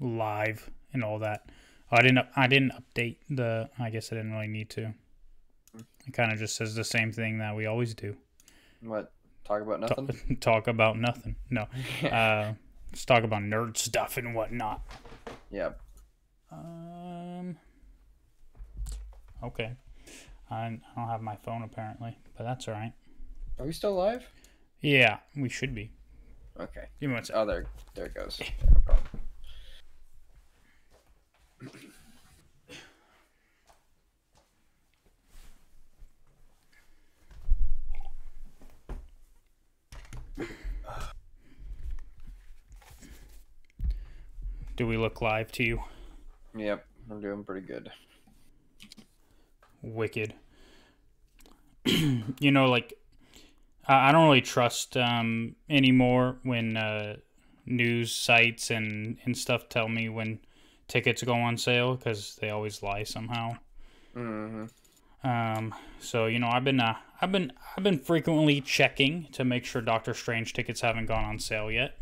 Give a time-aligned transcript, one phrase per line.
[0.00, 1.48] live and all that.
[1.90, 2.26] I didn't.
[2.34, 3.70] I didn't update the.
[3.78, 4.94] I guess I didn't really need to.
[6.06, 8.16] It kind of just says the same thing that we always do.
[8.80, 9.12] What?
[9.44, 10.06] Talk about nothing.
[10.06, 11.36] Talk, talk about nothing.
[11.50, 11.62] No.
[12.08, 12.54] uh,
[12.90, 14.82] let's talk about nerd stuff and whatnot.
[15.50, 15.80] Yep.
[16.50, 17.56] Um.
[19.42, 19.72] Okay.
[20.50, 22.92] I, don't have my phone apparently, but that's all right.
[23.58, 24.24] Are we still live?
[24.80, 25.90] Yeah, we should be.
[26.58, 26.86] Okay.
[27.00, 27.36] Give me one sec.
[27.36, 28.40] Oh, there, there it goes.
[28.74, 29.23] No problem.
[44.76, 45.82] Do we look live to you?
[46.56, 47.90] Yep, I'm doing pretty good.
[49.82, 50.34] Wicked.
[51.84, 52.94] you know, like
[53.86, 57.16] I don't really trust um, anymore when uh,
[57.66, 60.40] news sites and and stuff tell me when
[60.88, 63.56] tickets go on sale because they always lie somehow.
[64.16, 65.28] Mm-hmm.
[65.28, 69.64] Um, so you know, I've been uh, I've been I've been frequently checking to make
[69.64, 71.98] sure Doctor Strange tickets haven't gone on sale yet.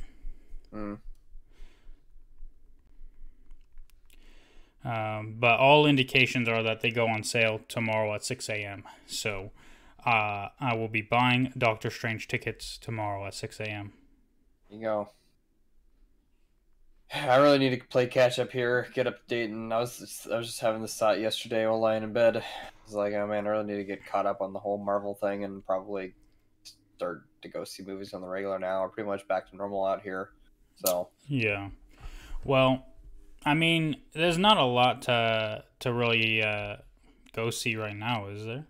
[0.73, 0.99] Mm.
[4.85, 8.85] Um, but all indications are that they go on sale tomorrow at 6 a.m.
[9.07, 9.53] So
[10.05, 13.93] uh, I will be buying Doctor Strange tickets tomorrow at 6 a.m.
[14.71, 15.09] You go.
[17.15, 19.99] I really need to play catch up here, get up to date, and I was
[19.99, 22.39] just, I was just having this thought yesterday while lying in bed.
[22.39, 22.43] I
[22.87, 25.15] was like, oh man, I really need to get caught up on the whole Marvel
[25.15, 26.15] thing and probably
[26.97, 28.81] start to go see movies on the regular now.
[28.81, 30.31] We're pretty much back to normal out here.
[30.87, 31.69] So Yeah.
[32.45, 32.87] Well,
[33.45, 36.77] I mean, there's not a lot to to really uh,
[37.35, 38.67] go see right now, is there?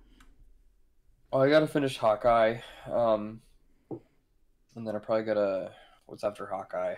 [1.32, 2.58] Oh, I gotta finish Hawkeye.
[2.90, 3.40] Um,
[3.90, 5.72] and then I probably gotta.
[6.06, 6.96] What's after Hawkeye?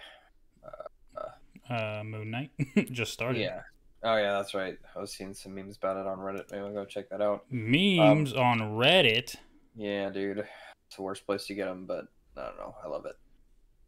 [1.69, 2.51] Uh, Moon Knight
[2.93, 3.41] just started.
[3.41, 3.63] Yeah.
[4.03, 4.77] Oh yeah, that's right.
[4.95, 6.51] I was seeing some memes about it on Reddit.
[6.51, 7.47] Maybe I'll go check that out.
[7.51, 9.37] Memes on Reddit.
[9.75, 10.39] Yeah, dude,
[10.87, 12.07] it's the worst place to get them, but
[12.37, 12.75] I don't know.
[12.85, 13.17] I love it.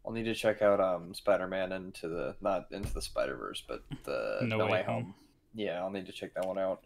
[0.06, 4.38] I'll need to check out um Spider-Man into the not into the Spider-Verse, but the
[4.42, 5.02] No No, Way Way Home.
[5.04, 5.14] Home.
[5.54, 6.84] Yeah, I'll need to check that one out.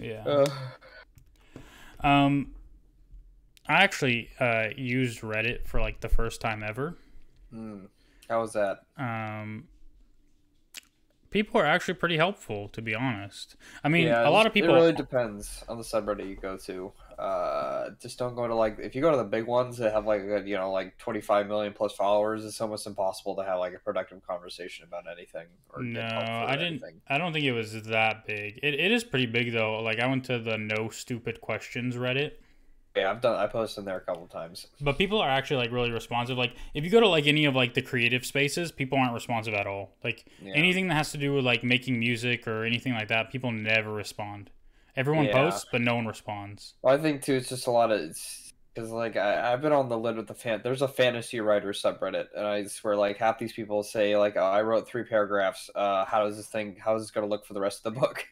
[0.00, 0.24] Yeah.
[0.24, 0.46] Uh,
[2.00, 2.54] Um,
[3.68, 6.96] I actually uh, used Reddit for like the first time ever.
[7.50, 7.86] hmm.
[8.28, 8.80] How was that?
[8.98, 9.68] Um,
[11.30, 13.56] people are actually pretty helpful, to be honest.
[13.82, 14.74] I mean, yeah, a lot of people.
[14.74, 16.92] It really depends on the subreddit you go to.
[17.18, 20.06] Uh, just don't go to like if you go to the big ones that have
[20.06, 23.58] like a, you know like twenty five million plus followers, it's almost impossible to have
[23.58, 25.46] like a productive conversation about anything.
[25.74, 26.66] Or no, get help for I didn't.
[26.74, 27.00] anything.
[27.08, 28.60] I don't think it was that big.
[28.62, 29.80] It, it is pretty big though.
[29.82, 32.32] Like I went to the no stupid questions Reddit,
[32.94, 33.34] Yeah, I've done.
[33.36, 34.68] I posted in there a couple times.
[34.80, 36.38] but people are actually like really responsive.
[36.38, 39.54] Like if you go to like any of like the creative spaces, people aren't responsive
[39.54, 39.96] at all.
[40.04, 40.52] Like Yeah.
[40.54, 43.92] anything that has to do with like making music or anything like that, people never
[43.92, 44.50] respond.
[44.98, 45.32] Everyone Yeah.
[45.32, 46.74] posts, but no one responds.
[46.82, 48.00] Well, I think too, it's just a lot of
[48.74, 50.60] because like I, I've been on the lid with the fan.
[50.64, 54.42] There's a fantasy writer subreddit, and I swear like half these people say like oh,
[54.42, 55.70] I wrote three paragraphs.
[55.72, 56.76] Uh, how does this thing?
[56.84, 58.26] How is this going to look for the rest of the book?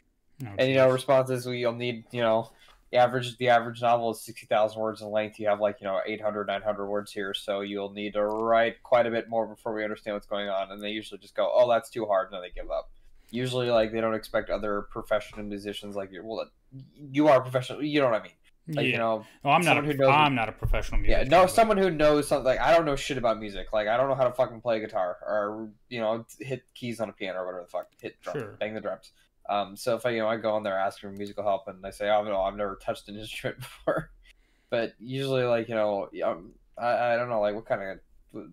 [0.44, 2.50] Oh, And you know, responses we you'll need you know.
[2.92, 5.38] The average the average novel is sixty thousand words in length.
[5.38, 9.06] You have like you know 800, 900 words here, so you'll need to write quite
[9.06, 10.70] a bit more before we understand what's going on.
[10.70, 12.90] And they usually just go, "Oh, that's too hard," and then they give up.
[13.30, 16.24] Usually, like they don't expect other professional musicians like you.
[16.24, 16.48] Well,
[16.94, 17.82] you are a professional.
[17.82, 18.32] You know what I mean?
[18.68, 18.92] Like yeah.
[18.92, 19.78] you know, well, I'm not.
[19.78, 21.30] A, who knows- I'm not a professional yeah, musician.
[21.30, 22.46] no, someone who knows something.
[22.46, 23.72] Like I don't know shit about music.
[23.72, 27.08] Like I don't know how to fucking play guitar or you know hit keys on
[27.08, 28.56] a piano or whatever the fuck, hit drum, Sure.
[28.58, 29.12] bang the drums.
[29.48, 31.86] Um, so if I you know I go on there asking for musical help and
[31.86, 34.10] I say oh no I've never touched an instrument before,
[34.68, 37.98] but usually like you know um, I I don't know like what kind of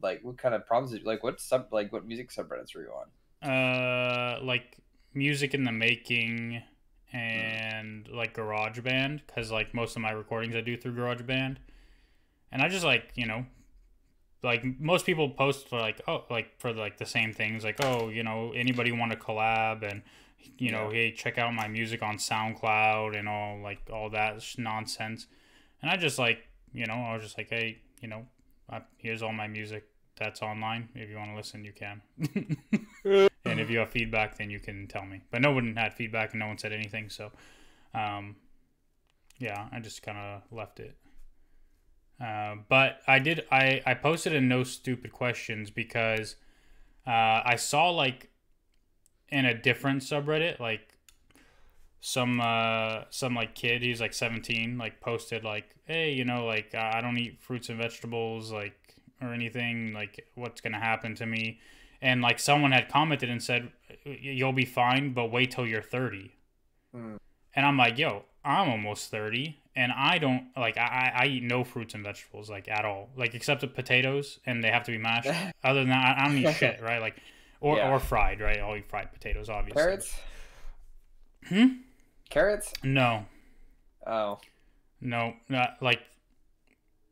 [0.03, 3.49] like what kind of problems like what sub like what music subreddits are you on?
[3.49, 4.77] Uh, like
[5.15, 6.61] music in the making
[7.13, 7.17] Mm.
[7.17, 11.57] and like GarageBand, because like most of my recordings I do through GarageBand,
[12.51, 13.45] and I just like you know,
[14.41, 18.09] like most people post for like oh like for like the same things like oh
[18.09, 20.01] you know anybody want to collab and
[20.57, 25.27] you know hey check out my music on SoundCloud and all like all that nonsense,
[25.81, 28.25] and I just like you know I was just like hey you know
[28.69, 30.89] I, here's all my music that's online.
[30.95, 32.01] If you want to listen you can.
[33.45, 35.21] and if you have feedback then you can tell me.
[35.31, 37.31] But no one had feedback and no one said anything so
[37.93, 38.35] um,
[39.39, 40.95] yeah i just kind of left it.
[42.23, 46.35] Uh, but i did i i posted a no stupid questions because
[47.07, 48.29] uh, i saw like
[49.29, 50.93] in a different subreddit like
[52.05, 56.75] some uh some like kid he's like 17 like posted like hey you know like
[56.75, 58.82] i don't eat fruits and vegetables like
[59.23, 61.59] or anything like what's gonna happen to me
[62.01, 63.71] and like someone had commented and said
[64.05, 66.33] you'll be fine, but wait till you're 30.
[66.95, 67.17] Mm.
[67.55, 71.63] And I'm like, yo, I'm almost 30 and I don't like I, I eat no
[71.63, 73.09] fruits and vegetables like at all.
[73.15, 75.29] Like except the potatoes and they have to be mashed.
[75.63, 76.99] Other than that, I, I don't eat shit, right?
[77.01, 77.15] Like
[77.61, 77.91] or, Yeah.
[77.91, 78.59] or fried, right?
[78.59, 79.81] I'll eat fried potatoes, obviously.
[79.81, 80.19] Carrots?
[81.47, 81.67] Hmm?
[82.29, 82.73] Carrots?
[82.83, 83.25] No.
[84.05, 84.39] Oh.
[84.99, 86.01] No, not like,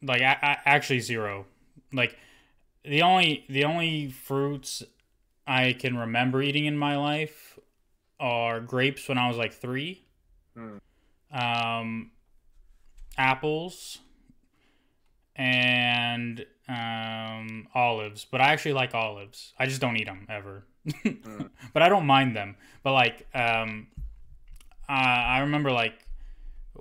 [0.02, 1.46] like I, I actually zero.
[1.94, 2.18] Like,
[2.84, 4.84] the only the only fruits
[5.46, 7.60] I can remember eating in my life
[8.20, 10.06] are grapes when I was like three,
[10.56, 10.78] Hmm.
[11.34, 12.12] um,
[13.18, 14.00] apples,
[15.36, 18.26] and um, olives.
[18.30, 19.54] But I actually like olives.
[19.58, 20.66] I just don't eat them ever.
[21.04, 21.52] Mm.
[21.74, 22.56] But I don't mind them.
[22.82, 23.88] But like, um,
[24.90, 25.94] uh, I remember like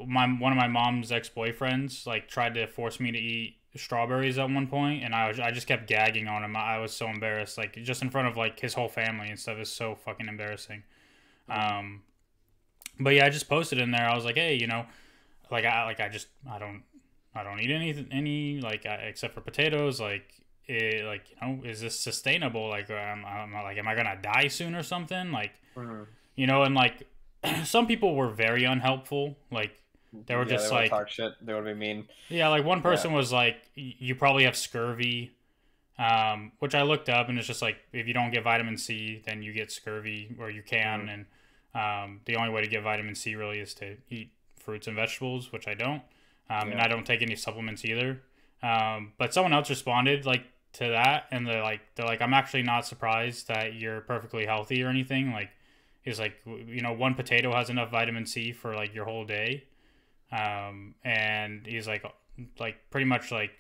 [0.07, 4.39] my one of my mom's ex boyfriends like tried to force me to eat strawberries
[4.39, 6.57] at one point, and I was I just kept gagging on him.
[6.57, 9.59] I was so embarrassed, like just in front of like his whole family and stuff.
[9.59, 10.83] Is so fucking embarrassing.
[11.49, 12.03] Um,
[12.99, 14.09] but yeah, I just posted in there.
[14.09, 14.87] I was like, hey, you know,
[15.51, 16.83] like I like I just I don't
[17.35, 20.01] I don't eat any any like I, except for potatoes.
[20.01, 20.27] Like
[20.67, 22.69] it, like you know, is this sustainable?
[22.69, 25.33] Like um, I'm like, am I gonna die soon or something?
[25.33, 26.07] Like Mhm.
[26.35, 27.07] you know, and like
[27.65, 29.37] some people were very unhelpful.
[29.51, 29.80] Like
[30.13, 31.33] They were Yeah, just they like- talk shit.
[31.41, 32.09] They would be mean.
[32.29, 35.31] yeah, like one person was like, you probably have scurvy,
[35.99, 39.23] um, which I looked up, and it's just like if you don't get vitamin C,
[39.25, 41.27] then you get scurvy, or you can, and
[41.75, 45.53] um, the only way to get vitamin C really is to eat fruits and vegetables,
[45.53, 46.03] which I don't,
[46.49, 48.21] um, and I don't take any supplements either.
[48.63, 52.63] Um, but someone else responded like to that, and they're like, they're like, I'm actually
[52.63, 55.33] not surprised that you're perfectly healthy or anything.
[55.33, 55.51] Like,
[56.03, 59.65] he's like, you know, one potato has enough vitamin C for like your whole day
[60.33, 62.05] um, and he's like
[62.59, 63.51] like pretty much like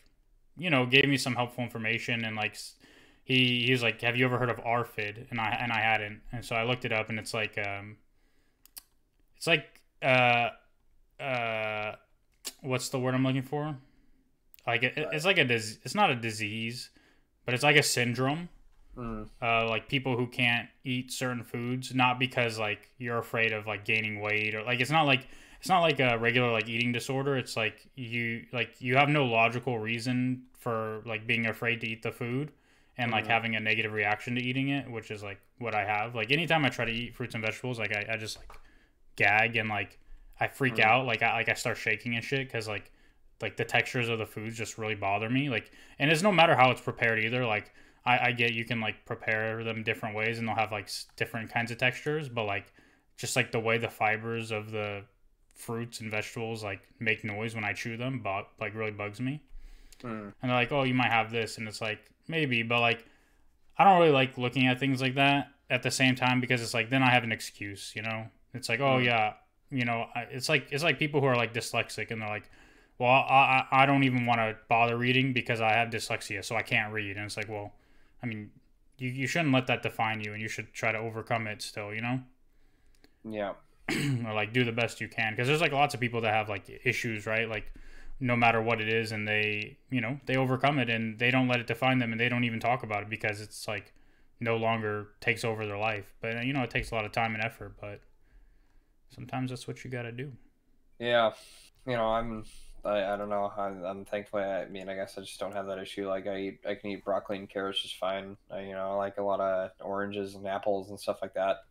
[0.56, 2.56] you know gave me some helpful information and like
[3.25, 5.31] he he was like have you ever heard of ARFID?
[5.31, 6.20] And i and i hadn't.
[6.32, 7.96] And so i looked it up and it's like um
[9.37, 10.50] it's like uh
[11.20, 11.94] uh
[12.62, 13.76] what's the word i'm looking for?
[14.66, 16.90] Like it, it's like a dis- it's not a disease
[17.44, 18.49] but it's like a syndrome.
[18.96, 19.28] Mm.
[19.40, 23.84] uh, like people who can't eat certain foods, not because like you're afraid of like
[23.84, 25.28] gaining weight or like it's not like
[25.60, 27.36] it's not like a regular like eating disorder.
[27.36, 32.02] It's like you like you have no logical reason for like being afraid to eat
[32.02, 32.50] the food
[32.98, 33.28] and like Mhm.
[33.30, 36.14] having a negative reaction to eating it, which is like what I have.
[36.14, 38.48] Like anytime I try to eat fruits and vegetables, like I, I just like
[39.16, 39.98] gag and like
[40.38, 40.84] I freak Mhm.
[40.84, 41.06] out.
[41.06, 42.90] Like I like I start shaking and shit because like
[43.42, 45.48] like the textures of the foods just really bother me.
[45.50, 47.44] Like and it's no matter how it's prepared either.
[47.46, 47.70] Like
[48.06, 51.50] I, I get you can like prepare them different ways and they'll have like different
[51.52, 52.72] kinds of textures, but like
[53.18, 55.04] just like the way the fibers of the
[55.60, 59.42] fruits and vegetables like make noise when I chew them, but like really bugs me.
[60.02, 60.32] Mm.
[60.40, 63.04] And they're like, oh, you might have this, and it's like maybe, but like
[63.78, 66.74] I don't really like looking at things like that at the same time because it's
[66.74, 68.26] like then I have an excuse, you know.
[68.54, 69.04] It's like, oh Mm.
[69.04, 69.34] yeah,
[69.70, 72.50] you know, I- it's like it's like people who are like dyslexic and they're like,
[72.98, 76.56] well, I I, I don't even want to bother reading because I have dyslexia, so
[76.56, 77.16] I can't read.
[77.16, 77.72] And it's like, well,
[78.22, 78.50] I mean,
[78.98, 81.94] you you shouldn't let that define you, and you should try to overcome it still,
[81.94, 82.20] you know,
[83.24, 83.52] Yeah.
[84.26, 86.48] or like do the best you can because there's like lots of people that have
[86.48, 87.48] like issues, right?
[87.48, 87.72] Like
[88.20, 91.48] no matter what it is, and they you know they overcome it and they don't
[91.48, 93.92] let it define them, and they don't even talk about it because it's like
[94.40, 96.12] no longer takes over their life.
[96.20, 98.00] But you know, it takes a lot of time and effort, but
[99.14, 100.32] sometimes that's what you got to do.
[100.99, 101.32] Yeah.
[101.87, 102.44] You know, I'm.
[102.82, 103.52] I, I don't know.
[103.59, 104.42] I'm, I'm thankfully.
[104.42, 106.09] I mean, I guess I just don't have that issue.
[106.09, 108.38] Like I eat, I can eat broccoli and carrots just fine.
[108.50, 111.64] I, you know, I like a lot of oranges and apples and stuff like that.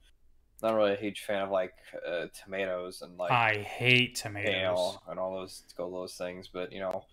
[0.62, 1.74] Not really a huge fan of like
[2.08, 4.52] uh, tomatoes and like I hate tomatoes.
[4.52, 6.50] kale and all those go those things.
[6.52, 7.06] But you know,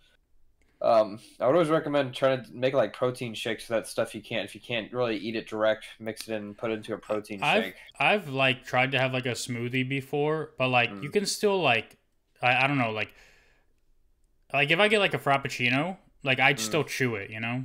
[0.82, 3.66] um, I would always recommend trying to make like protein shakes.
[3.68, 6.70] That stuff you can't if you can't really eat it direct, mix it in, put
[6.70, 7.74] it into a protein I've shake.
[7.98, 11.12] I've like tried to have like a smoothie before, but like you Mm.
[11.12, 11.96] can still like
[12.42, 13.14] I, I don't know like
[14.52, 16.60] like if I get like a frappuccino, like I'd Mm.
[16.60, 17.64] still chew it, you know.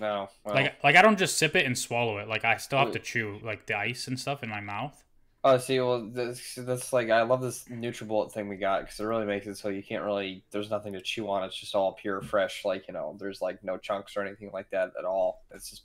[0.00, 2.28] No, well, Like like I don't just sip it and swallow it.
[2.28, 5.02] Like I still have to chew like the ice and stuff in my mouth.
[5.44, 9.04] Oh, see, well, this, that's like I love this NutriBullet thing we got because it
[9.04, 10.44] really makes it so you can't really.
[10.50, 11.44] There's nothing to chew on.
[11.44, 12.64] It's just all pure, fresh.
[12.64, 15.44] Like you know, there's like no chunks or anything like that at all.
[15.52, 15.82] It's just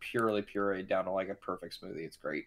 [0.00, 2.04] purely pureed down to like a perfect smoothie.
[2.04, 2.46] It's great.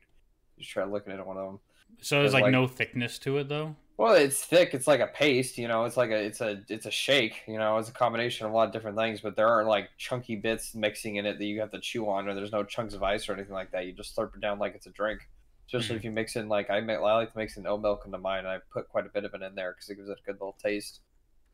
[0.57, 1.59] Just try looking at one of them.
[2.01, 3.75] So there's There's, like, like- no thickness to it though.
[3.98, 4.75] Well, it's thick.
[4.75, 5.58] It's like a paste.
[5.58, 7.42] You know, it's like a it's a it's a shake.
[7.48, 9.22] You know, it's a combination of a lot of different things.
[9.22, 12.27] But there aren't like chunky bits mixing in it that you have to chew on,
[12.27, 13.86] or there's no chunks of ice or anything like that.
[13.88, 15.27] You just slurp it down like it's a drink.
[15.66, 16.00] Especially Mhm.
[16.00, 18.18] if you mix in like I, ma- I like to mix in oat milk into
[18.20, 18.39] mine.
[18.39, 20.25] And I put quite a bit of it in there because it gives it a
[20.25, 21.01] good little taste.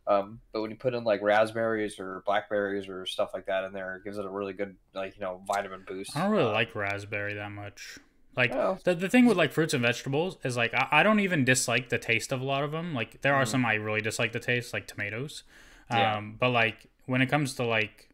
[0.06, 3.72] Um, but when you put in like raspberries or blackberries or stuff like that in
[3.72, 6.16] there, it gives it a really good like you know vitamin boost.
[6.18, 7.98] I don't really like raspberry that much.
[8.36, 11.20] Like well, the, the thing with like fruits and vegetables is like I, I don't
[11.20, 12.94] even dislike the taste of a lot of them.
[12.94, 13.48] Like there are Mhm.
[13.48, 15.44] some I really dislike the taste, like tomatoes.
[15.90, 16.22] Um, Yeah.
[16.40, 18.10] but like when it comes to like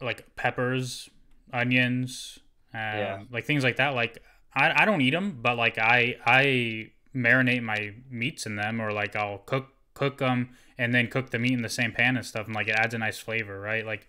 [0.00, 1.10] like peppers,
[1.52, 2.38] onions,
[2.74, 3.22] um, Yeah.
[3.30, 4.22] like things like that, like
[4.54, 8.92] I, I don't eat them, but like I I marinate my meats in them, or
[8.92, 12.24] like I'll cook cook them and then cook the meat in the same pan and
[12.24, 13.84] stuff, and like it adds a nice flavor, right?
[13.84, 14.06] Like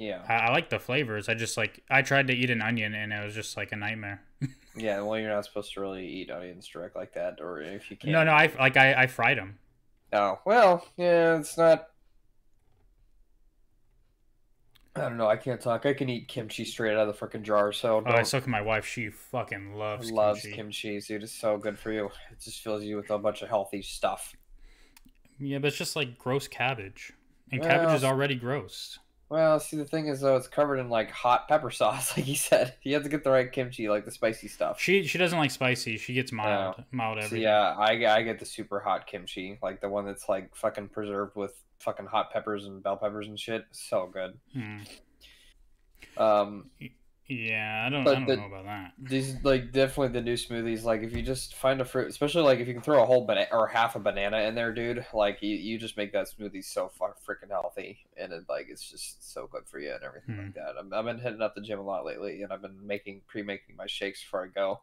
[0.00, 1.28] yeah, I, I like the flavors.
[1.28, 3.76] I just like I tried to eat an onion and it was just like a
[3.76, 4.22] nightmare.
[4.76, 5.00] yeah.
[5.02, 8.10] Well, you're not supposed to really eat onions direct like that, or if you can.
[8.12, 9.58] No, no, I like I, I fried them.
[10.12, 11.88] Oh well, yeah, it's not.
[14.96, 15.28] I don't know.
[15.28, 15.86] I can't talk.
[15.86, 17.72] I can eat kimchi straight out of the freaking jar.
[17.72, 18.84] So Oh, I don't- suck my wife.
[18.84, 20.56] She fucking loves, loves kimchi.
[20.56, 21.22] kimchi, dude.
[21.22, 22.06] It's so good for you.
[22.32, 24.34] It just fills you with a bunch of healthy stuff.
[25.38, 27.12] Yeah, but it's just like gross cabbage,
[27.52, 28.98] and Well, cabbage is already gross.
[29.30, 32.34] Well, see, the thing is, though, it's covered in like hot pepper sauce, like you
[32.34, 32.74] said.
[32.82, 34.80] You have to get the right kimchi, like the spicy stuff.
[34.80, 35.96] She she doesn't like spicy.
[35.98, 39.88] She gets mild, mild So, yeah, I, I get the super hot kimchi, like the
[39.88, 43.66] one that's like fucking preserved with fucking hot peppers and bell peppers and shit.
[43.70, 44.36] So good.
[44.52, 44.78] Hmm.
[46.16, 46.70] Um,
[47.32, 48.92] Yeah, I don't, I don't the- know about that.
[48.98, 50.82] these like definitely the new smoothies.
[50.82, 53.24] Like if you just find a fruit, especially like if you can throw a whole
[53.24, 55.06] banana or half a banana in there, dude.
[55.14, 58.90] Like you, you just make that smoothie so far freaking healthy, and it like it's
[58.90, 60.42] just so good for you and everything Hmm.
[60.46, 60.74] like that.
[60.76, 63.76] I'm, I've been hitting up the gym a lot lately, and I've been making pre-making
[63.76, 64.80] my shakes before I go.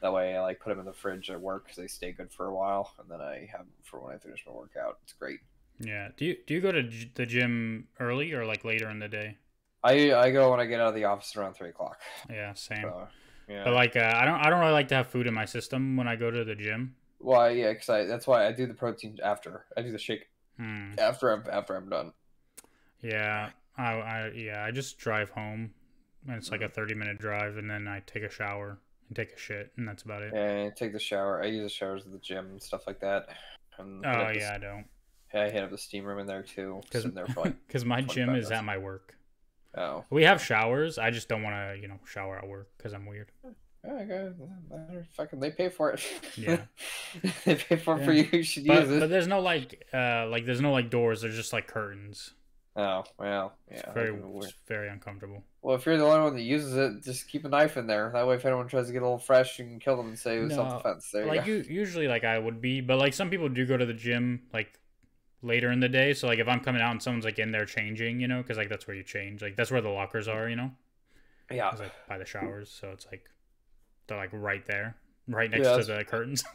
[0.00, 2.32] That way, I like put them in the fridge at work because they stay good
[2.32, 4.98] for a while, and then I have them for when I finish my workout.
[5.02, 5.40] It's great.
[5.80, 6.10] Yeah.
[6.16, 9.38] Do you do you go to the gym early or like later in the day?
[9.84, 11.98] I I go when I get out of the office around three o'clock.
[12.30, 12.82] Yeah, same.
[12.82, 13.08] So,
[13.48, 13.64] yeah.
[13.64, 15.96] But like, uh, I don't I don't really like to have food in my system
[15.96, 16.94] when I go to the gym.
[17.20, 19.64] Well, yeah, because I that's why I do the protein after.
[19.76, 20.92] I do the shake Hmm.
[20.98, 22.12] after I'm after I'm done.
[23.00, 25.70] Yeah, I, I yeah I just drive home,
[26.26, 29.32] and it's like a thirty minute drive, and then I take a shower and take
[29.32, 30.34] a shit, and that's about it.
[30.34, 31.42] And take the shower.
[31.42, 33.28] I use the showers at the gym and stuff like that.
[33.78, 34.86] And Oh up the- yeah, I don't.
[35.34, 36.80] I hit up the steam room in there too.
[36.84, 39.14] Because Sitting there for like my 25 gym is at my work.
[39.76, 40.98] Oh, We have showers.
[40.98, 43.30] I just don't want to, you know, shower at work because I'm weird.
[43.88, 46.00] oh fucking they pay for it.
[46.36, 46.62] Yeah.
[47.44, 48.28] they pay for it for you.
[48.32, 49.00] You should But use it.
[49.00, 51.20] but there's no like uh like there's no like doors.
[51.22, 52.32] There's just like curtains.
[52.76, 53.92] Oh well, It's yeah.
[53.92, 54.44] very be weird.
[54.44, 55.42] it's very uncomfortable.
[55.62, 58.10] Well, if you're the only one that uses it, just keep a knife in there.
[58.14, 60.18] That way, if anyone tries to get a little fresh, you can kill them and
[60.18, 61.10] say it was No, self defense.
[61.12, 63.84] There like you usually like I would be, but like some people do go to
[63.86, 64.78] the gym like
[65.42, 66.14] later in the day.
[66.14, 68.56] So like if I'm coming out and someone's like in there changing, you know, because
[68.56, 69.42] like that's where you change.
[69.42, 70.70] Like that's where the lockers are, you know.
[71.50, 71.70] Yeah.
[71.70, 73.28] It's like by the showers, so it's like
[74.06, 76.44] they're like right there, right next Yeah, to the curtains.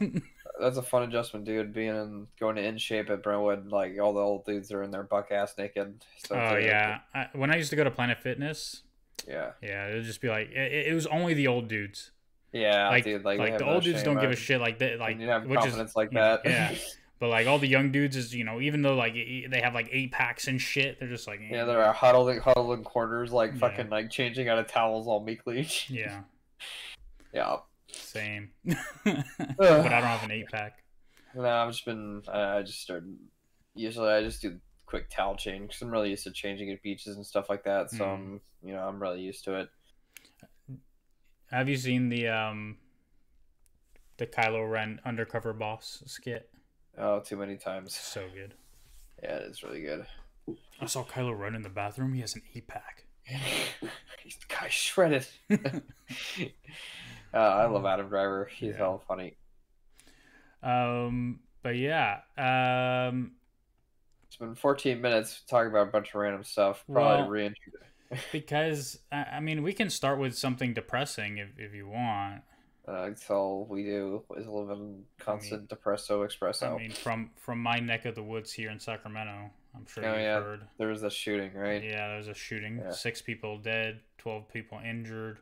[0.60, 1.72] That's a fun adjustment, dude.
[1.72, 4.92] Being in going to in shape at Brentwood, like all the old dudes are in
[4.92, 6.04] their buck ass naked.
[6.28, 8.82] So oh yeah, I, when I used to go to Planet Fitness,
[9.26, 12.12] yeah, yeah, it would just be like it, it was only the old dudes.
[12.52, 13.24] yeah, like dude.
[13.24, 15.00] like, Like, the old dudes don't give a shit like that.
[15.00, 16.48] Like you have which is confidence like you know, that.
[16.48, 16.74] yeah.
[17.24, 19.88] But like all the young dudes is you know even though like they have like
[19.90, 23.58] eight packs and shit, they're just like yeah, they're huddled, huddled in corners, like Yeah.
[23.60, 25.66] fucking like changing out of towels all meekly.
[25.88, 26.20] yeah,
[27.32, 27.56] yeah.
[27.90, 28.50] same.
[28.66, 28.76] but
[29.06, 30.84] I don't have an eight pack.
[31.34, 32.20] No, I've just been.
[32.28, 33.16] Uh, I just started.
[33.74, 37.16] Usually, I just do quick towel change because I'm really used to changing at beaches
[37.16, 37.90] and stuff like that.
[37.90, 38.12] So Mm.
[38.12, 39.70] I'm, you know, I'm really used to it.
[41.50, 42.76] Have you seen the um
[44.18, 46.50] the Kylo Ren undercover boss skit?
[46.98, 47.94] Oh, too many times.
[47.94, 48.54] So good.
[49.22, 50.06] Yeah, it is really good.
[50.80, 52.12] I saw Kylo Ren in the bathroom.
[52.14, 53.04] He has an eight pack.
[54.22, 55.26] He's guy shredded.
[55.50, 55.66] uh,
[57.32, 58.50] I love Adam Driver.
[58.54, 58.96] He's Yeah.
[59.08, 59.36] funny.
[60.62, 62.20] Um, but yeah.
[62.36, 63.32] Um,
[64.26, 66.84] It's been 14 minutes talking about a bunch of random stuff.
[66.90, 67.80] Probably Well- reintroduce.
[68.32, 72.42] because I, I mean, we can start with something depressing if if you want.
[72.86, 76.74] Uh, all we do is live in constant depresso espresso.
[76.74, 80.12] I mean, from from my neck of the woods here in Sacramento, I'm sure Oh,
[80.12, 80.40] you've yeah.
[80.40, 80.60] heard.
[80.76, 81.82] there was a shooting, right?
[81.82, 82.78] Yeah, there was a shooting.
[82.84, 82.90] Yeah.
[82.90, 85.38] Six people dead, twelve people injured,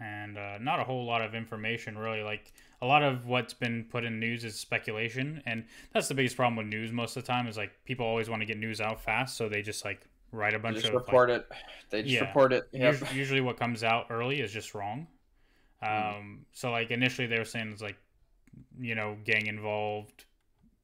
[0.00, 2.22] and uh, not a whole lot of information really.
[2.22, 6.34] Like a lot of what's been put in news is speculation, and that's the biggest
[6.34, 7.46] problem with news most of the time.
[7.46, 10.00] Is like people always want to get news out fast, so they just like
[10.32, 11.46] write a They bunch just of like, report it.
[11.90, 12.20] They just Yeah.
[12.26, 12.64] report it.
[12.72, 13.00] Yep.
[13.00, 15.06] Usu- usually what comes out early is just wrong.
[15.82, 17.96] Um, so like initially they were saying it's like,
[18.78, 20.24] you know, gang involved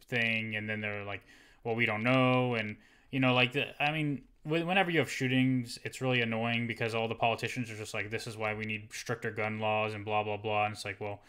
[0.08, 1.22] thing, and then they're like,
[1.64, 2.76] well, we don't know, and
[3.10, 7.08] you know, like the, I mean, whenever you have shootings, it's really annoying because all
[7.08, 10.22] the politicians are just like, this is why we need stricter gun laws and blah
[10.22, 11.20] blah blah, and it's like, well.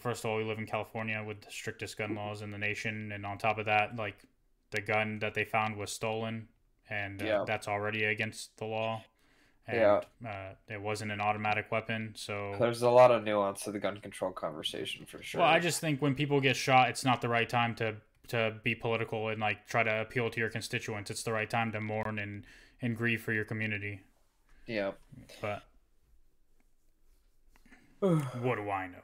[0.00, 3.12] First of all, we live in California with the strictest gun laws in the nation,
[3.12, 4.16] and on top of that, like
[4.70, 6.48] the gun that they found was stolen,
[6.88, 7.44] and uh, Yeah.
[7.46, 9.04] that's already against the law.
[9.68, 10.00] And, Yeah.
[10.26, 14.00] uh, it wasn't an automatic weapon, so There's a lot of nuance to the gun
[14.00, 15.42] control conversation for sure.
[15.42, 17.96] Well, I just think when people get shot, it's not the right time to
[18.28, 21.10] to be political and like try to appeal to your constituents.
[21.10, 22.44] It's the right time to mourn and
[22.82, 24.00] and grieve for your community.
[24.66, 24.92] yeah.
[25.40, 25.62] But
[28.00, 28.98] what do I know?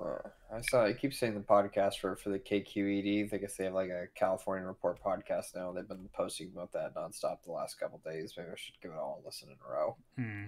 [0.00, 0.18] Uh,
[0.52, 0.84] I saw.
[0.84, 3.32] I keep saying the podcast for for the KQED.
[3.32, 5.72] I guess they have like a California Report podcast now.
[5.72, 8.34] They've been posting about that nonstop the last couple days.
[8.36, 9.96] Maybe I should give it all a listen in a row.
[10.16, 10.44] Hmm.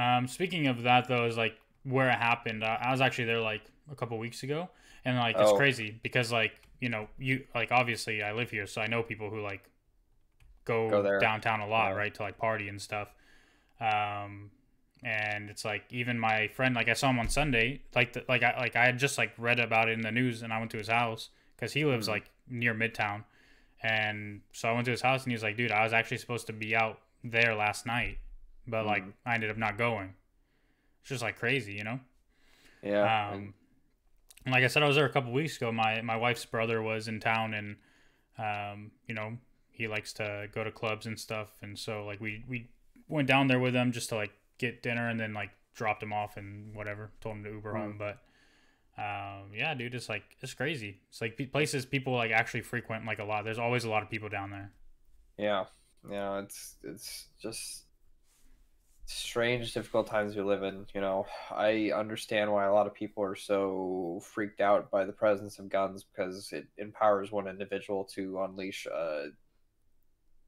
[0.00, 2.62] Um, speaking of that, though, is like where it happened.
[2.64, 4.68] I, I was actually there like a couple weeks ago,
[5.04, 5.56] and like it's Oh.
[5.56, 9.30] crazy because like you know you like obviously I live here, so I know people
[9.30, 9.64] who like
[10.64, 11.18] go, Go there.
[11.18, 11.96] downtown a lot, Yeah.
[11.96, 13.08] right, to like party and stuff.
[13.80, 14.50] Um,
[15.02, 18.42] and it's like even my friend, like I saw him on Sunday, like the, like
[18.42, 20.70] I like I had just like read about it in the news, and I went
[20.72, 22.10] to his house because he lives Mhm.
[22.10, 23.24] like near Midtown,
[23.82, 26.18] and so I went to his house, and he was like, "Dude, I was actually
[26.18, 28.18] supposed to be out there last night,
[28.66, 29.12] but like Mhm.
[29.26, 30.14] I ended up not going."
[31.00, 32.00] It's just like crazy, you know.
[32.82, 33.30] Yeah.
[33.30, 33.54] Um,
[34.44, 35.72] and like I said, I was there a couple weeks ago.
[35.72, 37.76] My my wife's brother was in town, and
[38.38, 39.38] um, you know,
[39.70, 42.68] he likes to go to clubs and stuff, and so like we we
[43.08, 46.12] went down there with him just to like get dinner, and then like dropped him
[46.12, 47.96] off and whatever, told him to Uber home.
[47.98, 48.18] But
[48.98, 51.00] um, yeah, dude, it's like it's crazy.
[51.08, 53.44] It's like places people like actually frequent like a lot.
[53.44, 54.72] There's always a lot of people down there.
[55.38, 55.64] Yeah,
[56.08, 57.84] yeah, it's it's just
[59.06, 60.86] strange, difficult times we live in.
[60.94, 65.12] You know, I understand why a lot of people are so freaked out by the
[65.12, 68.86] presence of guns because it empowers one individual to unleash.
[68.86, 69.26] Uh,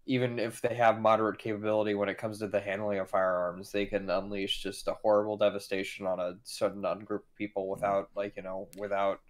[0.06, 3.86] even if they have moderate capability when it comes to the handling of firearms, they
[3.86, 7.72] can unleash just a horrible devastation on a certain group of people mm-hmm.
[7.72, 9.20] without, like you know, without,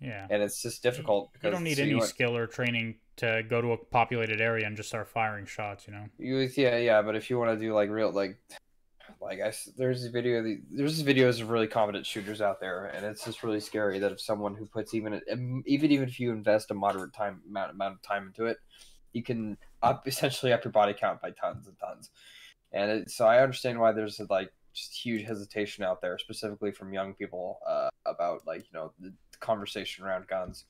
[0.00, 3.42] Yeah, and it's just difficult because you don't need so any skill or training to
[3.48, 5.86] go to a populated area and just start firing shots.
[5.86, 6.04] You know.
[6.18, 8.38] You yeah yeah, but if you want to do like real like
[9.20, 13.24] like I there's a video there's videos of really competent shooters out there, and it's
[13.24, 15.20] just really scary that if someone who puts even
[15.66, 18.58] even even if you invest a moderate time amount amount of time into it,
[19.12, 22.10] you can up essentially up your body count by tons and tons,
[22.72, 26.72] and it, so I understand why there's a, like just huge hesitation out there, specifically
[26.72, 30.64] from young people uh, about like you know the conversation around guns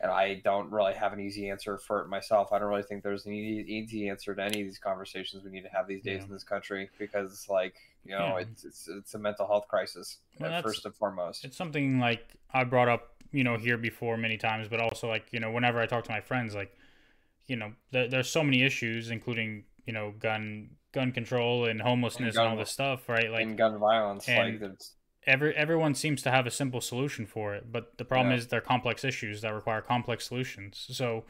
[0.00, 2.52] and I don't really have an easy answer for it myself.
[2.52, 5.50] I don't really think there's an easy, easy answer to any of these conversations we
[5.50, 6.26] need to have these days Yeah.
[6.26, 8.38] in this country because, like, you know, Yeah.
[8.38, 11.44] it's, it's it's a mental health crisis Well, first and foremost.
[11.44, 15.26] it's something like I brought up, you know, here before many times, but also like,
[15.32, 16.76] you know, whenever I talk to my friends, like,
[17.48, 22.28] you know, there, there's so many issues, including, you know, gun gun control and homelessness
[22.36, 23.30] and, gun- all this stuff, right?
[23.30, 24.70] Like and gun violence, and- like,
[25.26, 28.38] every everyone seems to have a simple solution for it, but the problem Yeah.
[28.38, 30.86] is they're complex issues that require complex solutions.
[30.90, 31.24] So,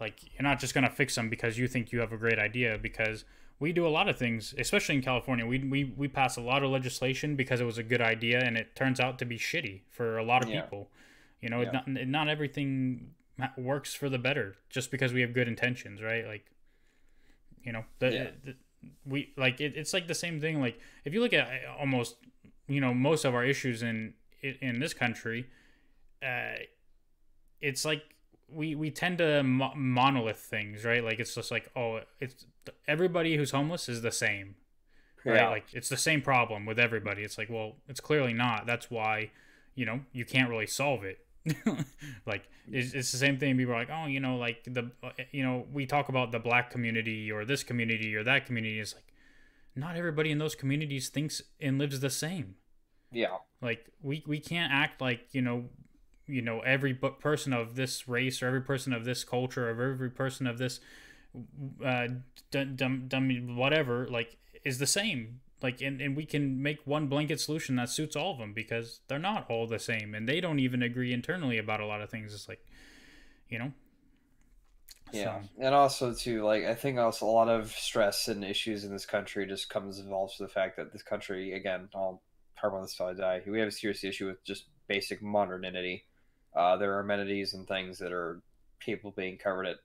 [0.00, 2.78] like, you're not just gonna fix them because you think you have a great idea.
[2.78, 3.24] Because
[3.60, 5.44] we do a lot of things, especially in California.
[5.44, 8.56] We we we pass a lot of legislation because it was a good idea, and
[8.56, 10.60] it turns out to be shitty for a lot of Yeah.
[10.62, 10.90] people.
[11.40, 11.68] You know, Yeah.
[11.86, 13.14] it not not everything
[13.56, 16.26] works for the better just because we have good intentions, right?
[16.26, 16.44] Like,
[17.62, 18.30] you know, the, Yeah.
[18.44, 18.56] the
[19.04, 20.60] we like it, it's like the same thing.
[20.60, 22.16] Like, if you look at uh, almost
[22.68, 25.46] you know most of our issues in in this country
[26.22, 26.54] uh
[27.60, 28.02] it's like
[28.48, 32.44] we we tend to mo- monolith things right like it's just like oh it's
[32.86, 34.54] everybody who's homeless is the same
[35.24, 38.66] right yeah, like it's the same problem with everybody it's like well it's clearly not
[38.66, 39.30] that's why
[39.74, 41.18] you know you can't really solve it
[42.26, 43.56] like it's, it's the same thing.
[43.56, 44.90] People are like oh you know like the
[45.30, 48.80] you know we talk about the black community or this community or that community.
[48.80, 49.12] It's like
[49.74, 52.56] not everybody in those communities thinks and lives the same.
[53.12, 55.70] Yeah, like we we can't act like you know
[56.26, 60.10] you know every person of this race or every person of this culture or every
[60.10, 60.80] person of this
[61.84, 62.08] uh
[62.50, 67.06] dumb, dumb dum, whatever like is the same like and, and we can make one
[67.06, 70.40] blanket solution that suits all of them because they're not all the same and they
[70.40, 72.64] don't even agree internally about a lot of things it's like
[73.48, 73.72] you know
[75.12, 78.84] yeah, So, and also too, like, I think also a lot of stress and issues
[78.84, 82.22] in this country just comes involved to the fact that this country, again, I'll
[82.54, 83.42] harp on this till I die.
[83.46, 86.04] We have a serious issue with just basic modernity.
[86.54, 88.42] Uh, there are amenities and things that are
[88.80, 89.76] people being covered at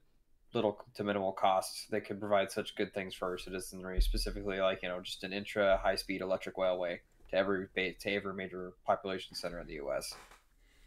[0.53, 4.81] little to minimal costs that could provide such good things for our citizenry, specifically like
[4.83, 9.35] you know just an intra high speed electric railway to every to every major population
[9.35, 10.13] center in the U.S.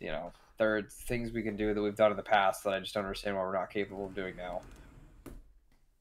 [0.00, 2.72] You know, there are things we can do that we've done in the past that
[2.72, 4.62] I just don't understand why we're not capable of doing now.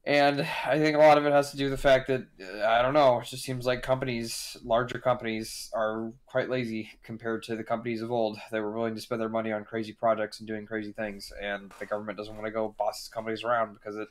[0.06, 2.68] And I think a lot of it has to do with the fact that uh,
[2.68, 3.20] I don't know.
[3.20, 8.12] It just seems like companies, larger companies, are quite lazy compared to the companies of
[8.12, 8.38] old.
[8.52, 11.72] They were willing to spend their money on crazy projects and doing crazy things, and
[11.80, 14.08] the government doesn't want to go boss companies around because it.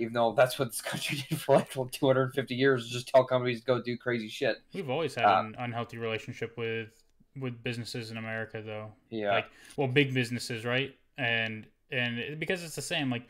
[0.00, 3.66] Even though that's what this country did for like 250 years, just tell companies to
[3.66, 4.58] go do crazy shit.
[4.72, 6.90] We've always had uh, an unhealthy relationship with
[7.40, 8.92] with businesses in America, though.
[9.10, 9.32] Yeah.
[9.32, 10.94] Like, well, big businesses, right?
[11.16, 13.26] And and because it's the same, like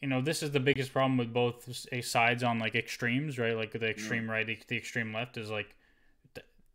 [0.00, 3.56] you know, this is the biggest problem with both sides on like extremes, right?
[3.56, 4.30] Like the extreme mm.
[4.30, 5.74] right, the extreme left is like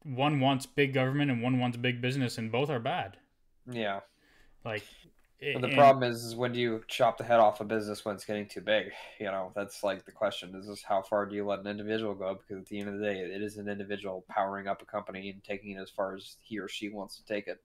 [0.04, 3.18] one wants big government and one wants big business, and both are bad.
[3.70, 4.02] Yeah.
[4.64, 4.84] Like.
[5.54, 8.06] But the and, problem is, is when do you chop the head off a business
[8.06, 8.92] when it's getting too big?
[9.20, 10.56] You know, that's like the question.
[10.56, 12.36] Is this how far do you let an individual go?
[12.36, 15.30] Because at the end of the day, it is an individual powering up a company
[15.30, 17.62] and taking it as far as he or she wants to take it.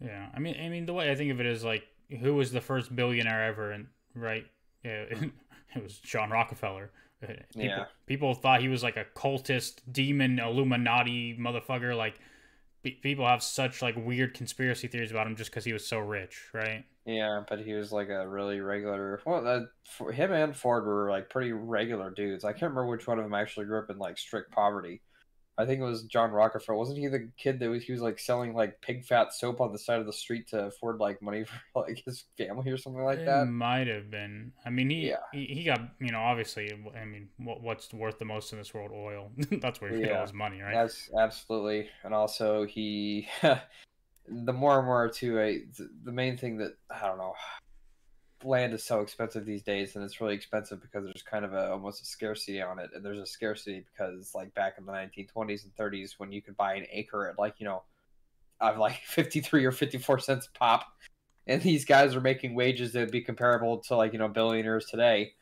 [0.00, 1.84] Yeah, I mean, I mean, the way I think of it is like,
[2.20, 4.46] who was the first billionaire ever, and right?
[4.86, 5.32] It,
[5.74, 6.90] it was John Rockefeller.
[7.22, 7.84] Uh, people, yeah.
[8.06, 11.96] people thought he was like a cultist, demon, Illuminati motherfucker.
[11.96, 12.18] Like,
[12.82, 16.42] people have such like weird conspiracy theories about him just because he was so rich,
[16.52, 16.84] right?
[17.04, 19.20] Yeah, but he was like a really regular.
[19.24, 22.44] Well, uh, for him and Ford were like pretty regular dudes.
[22.44, 25.02] I can't remember which one of them actually grew up in like strict poverty.
[25.58, 26.76] I think it was John Rockefeller.
[26.76, 29.72] Wasn't he the kid that was he was like selling like pig fat soap on
[29.72, 33.02] the side of the street to afford like money for like his family or something
[33.02, 33.46] like it that?
[33.46, 34.52] Might have been.
[34.64, 35.16] I mean, he, yeah.
[35.32, 36.70] he he got you know obviously.
[36.72, 38.90] I mean, what what's worth the most in this world?
[38.92, 39.30] Oil.
[39.60, 40.08] That's where he yeah.
[40.08, 40.74] got all his money, right?
[40.74, 41.88] That's absolutely.
[42.04, 43.28] And also he,
[44.28, 45.40] the more and more too.
[45.40, 45.60] I,
[46.04, 47.34] the main thing that I don't know
[48.44, 51.70] land is so expensive these days and it's really expensive because there's kind of a
[51.70, 52.90] almost a scarcity on it.
[52.94, 56.56] And there's a scarcity because like back in the 1920s and 30s when you could
[56.56, 57.82] buy an acre at like you know
[58.60, 60.86] of like 53 or 54 cents pop
[61.46, 64.86] and these guys are making wages that would be comparable to like you know billionaires
[64.86, 65.32] today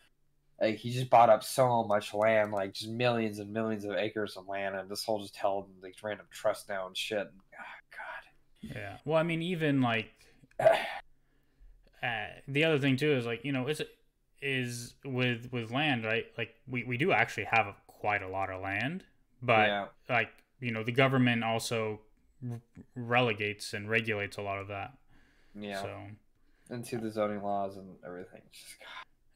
[0.60, 4.36] like he just bought up so much land like just millions and millions of acres
[4.36, 7.28] of land and this whole just held in like random trust now and shit.
[7.28, 8.74] Oh, god.
[8.76, 8.96] Yeah.
[9.04, 10.10] Well i mean even like
[12.04, 13.82] uh, the other thing too is like you know is
[14.42, 16.26] is with with land right?
[16.36, 19.04] Like we, we do actually have quite a lot of land
[19.44, 19.86] but yeah.
[20.08, 22.00] like you know the government also
[22.94, 24.94] relegates and regulates a lot of that.
[25.58, 25.82] Yeah.
[25.82, 25.96] So
[26.70, 28.40] into the zoning laws and everything.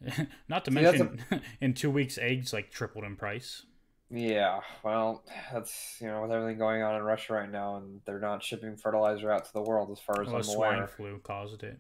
[0.04, 1.40] Just, not to See, mention a...
[1.60, 3.64] in two weeks eggs like tripled in price.
[4.10, 4.60] Yeah.
[4.82, 8.42] Well that's you know with everything going on in russia right now and they're not
[8.42, 10.86] shipping fertilizer out to the world as far as well, i'm swine aware.
[10.86, 11.78] flu caused it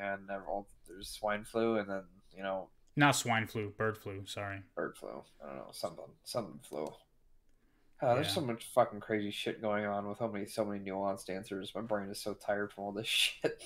[0.00, 2.02] and all, there's swine flu, and then
[2.36, 4.22] you know, not swine flu, bird flu.
[4.26, 5.22] Sorry, bird flu.
[5.42, 6.86] I don't know something, something flu.
[8.02, 8.32] Uh, there's yeah.
[8.34, 11.72] so much fucking crazy shit going on with so many, so many nuanced answers.
[11.74, 13.62] My brain is so tired from all this shit.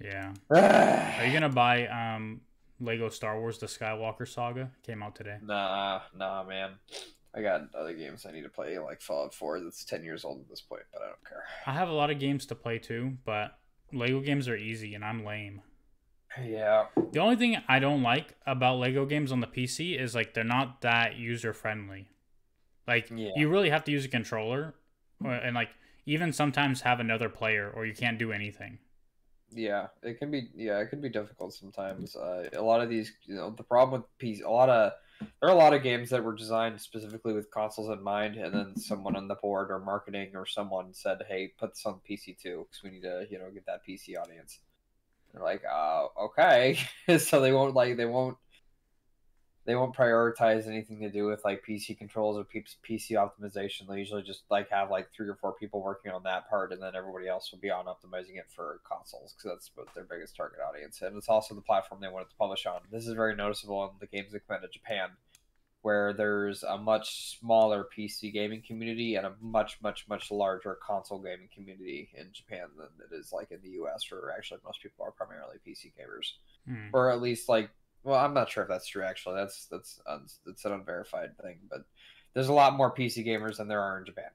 [0.00, 0.34] Yeah.
[1.18, 2.40] Are you gonna buy um
[2.80, 4.70] Lego Star Wars: The Skywalker Saga?
[4.82, 5.38] Came out today.
[5.42, 6.72] Nah, nah, man.
[7.34, 9.60] I got other games I need to play, like Fallout 4.
[9.60, 11.44] That's 10 years old at this point, but I don't care.
[11.66, 13.58] I have a lot of games to play too, but
[13.92, 15.62] Lego games are easy and I'm lame.
[16.42, 16.86] Yeah.
[17.12, 20.44] The only thing I don't like about Lego games on the PC is like they're
[20.44, 22.08] not that user friendly.
[22.86, 23.30] Like yeah.
[23.36, 24.74] you really have to use a controller
[25.24, 25.70] and like
[26.04, 28.78] even sometimes have another player or you can't do anything.
[29.50, 32.16] Yeah, it can be yeah, it can be difficult sometimes.
[32.16, 35.48] Uh, a lot of these, you know, the problem with PC, a lot of there
[35.48, 38.76] are a lot of games that were designed specifically with consoles in mind, and then
[38.76, 42.66] someone on the board or marketing or someone said, "Hey, put this on PC too,
[42.68, 44.60] because we need to, you know, get that PC audience."
[45.32, 46.78] They're like, "Oh, okay,
[47.18, 48.38] so they won't like they won't
[49.66, 53.88] they won't prioritize anything to do with like PC controls or PC optimization.
[53.88, 56.80] They usually just like have like three or four people working on that part, and
[56.80, 60.36] then everybody else will be on optimizing it for consoles because that's what their biggest
[60.36, 61.02] target audience.
[61.02, 62.80] And it's also the platform they wanted to publish on.
[62.92, 65.08] This is very noticeable in the games that come out of Japan,
[65.82, 71.18] where there's a much smaller PC gaming community and a much much much larger console
[71.18, 74.04] gaming community in Japan than it is like in the U.S.
[74.12, 76.34] Where actually most people are primarily PC gamers,
[76.68, 76.90] hmm.
[76.92, 77.70] or at least like
[78.06, 79.02] well, I'm not sure if that's true.
[79.02, 80.00] Actually, that's that's
[80.46, 81.58] that's an unverified thing.
[81.68, 81.80] But
[82.34, 84.30] there's a lot more PC gamers than there are in Japan.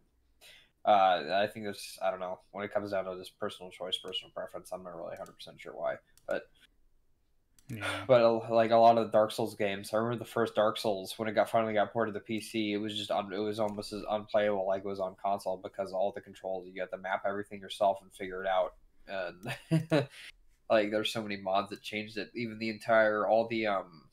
[0.84, 3.98] Uh, I think there's I don't know when it comes down to just personal choice,
[3.98, 4.72] personal preference.
[4.74, 5.96] I'm not really 100 percent sure why,
[6.28, 6.50] but
[7.70, 7.86] yeah.
[8.08, 11.14] but uh, like a lot of Dark Souls games, I remember the first Dark Souls
[11.16, 12.74] when it got finally got ported to PC.
[12.74, 15.94] It was just un, it was almost as unplayable like it was on console because
[15.94, 18.74] all the controls you got to map everything yourself and figure it out.
[19.08, 20.08] And
[20.72, 24.04] like there's so many mods that changed it even the entire all the um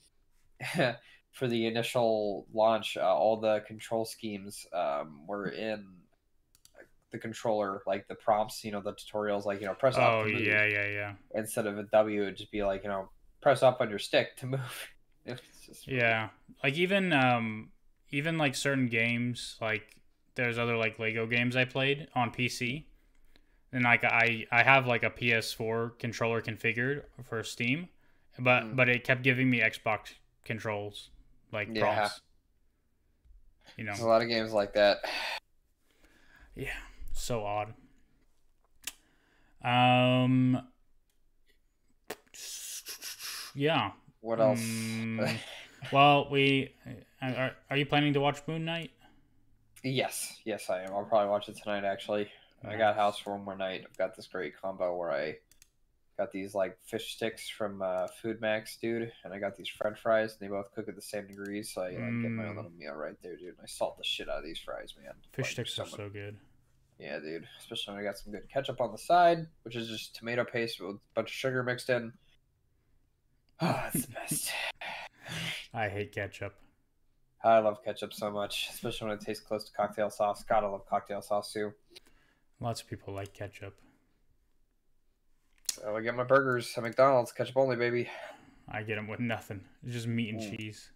[1.32, 5.86] for the initial launch uh, all the control schemes um were in
[7.10, 10.12] the controller like the prompts you know the tutorials like you know press up.
[10.12, 13.08] oh yeah yeah yeah instead of a w it'd just be like you know
[13.40, 14.88] press up on your stick to move.
[15.86, 16.30] Yeah,
[16.62, 17.70] like even um
[18.10, 20.00] even like certain games, like
[20.34, 22.84] there's other like Lego games I played on PC,
[23.72, 27.88] and like I I have like a PS4 controller configured for Steam,
[28.38, 28.76] but Mm.
[28.76, 31.10] but it kept giving me Xbox controls
[31.52, 31.80] like Yeah.
[31.82, 32.20] prompts.
[33.76, 34.98] You There's a lot of games like that.
[36.56, 36.72] yeah,
[37.12, 37.74] so odd.
[39.62, 40.66] Um.
[43.54, 43.92] Yeah.
[44.20, 44.60] What else?
[44.60, 45.38] Mm,
[45.92, 46.74] Well, we
[47.22, 47.52] are.
[47.70, 48.90] Are you planning to watch Moon Knight?
[49.84, 50.92] yes, yes, I am.
[50.92, 51.84] I'll probably watch it tonight.
[51.84, 52.28] Actually,
[52.64, 53.84] I got house for one more night.
[53.88, 55.36] I've got this great combo where I
[56.16, 60.32] got these like fish sticks from uh, FoodMaxx, dude, and I got these French fries.
[60.32, 62.56] And they both cook at the same degrees, so I like, get my own Mm.
[62.56, 63.48] little meal right there, dude.
[63.48, 65.12] And I salt the shit out of these fries, man.
[65.32, 66.38] Fish Like, sticks so are much- so good.
[66.98, 67.46] Yeah, dude.
[67.60, 70.80] Especially when I got some good ketchup on the side, which is just tomato paste
[70.80, 72.12] with a bunch of sugar mixed in.
[73.60, 74.50] Ah, it's the best.
[75.74, 76.54] I hate ketchup.
[77.42, 80.44] I love ketchup so much, especially when it tastes close to cocktail sauce.
[80.50, 81.72] I love cocktail sauce too.
[82.60, 83.74] Lots of people like ketchup.
[85.70, 88.08] So I get my burgers at McDonald's, ketchup only, baby.
[88.68, 89.64] I get them with nothing.
[89.84, 90.56] It's just meat and Mm.
[90.58, 90.90] cheese.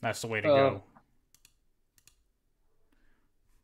[0.00, 0.84] That's the way to Uh, go.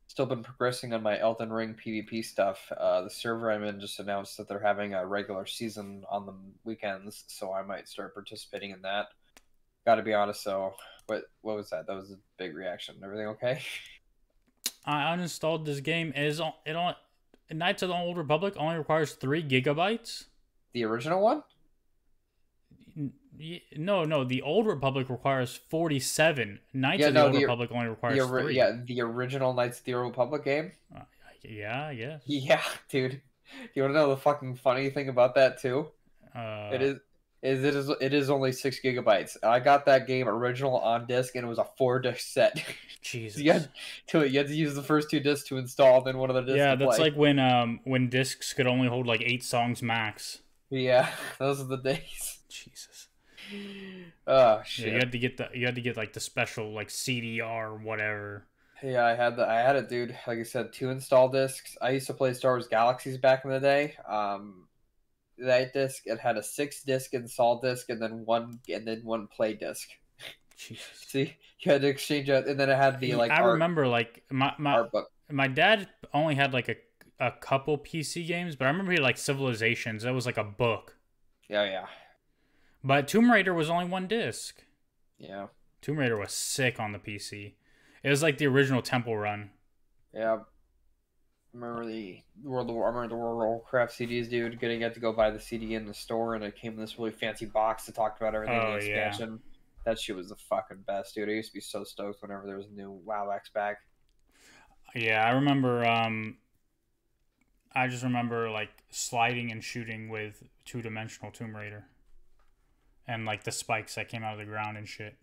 [0.07, 2.69] Still been progressing on my Elden Ring PvP stuff.
[2.73, 6.33] Uh, the server I'm in just announced that they're having a regular season on the
[6.65, 9.07] weekends, so I might start participating in that.
[9.85, 10.75] Got to be honest, though.
[11.05, 11.87] What what was that?
[11.87, 12.99] That was a big reaction.
[13.03, 13.61] Everything okay?
[14.89, 16.11] I uninstalled this game.
[16.15, 16.95] It is on- it on
[17.51, 20.25] Knights of the Old Republic only requires three gigabytes.
[20.73, 21.43] The original one?
[23.77, 26.59] No, no, the Old Republic requires forty-seven.
[26.73, 28.55] Knights Yeah, of the no, Old the- Republic only requires The three.
[28.55, 30.71] yeah, the original Knights of the Old Republic game.
[30.95, 31.01] Uh,
[31.43, 32.21] yeah, guess.
[32.25, 33.21] Yeah, dude.
[33.73, 35.87] You want to know the fucking funny thing about that too?
[36.35, 36.99] Uh, it is
[37.41, 39.37] is it is it is only six gigabytes.
[39.43, 42.63] I got that game original on disc and it was a four disc set.
[43.01, 43.41] Jesus.
[43.41, 43.69] you had
[44.07, 46.41] to you had to use the first two discs to install, then one of the
[46.41, 46.57] discs.
[46.57, 47.05] yeah, that's play.
[47.09, 50.39] like when um when discs could only hold like eight songs max.
[50.69, 52.39] yeah, those are the days.
[52.49, 53.07] Jesus.
[54.27, 54.93] Oh Yeah, shit.
[54.93, 57.75] you had to get the you had to get like the special like CDR or
[57.77, 58.45] whatever.
[58.83, 60.15] Yeah, I had the I had it, dude.
[60.27, 61.75] Like I said, two install discs.
[61.81, 63.95] I used to play Star Wars Galaxies back in the day.
[64.07, 64.67] Um,
[65.41, 69.27] that disc it had a six disc install disc and then one and then one
[69.27, 69.89] play disc.
[70.57, 70.85] Jesus.
[71.07, 73.87] See, you had to exchange it, and then it had the like I art, remember
[73.87, 74.85] like my my
[75.31, 76.75] my dad only had like a
[77.19, 80.03] a couple PC games, but I remember he had like Civilizations.
[80.03, 80.97] That was like a book.
[81.49, 81.85] Yeah, yeah,
[82.83, 84.63] But Tomb Raider was only one disc.
[85.17, 85.47] yeah,
[85.81, 87.53] Tomb Raider was sick on the PC.
[88.03, 89.51] It was like the original Temple Run.
[90.13, 90.39] yeah.
[91.53, 94.59] Remember the World of War, I remember the World of Warcraft CDs, dude.
[94.59, 96.99] Getting got to go buy the CD in the store, and it came in this
[96.99, 99.17] really fancy box that talked about everything in Oh, the yeah.
[99.85, 101.27] That shit was the fucking best, dude.
[101.29, 103.75] I used to be so stoked whenever there was a new WoW expac.
[104.93, 105.85] Yeah, I remember.
[105.85, 106.37] Um,
[107.73, 111.85] I just remember like sliding and shooting with two dimensional Tomb Raider,
[113.07, 115.15] and like the spikes that came out of the ground and shit.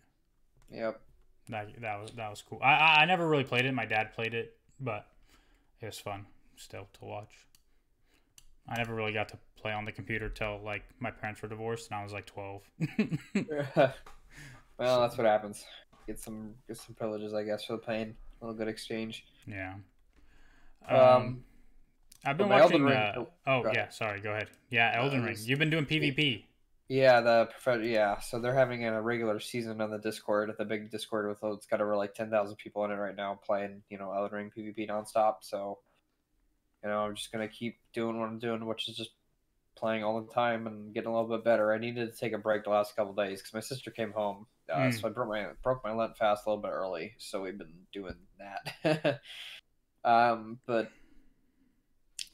[0.71, 0.99] Yep.
[1.49, 2.59] That that was that was cool.
[2.61, 3.73] I I, I never really played it.
[3.73, 5.05] My dad played it, but
[5.81, 7.45] it was fun still to watch.
[8.69, 11.89] I never really got to play on the computer till like my parents were divorced
[11.91, 12.63] and I was like twelve.
[14.77, 15.65] well, that's what happens.
[16.05, 18.15] Get some get some privileges, I guess, for the pain.
[18.41, 19.25] A little good exchange.
[19.47, 19.73] yeah.
[20.87, 21.43] Um, Um,
[22.25, 22.97] I've been but my Elden watching.
[22.97, 24.19] Uh, oh, oh yeah, sorry.
[24.21, 24.49] Go ahead.
[24.69, 25.37] Yeah, Elden Uh, Ring.
[25.39, 26.43] You've been doing PvP.
[26.89, 27.49] Yeah, the
[27.83, 28.19] yeah.
[28.19, 31.81] So they're having a regular season on the Discord, the big Discord with it's got
[31.81, 34.89] over like ten thousand people in it right now, playing you know Elden Ring PvP
[34.89, 35.37] nonstop.
[35.41, 35.79] So,
[36.83, 39.11] you know, I'm just gonna keep doing what I'm doing, which is just
[39.75, 41.73] playing all the time and getting a little bit better.
[41.73, 44.47] I needed to take a break the last couple days because my sister came home,
[44.71, 44.93] uh, Mm.
[44.93, 47.15] so I broke my broke my Lent fast a little bit early.
[47.17, 49.19] So we've been doing that.
[50.05, 50.89] um, but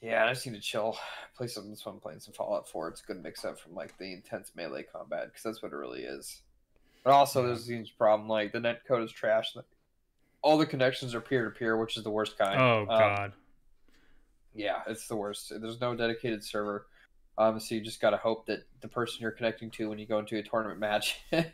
[0.04, 0.98] yeah, I just need to chill,
[1.38, 1.76] play something.
[1.76, 2.90] So I'm playing some Fallout 4.
[2.90, 5.76] It's a good mix up from like the intense melee combat because that's what it
[5.76, 6.42] really is.
[7.04, 7.48] But also, Yeah.
[7.48, 8.28] there's a huge problem.
[8.30, 9.56] Like the net code is trash.
[10.42, 12.60] All the connections are peer to peer, which is the worst kind.
[12.62, 13.34] Oh Um, god.
[14.54, 15.50] yeah, it's the worst.
[15.60, 16.86] There's no dedicated server.
[17.38, 20.20] Um, so you just gotta hope that the person you're connecting to when you go
[20.20, 21.54] into a tournament match has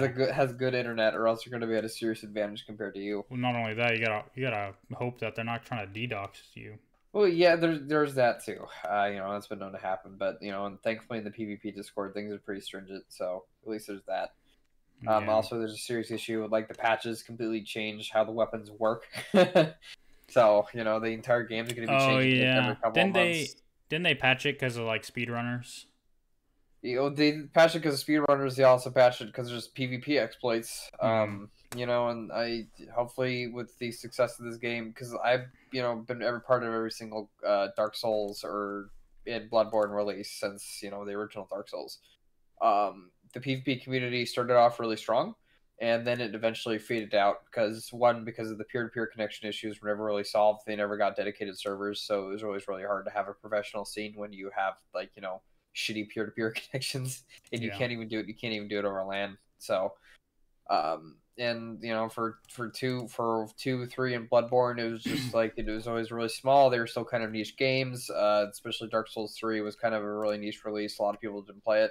[0.00, 0.02] Yeah.
[0.04, 2.94] a good has good internet, or else you're gonna be at a serious advantage compared
[2.94, 3.24] to you.
[3.30, 6.30] Well, not only that, you gotta you gotta hope that they're not trying to DDoS
[6.54, 6.78] you.
[7.14, 8.66] Well, yeah, there's there's that too.
[8.86, 11.30] Uh, you know, that's been known to happen, but you know, and thankfully in the
[11.30, 14.32] PvP Discord things are pretty stringent, so at least there's that.
[15.06, 15.30] Um, Yeah.
[15.30, 19.06] Also, there's a serious issue with like the patches completely change how the weapons work.
[20.28, 22.62] so you know, the entire game's gonna be Oh changing like, yeah.
[22.64, 23.56] every couple Didn't of they months.
[23.88, 25.84] didn't they patch it because of like speedrunners?
[26.84, 28.56] You know, they patch it because of speedrunners.
[28.56, 30.90] They also patch it because there's PvP exploits.
[31.00, 35.80] Um, you know, and I hopefully with the success of this game, because I've you
[35.80, 38.90] know been every part of every single uh, Dark Souls or
[39.24, 42.00] in Bloodborne release since you know the original Dark Souls.
[42.60, 45.36] Um, the PvP community started off really strong,
[45.80, 49.88] and then it eventually faded out because one because of the peer-to-peer connection issues were
[49.88, 50.60] never really solved.
[50.66, 53.86] They never got dedicated servers, so it was always really hard to have a professional
[53.86, 55.40] scene when you have like you know
[55.74, 57.78] shitty peer-to-peer connections and you Yeah.
[57.78, 58.28] can't even do it.
[58.28, 59.38] You can't even do it over LAN.
[59.58, 59.94] So,
[60.70, 65.34] um, and you know for for two for two three and bloodborne it was just
[65.34, 68.88] like it was always really small they were still kind of niche games uh especially
[68.88, 71.64] dark souls 3 was kind of a really niche release a lot of people didn't
[71.64, 71.90] play it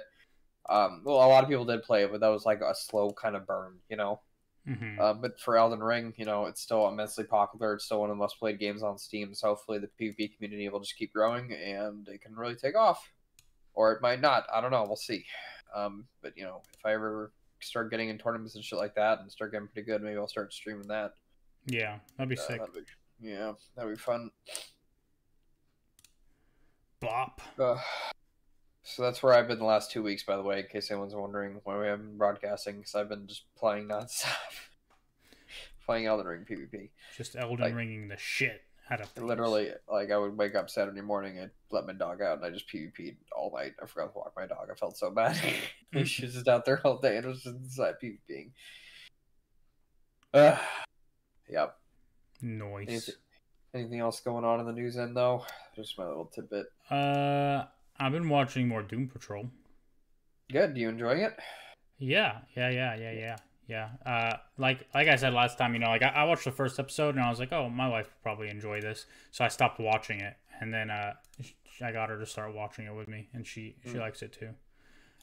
[0.70, 3.12] um well a lot of people did play it but that was like a slow
[3.12, 4.20] kind of burn you know
[4.66, 8.10] hmm uh, but for elden ring you know it's still immensely popular it's still one
[8.10, 11.12] of the most played games on steam so hopefully the pvp community will just keep
[11.12, 13.12] growing and it can really take off
[13.74, 15.24] or it might not i don't know we'll see
[15.74, 19.20] um but you know if i ever start getting in tournaments and shit like that
[19.20, 21.14] and start getting pretty good, maybe I'll start streaming that.
[21.64, 22.58] Yeah, that'd be Uh, sick.
[22.60, 24.30] that'd be- yeah, that'd be fun.
[27.00, 27.40] Bop.
[27.58, 27.78] Uh,
[28.82, 31.14] so that's where I've been the last two weeks, by the way, in case anyone's
[31.14, 34.28] wondering why we haven't been broadcasting, because I've been just playing nonstop.
[35.86, 36.90] playing Elden Ring PvP.
[37.16, 39.26] Just Elden Like- ringing the shit out of things.
[39.26, 42.50] Literally, like, I would wake up Saturday morning and let my dog out, and I
[42.50, 43.72] just PvP'd all night.
[43.82, 44.68] I forgot to walk my dog.
[44.70, 45.36] I felt so bad.
[46.04, 48.50] she was just out there all day, and it was just inside PvPing.
[50.32, 50.56] Uh,
[51.48, 51.76] yep.
[52.42, 52.86] Noise.
[52.88, 53.14] Anything-
[53.74, 55.44] Anything else going on in the news end though?
[55.74, 56.66] Just my little tidbit.
[56.88, 57.64] Uh,
[57.98, 59.50] I've been watching more Doom Patrol.
[60.52, 60.74] Good.
[60.74, 61.36] Do you enjoying it?
[61.98, 63.88] Yeah, yeah, yeah, yeah, yeah, yeah.
[64.04, 66.78] Uh, like like I said last time, you know, like I, I watched the first
[66.78, 69.78] episode and I was like, oh, my wife would probably enjoy this, so I stopped
[69.80, 71.14] watching it, and then uh,
[71.82, 74.00] I got her to start watching it with me, and she she Mm.
[74.00, 74.50] likes it too.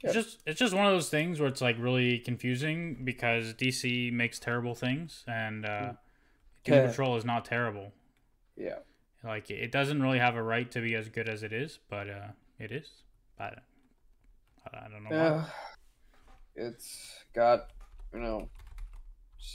[0.04, 4.12] It's just it's just one of those things where it's like really confusing because DC
[4.12, 5.98] makes terrible things, and uh, Mm.
[6.64, 6.88] Doom Yeah.
[6.88, 7.92] Patrol is not terrible.
[8.58, 8.80] Yeah.
[9.24, 12.10] Like it doesn't really have a right to be as good as it is, but
[12.10, 12.28] uh,
[12.60, 12.90] it is.
[13.40, 13.52] I,
[14.74, 15.10] I don't know.
[15.10, 15.16] Why.
[15.18, 15.46] Yeah.
[16.56, 17.68] It's got,
[18.14, 18.50] you know,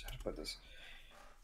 [0.04, 0.56] how to put this.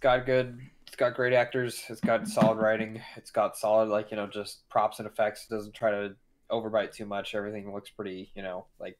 [0.01, 0.61] Got good.
[0.87, 1.85] It's got great actors.
[1.89, 3.01] It's got solid writing.
[3.17, 5.47] It's got solid, like you know, just props and effects.
[5.49, 6.15] It doesn't try to
[6.51, 7.35] overbite too much.
[7.35, 8.99] Everything looks pretty, you know, like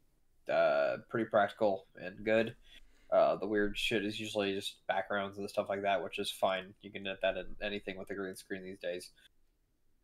[0.51, 2.55] uh, pretty practical and good.
[3.11, 6.73] Uh, the weird shit is usually just backgrounds and stuff like that, which is fine.
[6.81, 9.11] You can get that in anything with a green screen these days.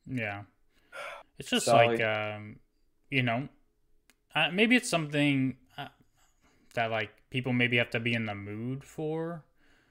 [0.06, 0.42] Yeah.
[1.38, 1.98] It's just Solid.
[1.98, 2.56] like um
[3.10, 3.48] you know,
[4.34, 5.88] uh, maybe it's something uh,
[6.74, 9.44] that like people maybe have to be in the mood for.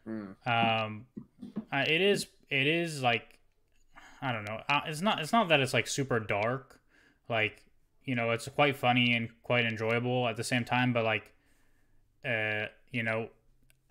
[0.07, 0.35] Mm.
[0.45, 1.05] Um
[1.71, 3.39] uh, it is it is like
[4.21, 4.61] I don't know.
[4.69, 6.79] Uh, it's not it's not that it's like super dark.
[7.29, 7.63] Like,
[8.05, 11.31] you know, it's quite funny and quite enjoyable at the same time, but like
[12.25, 13.29] uh you know,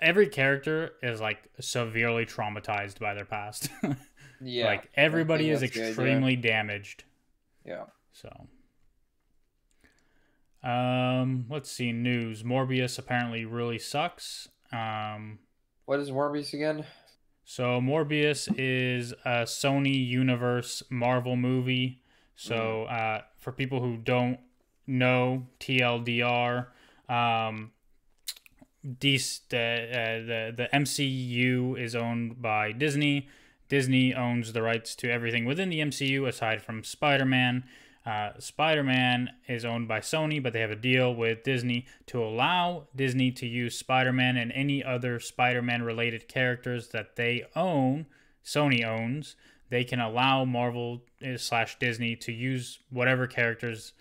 [0.01, 3.69] every character is like severely traumatized by their past.
[4.41, 5.91] Yeah, like everybody is think that's the idea.
[5.91, 7.05] extremely damaged.
[7.65, 7.85] Yeah.
[8.13, 8.49] So,
[10.67, 11.93] um, let's see.
[11.93, 14.49] News: Morbius apparently really sucks.
[14.73, 15.39] Um,
[15.85, 16.85] What is Morbius again?
[17.45, 22.03] so Morbius is a Sony Universe Marvel movie.
[22.35, 24.41] So, uh, for people who don't
[24.87, 26.67] know, TLDR,
[27.09, 27.71] um,
[28.85, 33.29] DC, uh, the the MCU is owned by Disney.
[33.69, 37.65] Disney owns the rights to everything within the MCU aside from Spider Man.
[38.07, 42.23] Uh, Spider Man is owned by Sony, but they have a deal with Disney to
[42.23, 47.45] allow Disney to use Spider Man and any other Spider Man related characters that they
[47.57, 48.07] own,
[48.45, 49.35] Sony owns.
[49.71, 53.93] They can allow Marvel uh, slash Disney to use whatever characters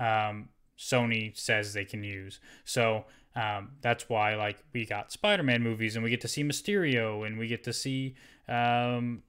[0.00, 2.40] um, Sony says they can use.
[2.64, 3.04] So
[3.36, 7.38] um, that's why like we got Spider-Man movies and we get to see Mysterio and
[7.38, 8.16] we get to see
[8.48, 9.22] um,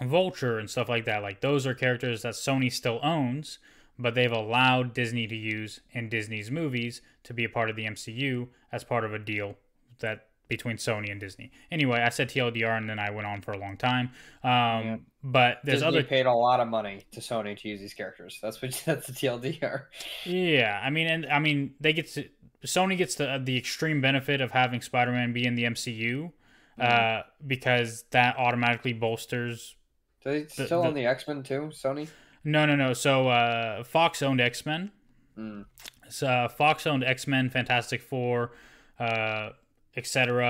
[0.00, 1.22] Vulture and stuff like that.
[1.22, 3.58] Like those are characters that Sony still owns,
[3.98, 7.84] but they've allowed Disney to use in Disney's movies to be a part of the
[7.84, 9.56] MCU as part of a deal
[10.00, 11.50] that between Sony and Disney.
[11.70, 14.10] Anyway, I said TLDR and then I went on for a long time.
[14.42, 14.96] Um, Yeah.
[15.26, 18.38] But there's Disney other paid a lot of money to Sony to use these characters.
[18.42, 19.84] That's what that's the TLDR.
[20.24, 22.28] Yeah, I mean, and I mean, they get to
[22.66, 26.30] Sony gets the the extreme benefit of having Spider-Man be in the MCU,
[26.78, 29.76] uh, because that automatically bolsters.
[30.24, 31.70] They still the- own the X Men too?
[31.72, 32.08] Sony.
[32.42, 32.92] No, no, no.
[32.92, 34.90] So uh, Fox owned X Men.
[35.38, 35.64] Mm.
[36.08, 38.52] So uh, Fox owned X Men, Fantastic Four,
[38.98, 39.50] uh,
[39.96, 40.46] etc.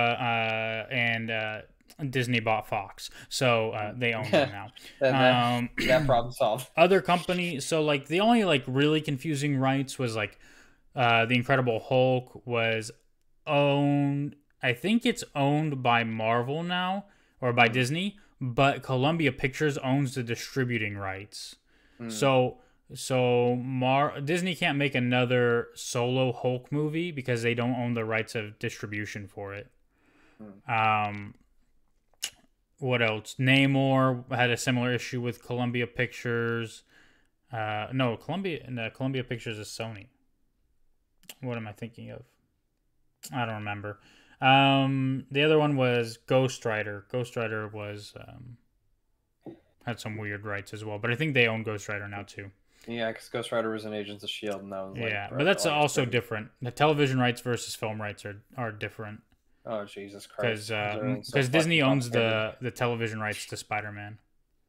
[0.88, 1.60] Uh, and uh,
[2.10, 4.66] Disney bought Fox, so uh, they own them now.
[5.00, 6.68] And that, Um, that problem solved.
[6.76, 10.38] other company so like the only like really confusing rights was like
[10.96, 12.90] uh, the Incredible Hulk was
[13.46, 14.36] owned.
[14.62, 17.06] I think it's owned by Marvel now
[17.40, 21.56] or by Disney, but Columbia Pictures owns the distributing rights.
[21.98, 22.10] Hmm.
[22.10, 22.58] So
[22.94, 28.34] so Mar Disney can't make another solo Hulk movie because they don't own the rights
[28.34, 29.70] of distribution for it.
[30.68, 31.34] Um,
[32.78, 33.36] what else?
[33.38, 36.82] Namor had a similar issue with Columbia Pictures.
[37.52, 38.66] Uh, no, Columbia.
[38.68, 40.08] No, Columbia Pictures is Sony.
[41.40, 42.22] What am I thinking of?
[43.32, 43.98] I don't remember.
[44.44, 47.06] Um, the other one was Ghost Rider.
[47.10, 49.54] Ghost Rider was um,
[49.86, 52.50] had some weird rights as well, but I think they own Ghost Rider now too.
[52.86, 55.44] Yeah, because Ghost Rider was an Agents of Shield, and that was like, yeah, but
[55.44, 56.48] that's also pretty- different.
[56.60, 59.20] The television rights versus film rights are are different
[59.66, 60.68] Oh Jesus Christ!
[60.68, 64.18] because Disney owns the the television rights to Spider Man.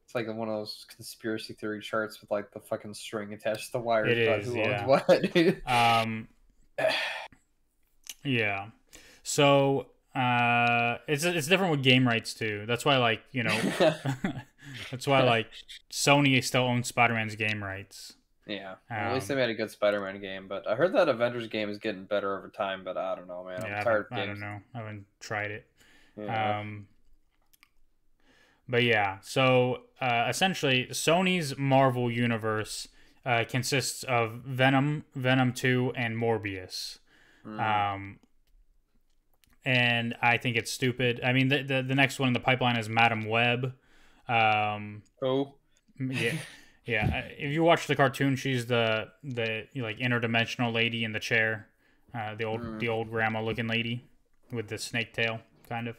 [0.06, 3.72] It's like one of those conspiracy theory charts with like the fucking string attached to
[3.74, 4.12] the wires.
[4.12, 4.86] It is, who yeah.
[4.88, 5.68] owns what.
[5.68, 6.28] Um,
[8.24, 8.68] yeah.
[9.28, 12.66] So uh, it's it's different with game rights too.
[12.68, 13.58] That's why like you know
[14.92, 15.48] that's why like
[15.92, 18.14] Sony still owns Spider Man's game rights.
[18.46, 20.48] yeah, at least they Um, made a good Spider-Man game.
[20.48, 22.84] But I heard that Avengers game is getting better over time.
[22.84, 23.60] But I don't know, man.
[23.64, 24.60] yeah, I'm I, tired of I don't know.
[24.76, 25.66] I haven't tried it.
[26.16, 26.60] Yeah.
[26.60, 26.88] Um,
[28.70, 32.88] but yeah, so uh, essentially, Sony's Marvel universe
[33.26, 37.00] uh, consists of Venom, Venom Two, and Morbius.
[37.46, 37.60] Mm.
[37.96, 38.20] Um,
[39.66, 41.20] and I think it's stupid.
[41.24, 43.74] I mean, the the, the next one in the pipeline is Madame Web.
[44.28, 45.54] Um, oh,
[46.00, 46.34] yeah,
[46.86, 47.20] yeah.
[47.38, 51.68] If you watch the cartoon, she's the the like interdimensional lady in the chair,
[52.14, 52.80] uh, the old Mm.
[52.80, 54.04] the old grandma looking lady
[54.52, 55.98] with the snake tail, kind of.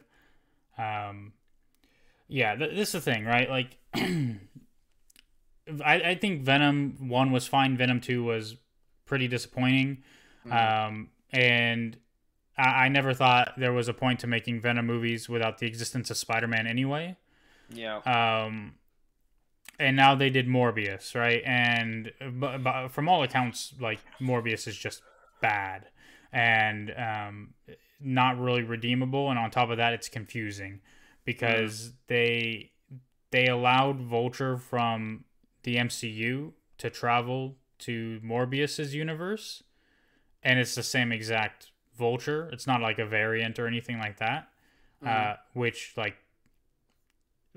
[0.79, 1.33] Um,
[2.29, 3.49] yeah, th- this is the thing, right?
[3.49, 4.37] Like, I
[6.11, 7.77] I think Venom one was fine.
[7.77, 8.57] Venom two was
[9.05, 10.03] pretty disappointing.
[10.47, 10.87] Mm.
[10.87, 11.97] Um, and
[12.59, 16.11] I, I never thought there was a point to making Venom movies without the existence
[16.11, 17.17] of Spider Man anyway.
[17.71, 17.99] yeah.
[17.99, 18.75] Um,
[19.79, 21.43] and now they did Morbius, right?
[21.45, 25.03] And but, but from all accounts, like Morbius is just
[25.43, 25.89] bad
[26.33, 27.55] and um,
[28.01, 29.31] not really redeemable.
[29.31, 30.81] And on top of that, it's confusing
[31.25, 32.73] because they
[33.31, 35.25] they allowed Vulture from
[35.63, 39.63] the MCU to travel to Morbius's universe,
[40.43, 42.49] and it's the same exact Vulture.
[42.53, 44.49] It's not like a variant or anything like that.
[45.03, 45.09] Mhm.
[45.09, 46.17] Uh, which like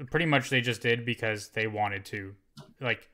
[0.09, 2.35] pretty much they just did because they wanted to.
[2.79, 3.09] Like,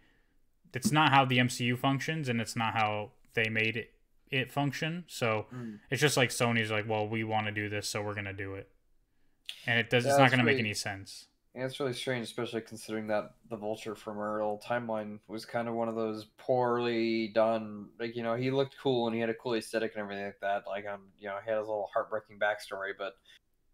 [0.74, 3.92] it's not how the MCU functions, and it's not how they made it
[4.32, 5.04] it function.
[5.08, 5.80] So Mm.
[5.92, 8.56] it's just like Sony's like, well, we want to do this, so we're gonna do
[8.56, 8.70] it,
[9.68, 10.06] and it does.
[10.06, 11.28] It's not gonna make any sense.
[11.58, 15.74] It's really strange, especially considering that the Vulture from our old timeline was kind of
[15.74, 17.88] one of those poorly done.
[18.00, 20.40] Like you know, he looked cool and he had a cool aesthetic and everything like
[20.42, 20.64] that.
[20.68, 22.92] Like um, you know, he had his little heartbreaking backstory.
[22.98, 23.14] But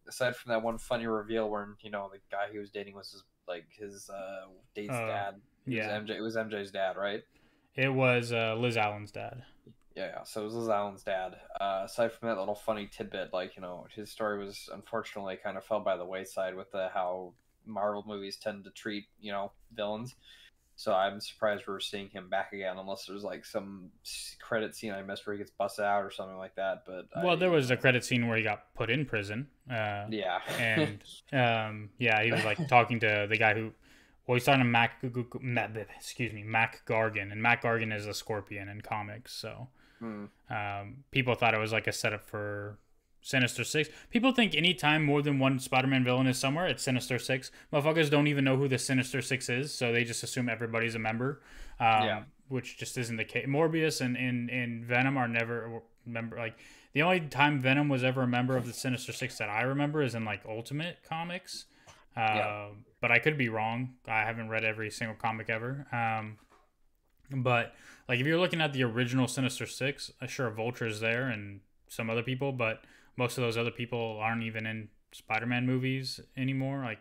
[0.07, 3.11] aside from that one funny reveal, where you know the guy he was dating was
[3.11, 5.35] his like his uh date's Uh, dad.
[5.65, 5.99] It yeah.
[5.99, 6.17] was MJ.
[6.17, 7.23] It was MJ's dad, right?
[7.75, 9.43] It was uh, Liz Allan's dad.
[9.95, 10.23] Yeah, yeah.
[10.23, 11.35] So it was Liz Allan's dad.
[11.59, 15.57] Uh, aside from that little funny tidbit, like you know, his story was unfortunately kind
[15.57, 17.33] of fell by the wayside with the how
[17.65, 20.15] Marvel movies tend to treat you know villains.
[20.77, 23.91] So I'm surprised we're seeing him back again, unless there's like some
[24.39, 26.83] credit scene I missed where he gets busted out or something like that.
[26.87, 29.47] But Well, I- there was a credit scene where he got put in prison.
[29.69, 31.03] Uh, yeah, and
[31.33, 33.73] um, yeah, he was like talking to the guy who,
[34.25, 35.03] well, he's talking to Mac,
[35.95, 39.67] excuse me, Mac Gargan, and Mac Gargan is a Scorpion in comics, so
[39.99, 40.25] Hmm.
[40.49, 42.79] um, people thought it was like a setup for
[43.21, 43.89] Sinister Six.
[44.09, 47.51] People think anytime more than one Spider-Man villain is somewhere, it's Sinister Six.
[47.71, 50.99] Motherfuckers don't even know who the Sinister Six is, so they just assume everybody's a
[50.99, 51.41] member.
[51.79, 52.23] Um, Yeah.
[52.49, 53.45] Which just isn't the case.
[53.47, 56.35] Morbius and, and, and Venom are never member.
[56.35, 56.57] Like
[56.93, 60.01] the only time Venom was ever a member of the Sinister Six that I remember
[60.01, 61.65] is in like Ultimate Comics.
[62.17, 62.67] Uh, Yeah.
[62.99, 63.93] But I could be wrong.
[64.07, 65.87] I haven't read every single comic ever.
[65.93, 66.37] Um,
[67.31, 67.73] but
[68.09, 72.09] like if you're looking at the original Sinister Six, uh, sure Vulture's there and some
[72.09, 72.83] other people, but
[73.21, 76.79] most of those other people aren't even in Spider-Man movies anymore.
[76.83, 76.99] Like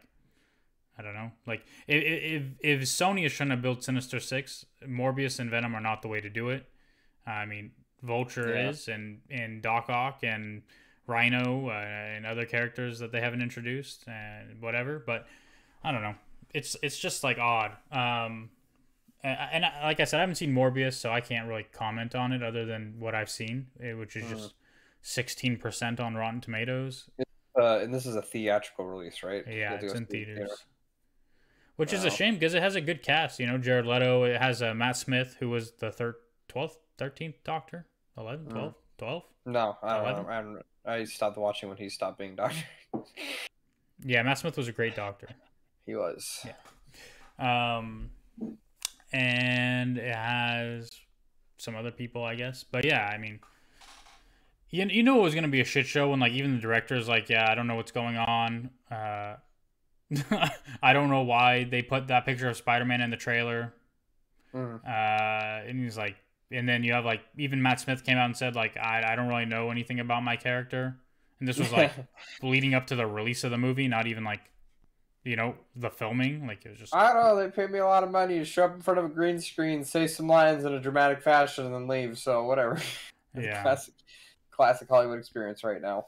[0.98, 1.30] I don't know.
[1.46, 2.02] Like if
[2.36, 6.08] if if Sony is trying to build Sinister Six, Morbius and Venom are not the
[6.08, 6.66] way to do it.
[7.26, 7.70] I mean,
[8.02, 8.68] Vulture Yeah.
[8.70, 10.62] is, and and Doc Ock and
[11.06, 14.98] Rhino uh, and other characters that they haven't introduced and whatever.
[14.98, 15.26] But
[15.82, 16.16] I don't know.
[16.52, 17.72] It's it's just like odd.
[17.90, 18.50] Um,
[19.22, 22.32] and, and like I said, I haven't seen Morbius, so I can't really comment on
[22.32, 24.30] it other than what I've seen, eh, which is Mm.
[24.30, 24.54] just
[25.02, 27.08] sixteen percent on Rotten Tomatoes.
[27.58, 29.44] Uh, and this is a theatrical release, right?
[29.48, 30.64] Yeah, it's in see it in theaters.
[31.76, 33.40] Which is a shame because it has a good cast.
[33.40, 34.24] You know, Jared Leto.
[34.24, 36.14] It has uh, Matt Smith, who was the third,
[36.48, 37.86] twelfth, thirteenth Doctor.
[38.18, 38.50] 11, Mm.
[38.50, 39.22] 12, 12?
[39.46, 40.22] No, I don't Eleven?
[40.24, 40.28] know.
[40.30, 42.58] I, don't, I stopped watching when he stopped being Doctor.
[44.04, 45.28] Yeah, Matt Smith was a great doctor.
[45.84, 46.46] he was.
[47.38, 47.76] Yeah.
[47.78, 48.08] Um,
[49.12, 50.90] and it has
[51.58, 52.64] some other people, I guess.
[52.64, 53.40] But yeah, I mean,
[54.70, 56.60] you, you knew it was going to be a shit show when, like, even the
[56.60, 58.70] director's like, yeah, I don't know what's going on.
[58.90, 59.36] Uh,
[60.82, 63.74] I don't know why they put that picture of Spider Man in the trailer.
[64.54, 64.80] Mm.
[64.84, 66.16] Uh, and he's like,
[66.52, 69.16] and then you have, like, even Matt Smith came out and said, like, I, I
[69.16, 70.96] don't really know anything about my character.
[71.38, 71.92] And this was, like,
[72.42, 74.40] leading up to the release of the movie, not even, like,
[75.24, 76.46] you know, the filming.
[76.46, 76.94] Like, it was just.
[76.94, 77.36] I don't know.
[77.36, 79.40] They paid me a lot of money to show up in front of a green
[79.40, 82.18] screen, say some lines in a dramatic fashion, and then leave.
[82.18, 82.78] So whatever.
[83.32, 83.62] Yeah.
[83.62, 83.94] Classic,
[84.60, 86.04] classic Hollywood experience right now.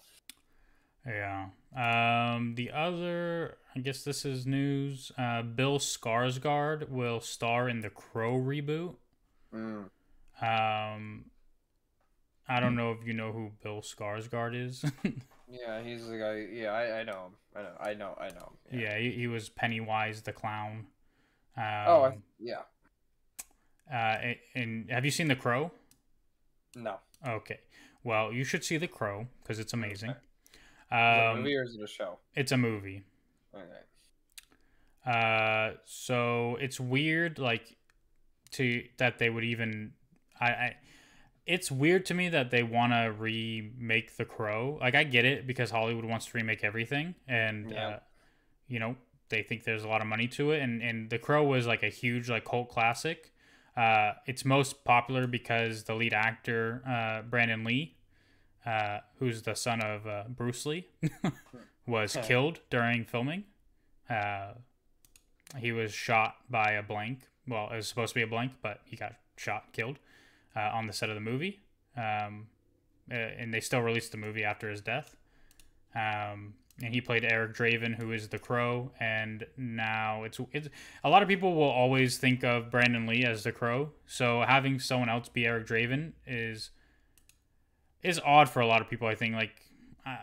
[1.07, 1.46] Yeah.
[1.74, 5.11] Um, the other, I guess this is news.
[5.16, 8.96] Uh, Bill Skarsgård will star in the Crow reboot.
[9.55, 9.84] Mm.
[10.42, 11.24] Um,
[12.46, 14.84] I don't know if you know who Bill Skarsgård is.
[15.55, 16.46] Yeah, he's the guy.
[16.50, 17.32] Yeah, I, I know him.
[17.55, 17.74] I know.
[17.78, 18.16] I know.
[18.18, 18.53] I know.
[18.70, 18.80] him.
[18.80, 20.86] yeah, he, he was Pennywise the clown.
[21.59, 22.62] Um, Oh, I, yeah.
[23.92, 25.70] uh, and, and have you seen the Crow?
[26.74, 27.00] No.
[27.28, 27.61] Okay.
[28.05, 30.11] Well, you should see the Crow because it's amazing.
[30.11, 32.18] Is it a Um, movie or is it a show?
[32.34, 33.05] it's a movie.
[33.55, 33.64] Okay.
[35.05, 37.76] Uh, so it's weird, like,
[38.53, 39.92] to that they would even,
[40.40, 40.76] I, I
[41.44, 44.78] it's weird to me that they want to remake The Crow.
[44.80, 47.86] Like, I get it because Hollywood wants to remake everything, and Yeah.
[47.88, 47.98] uh,
[48.68, 48.96] you know
[49.28, 51.82] they think there's a lot of money to it, and and The Crow was like
[51.82, 53.32] a huge like cult classic.
[53.76, 57.96] Uh, it's most popular because the lead actor, uh, Brandon Lee,
[58.66, 60.86] uh, who's the son of uh, Bruce Lee,
[61.86, 62.26] was Okay.
[62.28, 63.44] killed during filming.
[64.10, 64.52] Uh,
[65.58, 67.20] he was shot by a blank.
[67.48, 69.98] Well, it was supposed to be a blank, but he got shot, killed
[70.54, 71.60] uh, on the set of the movie.
[71.96, 72.46] Um,
[73.10, 75.16] and they still released the movie after his death.
[75.94, 78.92] Um, and he played Eric Draven, who is the Crow.
[79.00, 80.68] And now it's it's
[81.04, 83.90] a lot of people will always think of Brandon Lee as the Crow.
[84.06, 86.70] So having someone else be Eric Draven is
[88.02, 89.08] is odd for a lot of people.
[89.08, 89.54] I think like.
[90.04, 90.16] Uh,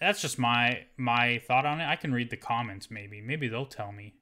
[0.00, 1.86] that's just my my thought on it.
[1.86, 2.90] I can read the comments.
[2.90, 4.14] Maybe maybe they'll tell me.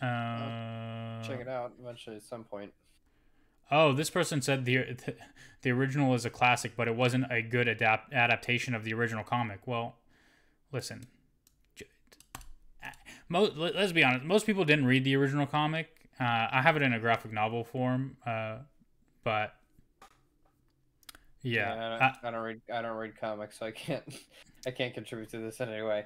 [0.00, 2.72] Uh, Check it out eventually at some point.
[3.70, 4.96] Oh, this person said the
[5.62, 9.24] the original is a classic, but it wasn't a good adapt adaptation of the original
[9.24, 9.66] comic.
[9.66, 9.96] Well,
[10.72, 11.02] listen,
[11.74, 11.86] j-
[13.28, 14.24] mo- let- let's be honest.
[14.24, 15.88] Most people didn't read the original comic.
[16.20, 18.58] Uh, I have it in a graphic novel form, uh,
[19.22, 19.54] but
[21.42, 22.60] yeah, I, don't, I- I don't read.
[22.72, 24.02] I don't read comics, so I can't.
[24.66, 26.04] I can't contribute to this in any way.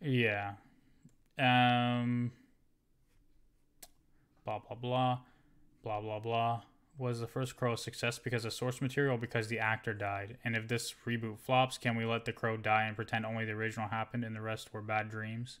[0.00, 0.52] Yeah.
[1.38, 2.30] Um.
[4.44, 5.18] Blah blah blah,
[5.88, 6.60] blah blah blah.
[6.98, 10.36] Was the first Crow a success because of source material, because the actor died?
[10.44, 13.52] And if this reboot flops, can we let the Crow die and pretend only the
[13.52, 15.60] original happened and the rest were bad dreams?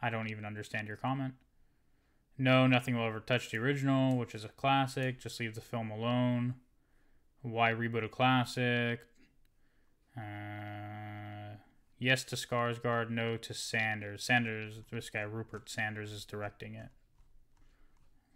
[0.00, 1.34] I don't even understand your comment.
[2.36, 5.18] No, nothing will ever touch the original, which is a classic.
[5.18, 6.54] Just leave the film alone.
[7.42, 9.00] Why reboot a classic?
[10.16, 11.56] Uh,
[11.98, 14.22] yes to Skarsgård, no to Sanders.
[14.22, 16.90] Sanders, this guy Rupert Sanders is directing it.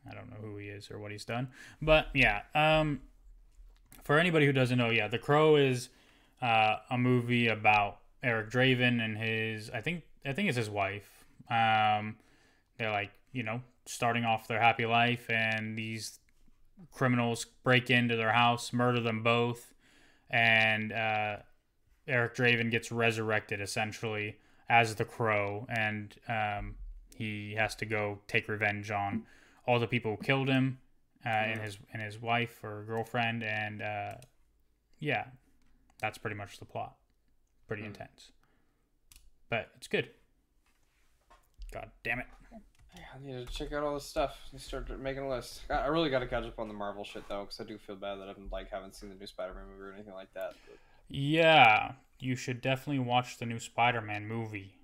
[0.08, 1.48] I don't know who he is or what he's done,
[1.80, 2.42] but yeah.
[2.54, 3.00] Um,
[4.02, 5.88] for anybody who doesn't know, yeah, The Crow is
[6.40, 9.70] uh, a movie about Eric Draven and his.
[9.70, 11.24] I think I think it's his wife.
[11.50, 12.16] Um,
[12.78, 16.18] they're like you know starting off their happy life, and these
[16.92, 19.72] criminals break into their house, murder them both,
[20.30, 21.36] and uh,
[22.08, 24.36] Eric Draven gets resurrected essentially
[24.68, 26.76] as the Crow, and um,
[27.14, 29.24] he has to go take revenge on
[29.66, 30.78] all the people who killed him,
[31.24, 34.14] uh, and his and his wife or girlfriend, and uh,
[34.98, 35.26] yeah,
[36.00, 36.96] that's pretty much the plot.
[37.68, 37.88] Pretty Hmm.
[37.88, 38.32] intense,
[39.48, 40.10] but it's good.
[41.72, 42.26] God damn it!
[42.94, 45.62] I need to check out all this stuff and start making a list.
[45.70, 47.78] I I really got to catch up on the Marvel shit though, because I do
[47.78, 50.54] feel bad that I'm like haven't seen the new Spider-Man movie or anything like that.
[50.68, 50.76] But,
[51.08, 54.74] Yeah, you should definitely watch the new Spider-Man movie.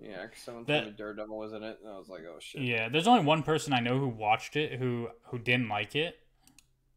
[0.00, 2.38] Yeah, because someone That- told me Daredevil was in it, and I was like, oh
[2.40, 2.62] shit.
[2.62, 6.18] Yeah, there's only one person I know who watched it who who didn't like it,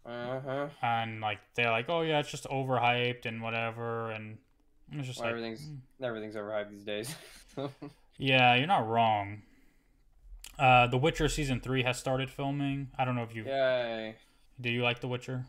[0.05, 0.67] Uh huh.
[0.81, 4.37] and like they're like, oh yeah, it's just overhyped and whatever, and
[4.91, 5.77] it's just Well, like, everything's mm.
[6.01, 7.15] everything's overhyped these days.
[8.17, 9.41] yeah, you're not wrong.
[10.57, 12.89] Uh, The Witcher season three has started filming.
[12.97, 14.15] I don't know if you Yay.
[14.59, 15.45] do you like The Witcher?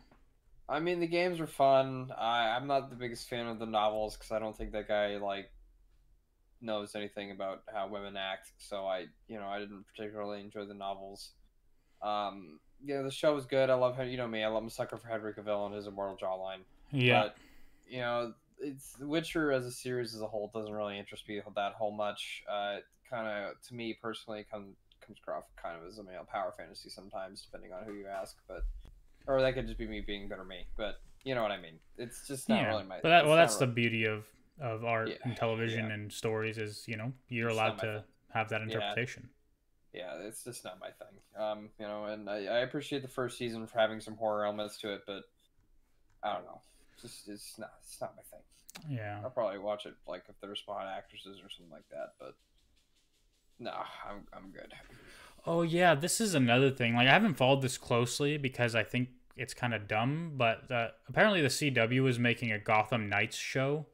[0.69, 2.13] I mean, the games are fun.
[2.15, 5.17] I, I'm not the biggest fan of the novels because I don't think that guy
[5.17, 5.51] like
[6.61, 8.51] knows anything about how women act.
[8.59, 11.31] So I, you know, I didn't particularly enjoy the novels.
[12.03, 13.71] Um, yeah, the show was good.
[13.71, 14.09] I love him.
[14.09, 14.45] You know me.
[14.45, 16.61] I love a sucker for Henry Cavill and his immortal jawline.
[16.93, 17.23] Yeah.
[17.23, 17.37] But
[17.89, 21.75] you know, it's Witcher as a series as a whole doesn't really interest me that
[21.75, 22.43] whole much.
[22.51, 22.77] Uh,
[23.09, 26.89] kind of to me personally, come comes across kind of as a male power fantasy
[26.89, 28.37] sometimes, depending on who you ask.
[28.47, 28.65] But
[29.27, 30.67] or that could just be me being better me.
[30.77, 31.79] But you know what I mean.
[31.97, 32.69] It's just not yeah.
[32.69, 32.99] really my.
[33.03, 34.25] But that, well, that's the beauty of
[34.61, 35.95] of art Yeah, and television yeah.
[35.95, 38.03] and stories is you know you're It's allowed to thing.
[38.33, 39.29] have that interpretation.
[39.93, 41.43] yeah, it's just not my thing.
[41.43, 44.79] Um, you know, and I, I appreciate the first season for having some horror elements
[44.81, 45.23] to it, but
[46.23, 46.61] I don't know.
[46.95, 48.97] It's just it's not it's not my thing.
[48.97, 49.21] Yeah.
[49.25, 52.35] I'll probably watch it like if there's spot actresses or something like that, but
[53.59, 53.73] no,
[54.09, 54.73] I'm I'm good.
[55.47, 56.95] Oh yeah, this is another thing.
[56.95, 60.33] Like I haven't followed this closely because I think it's kind of dumb.
[60.37, 63.87] But uh, apparently the CW is making a Gotham Knights show,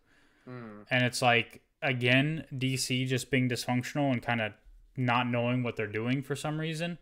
[0.47, 0.83] Hmm.
[0.91, 4.53] and it's like again DC just being dysfunctional and kind of
[4.97, 6.99] not knowing what they're doing for some reason.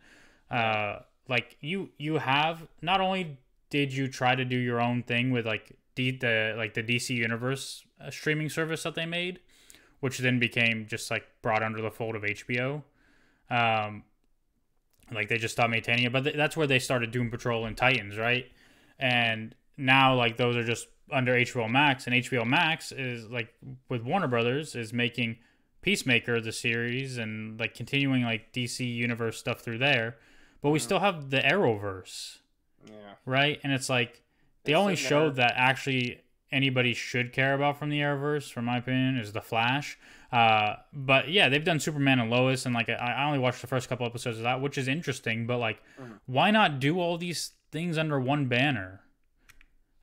[0.51, 3.39] Uh, like you you have not only
[3.71, 7.11] did you try to do your own thing with like D, the like the DC
[7.11, 9.41] Universe uh, streaming service that they made,
[10.01, 12.83] which then became just like brought under the fold of HBO.
[13.51, 14.05] Um,
[15.13, 17.77] like they just stopped maintaining it, but th- that's where they started Doom Patrol and
[17.77, 18.51] Titans, right?
[18.99, 23.53] And now like those are just under HBO Max, and HBO Max is like
[23.89, 25.39] with Warner Brothers is making
[25.83, 30.17] Peacemaker the series and like continuing like DC Universe stuff through there,
[30.61, 30.83] but we Mhm.
[30.83, 32.39] still have the Arrowverse,
[32.89, 33.15] Yeah.
[33.27, 33.61] right?
[33.65, 34.23] And it's like
[34.65, 35.49] the It's only sitting show there.
[35.49, 36.21] that actually
[36.53, 39.99] anybody should care about from the Arrowverse, from my opinion, is the Flash.
[40.31, 43.67] Uh, but yeah, they've done Superman and Lois, and like I, I only watched the
[43.67, 45.47] first couple episodes of that, which is interesting.
[45.47, 46.21] But like, Mhm.
[46.27, 49.01] why not do all these things under one banner?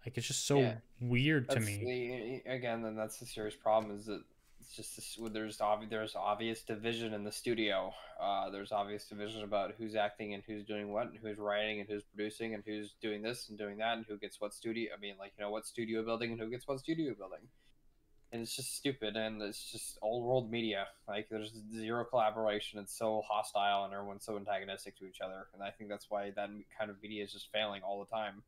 [0.05, 0.75] Like it's just so Yeah.
[1.01, 2.41] Weird to me.
[2.45, 4.21] the, again, then that's the serious problem is that
[4.59, 7.93] it's just this, there's obvi- there's obvious division in the studio.
[8.21, 11.89] Uh, there's obvious division about who's acting and who's doing what, and who's writing and
[11.89, 14.91] who's producing and who's doing this and doing that and who gets what studio.
[14.95, 17.47] I mean, like you know what studio building and who gets what studio building.
[18.31, 20.85] And it's just stupid, and it's just old world media.
[21.07, 22.79] Like there's zero collaboration.
[22.79, 25.47] It's so hostile, and everyone's so antagonistic to each other.
[25.55, 28.43] And I think that's why that kind of media is just failing all the time.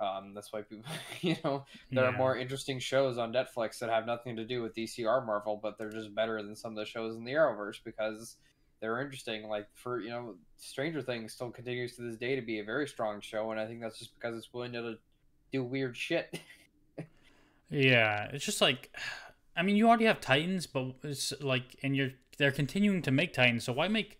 [0.00, 0.90] Um, that's why people,
[1.20, 4.74] you know, there are more interesting shows on Netflix that have nothing to do with
[4.74, 7.80] DC or Marvel, but they're just better than some of the shows in the Arrowverse
[7.84, 8.36] because
[8.80, 9.48] they're interesting.
[9.48, 12.88] Like for you know, Stranger Things still continues to this day to be a very
[12.88, 14.96] strong show, and I think that's just because it's willing to
[15.52, 16.40] do weird shit.
[17.70, 18.90] Yeah, it's just like,
[19.56, 23.32] I mean, you already have Titans, but it's like, and you're they're continuing to make
[23.32, 24.19] Titans, so why make,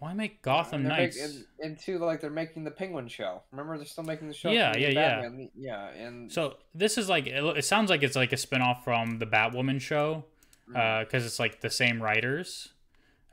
[0.00, 1.16] why make Gotham Knights?
[1.16, 3.42] Make, and, and two, like they're making the Penguin show.
[3.52, 4.50] Remember, they're still making the show.
[4.50, 5.30] Yeah, yeah, yeah.
[5.56, 9.18] Yeah, and So this is like it, it sounds like it's like a spinoff from
[9.18, 10.24] the Batwoman show
[10.70, 11.00] Mm.
[11.00, 12.72] because it's like the same writers.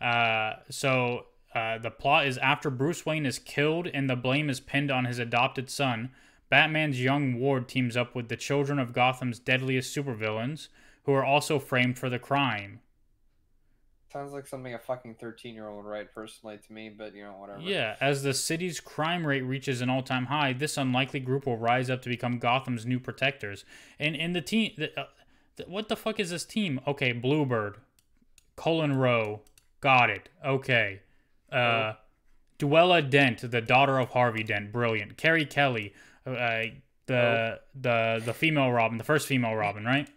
[0.02, 4.60] Uh, so uh, the plot is after Bruce Wayne is killed and the blame is
[4.60, 6.10] pinned on his adopted son,
[6.50, 10.70] Batman's young ward teams up with the children of Gotham's deadliest supervillains,
[11.04, 12.80] who are also framed for the crime.
[14.12, 17.60] Sounds like something a fucking thirteen-year-old would write personally to me, but you know, whatever.
[17.60, 21.90] Yeah, as the city's crime rate reaches an all-time high, this unlikely group will rise
[21.90, 23.66] up to become Gotham's new protectors.
[24.00, 25.08] And in the team, the, uh,
[25.58, 26.80] the, what the fuck is this team?
[26.88, 27.80] Okay, Bluebird,
[28.56, 29.42] Cullen Row,
[29.82, 30.30] got it.
[30.44, 31.02] Okay,
[31.52, 31.94] uh,
[32.58, 35.18] Duela Dent, the daughter of Harvey Dent, brilliant.
[35.18, 35.94] Carrie Kelley,
[36.26, 36.64] uh,
[37.08, 40.10] the the the female Robin, the first female Robin, right?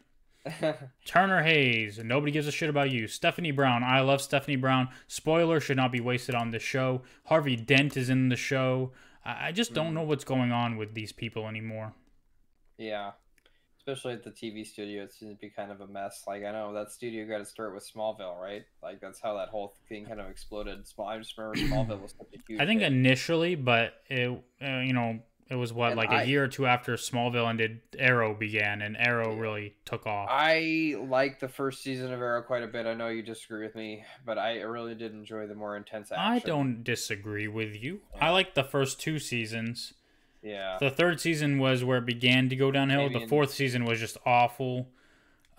[1.04, 3.06] Turner Hayes, nobody gives a shit about you.
[3.06, 4.88] Stephanie Brown, I love Stephanie Brown.
[5.06, 7.02] Spoiler should not be wasted on this show.
[7.26, 8.92] Harvey Dent is in the show.
[9.24, 11.92] I just don't know what's going on with these people anymore.
[12.78, 13.12] Yeah.
[13.78, 16.24] Especially at the TV studio, it seems to be kind of a mess.
[16.26, 18.62] Like I know that studio got to start with Smallville, right?
[18.82, 20.86] Like that's how that whole thing kind of exploded.
[20.86, 22.60] Small, I just remember Smallville was such a huge.
[22.60, 22.92] I think hit.
[22.92, 24.30] initially, but it,
[24.62, 25.20] uh, you know,
[25.50, 28.82] it was what And like I- a year or two after Smallville ended, Arrow began,
[28.82, 30.28] and Arrow really took off.
[30.30, 32.86] I like the first season of Arrow quite a bit.
[32.86, 36.24] I know you disagree with me, but I really did enjoy the more intense action.
[36.24, 38.00] I don't disagree with you.
[38.14, 38.26] Yeah.
[38.26, 39.92] I like the first two seasons.
[40.42, 40.78] Yeah.
[40.78, 43.02] The third season was where it began to go downhill.
[43.02, 44.88] Maybe the in- fourth season was just awful.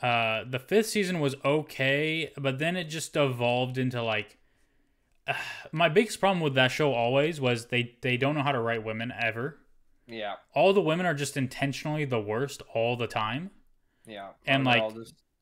[0.01, 4.37] Uh, the fifth season was okay, but then it just evolved into like.
[5.71, 8.83] my biggest problem with that show always was they they don't know how to write
[8.83, 9.57] women ever.
[10.12, 10.36] Yeah.
[10.53, 13.51] All the women are just intentionally the worst all the time.
[14.05, 14.30] Yeah.
[14.30, 14.93] Oh, and, like, all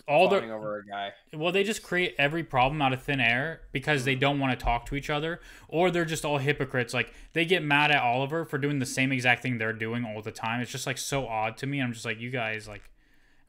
[0.09, 1.11] All the over a guy.
[1.33, 4.21] well, they just create every problem out of thin air because they mm-hmm.
[4.21, 6.95] don't want to talk to each other, or they're just all hypocrites.
[6.95, 10.23] Like they get mad at Oliver for doing the same exact thing they're doing all
[10.23, 10.61] the time.
[10.61, 11.79] It's just like so odd to me.
[11.79, 12.89] I'm just like, you guys like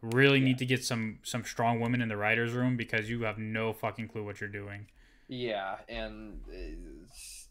[0.02, 3.38] really need to get some some strong women in the writers' room because you have
[3.38, 4.86] no fucking clue what you're doing.
[5.28, 7.48] Yeah, and uh, it's,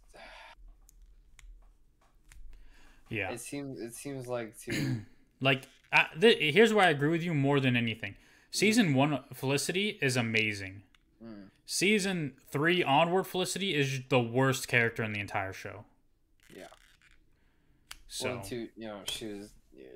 [3.09, 3.31] Yeah.
[3.31, 5.01] It seems it seems like to
[5.41, 5.67] Like,
[6.19, 8.15] th- here's where I agree with you more than anything.
[8.51, 10.81] Season one Felicity is amazing.
[11.23, 11.49] Mm.
[11.65, 15.85] Season three onward Felicity is the worst character in the entire show.
[16.55, 16.63] Yeah.
[18.07, 19.49] So well, to you know, she was.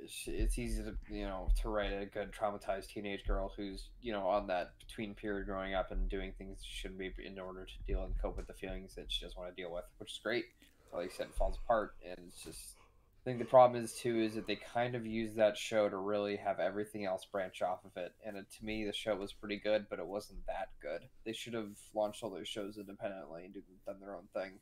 [0.07, 4.13] She, it's easy to you know to write a good traumatized teenage girl who's you
[4.13, 7.65] know on that between period growing up and doing things she shouldn't be in order
[7.65, 10.11] to deal and cope with the feelings that she doesn't want to deal with, which
[10.11, 10.45] is great.
[10.93, 12.75] Like I said, it falls apart, and it's just.
[13.23, 15.95] I think the problem is too is that they kind of use that show to
[15.95, 19.31] really have everything else branch off of it, and it, to me the show was
[19.31, 21.07] pretty good, but it wasn't that good.
[21.25, 23.55] They should have launched all those shows independently and
[23.85, 24.59] done their own thing.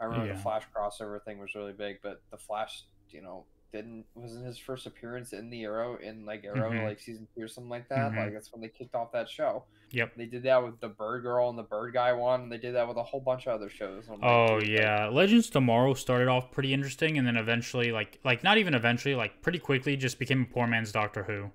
[0.00, 0.32] I remember Yeah.
[0.32, 4.58] the Flash crossover thing was really big, but the Flash, you know, didn't wasn't his
[4.58, 6.84] first appearance in the Arrow in like Arrow Mhm.
[6.84, 8.10] like season two or something like that.
[8.10, 8.16] Mhm.
[8.16, 9.64] Like that's when they kicked off that show.
[9.94, 10.16] Yep.
[10.16, 12.42] They did that with the Bird Girl and the Bird Guy one.
[12.42, 14.08] And they did that with a whole bunch of other shows.
[14.08, 18.58] Like, Oh yeah, Legends Tomorrow started off pretty interesting, and then eventually, like, like not
[18.58, 21.50] even eventually, like pretty quickly, just became a poor man's Doctor Who.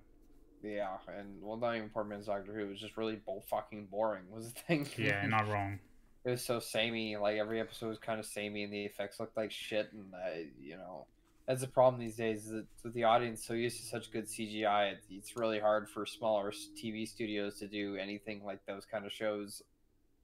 [0.68, 2.66] yeah, and well, not even Poor Man's Doctor Who.
[2.66, 3.20] It was just really
[3.50, 4.24] fucking boring.
[4.34, 4.88] Was the thing.
[4.98, 5.80] Yeah, not wrong.
[6.26, 7.18] it was so samey.
[7.18, 9.92] Like every episode was kind of samey, and the effects looked like shit.
[9.94, 11.06] And I, you know,
[11.50, 12.45] that's the problem these days.
[12.45, 16.06] Is that with the audience so used to such good CGI, it's really hard for
[16.06, 19.64] smaller TV studios to do anything like those kind of shows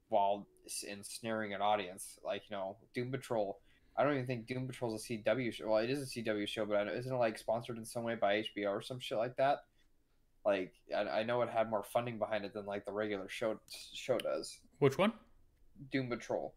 [0.10, 0.46] while
[0.88, 2.20] ensnaring an audience.
[2.24, 3.60] Like you know, Doom Patrol.
[3.98, 5.68] I don't even think Doom Patrol's a CW show.
[5.68, 8.04] Well, it is a CW show, but I know, isn't it like sponsored in some
[8.04, 9.64] way by HBO or some shit like that?
[10.46, 13.60] Like I, I know it had more funding behind it than like the regular show
[13.96, 14.60] show does.
[14.78, 15.12] Which one?
[15.92, 16.54] Doom Patrol.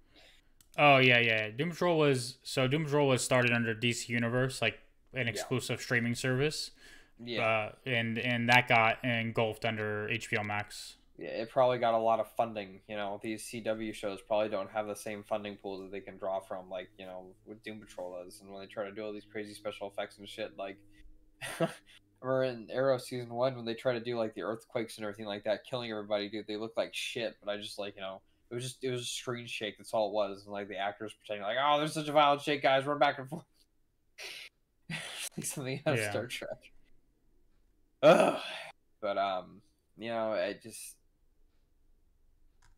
[0.78, 1.50] Oh yeah, yeah.
[1.50, 4.78] Doom Patrol was so Doom Patrol was started under DC Universe, like
[5.12, 5.32] an Yeah.
[5.32, 6.70] exclusive streaming service.
[7.22, 7.46] Yeah.
[7.46, 10.94] Uh, and and that got engulfed under HBO Max.
[11.18, 12.80] Yeah, it probably got a lot of funding.
[12.88, 16.16] You know, these CW shows probably don't have the same funding pool that they can
[16.16, 18.40] draw from, like you know, what Doom Patrol is.
[18.40, 20.76] And when they try to do all these crazy special effects and shit, like,
[22.20, 25.26] or in Arrow season one when they try to do like the earthquakes and everything
[25.26, 27.36] like that, killing everybody, dude, they look like shit.
[27.44, 28.20] But I just like you know,
[28.50, 29.76] it was just it was a screen shake.
[29.78, 32.42] That's all it was, and like the actors pretending like, oh, there's such a violent
[32.42, 33.44] shake, guys, run back and forth.
[35.36, 36.10] like something out of Yeah.
[36.10, 36.58] Star Trek.
[38.02, 38.40] Ugh.
[39.00, 39.60] But um,
[39.96, 40.94] you know, I just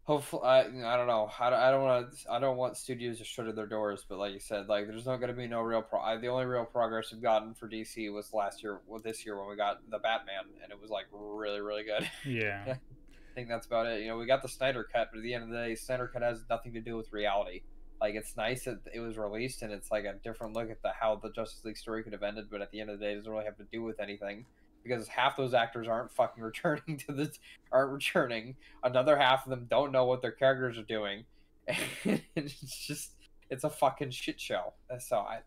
[0.04, 3.18] hopefully I, I don't know I, don't- I don't want to I don't want studios
[3.18, 5.60] to shut their doors but like you said like there's not going to be no
[5.60, 9.00] real pro I, the only real progress we've gotten for DC was last year well
[9.04, 12.74] this year when we got the Batman and it was like really really good Yeah.
[13.30, 14.00] I think that's about it.
[14.02, 16.08] You know we got the Snyder cut but at the end of the day Snyder
[16.08, 17.62] cut has nothing to do with reality.
[18.00, 20.90] Like it's nice that it was released and it's like a different look at the
[20.98, 23.12] how the Justice League story could have ended but at the end of the day
[23.12, 24.44] it doesn't really have to do with anything
[24.82, 27.30] because half those actors aren't fucking returning to the
[27.70, 28.56] aren't returning.
[28.82, 31.24] Another half of them don't know what their characters are doing.
[32.04, 33.12] And it's just
[33.50, 34.72] it's a fucking shit show.
[34.98, 35.40] So i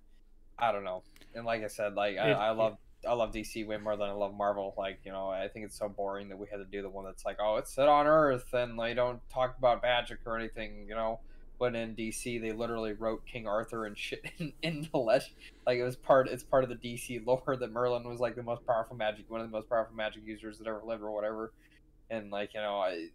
[0.60, 1.04] i don't know.
[1.36, 2.78] And like i said like I, It- I love
[3.08, 5.78] i love dc way more than i love marvel like you know i think it's
[5.78, 8.08] so boring that we had to do the one that's like oh it's set on
[8.08, 11.20] earth and they don't talk about magic or anything you know?
[11.60, 15.36] When in dc they literally wrote king arthur and shit in, in the legend
[15.66, 18.43] like it was part it's part of the dc lore that merlin was like the
[18.43, 21.54] most powerful magic one of the most powerful magic users that ever lived or whatever.
[22.10, 23.08] And like you know I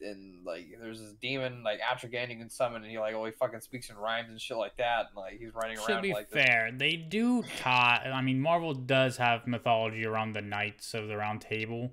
[0.00, 3.32] and like there's this demon like Etrigan you can summon and he like oh he
[3.32, 6.12] fucking speaks in rhymes and shit like that and like he's running To around be
[6.12, 6.44] like this.
[6.44, 8.10] fair, they do tie.
[8.14, 11.92] I mean, Marvel does have mythology around the Knights of the Round Table.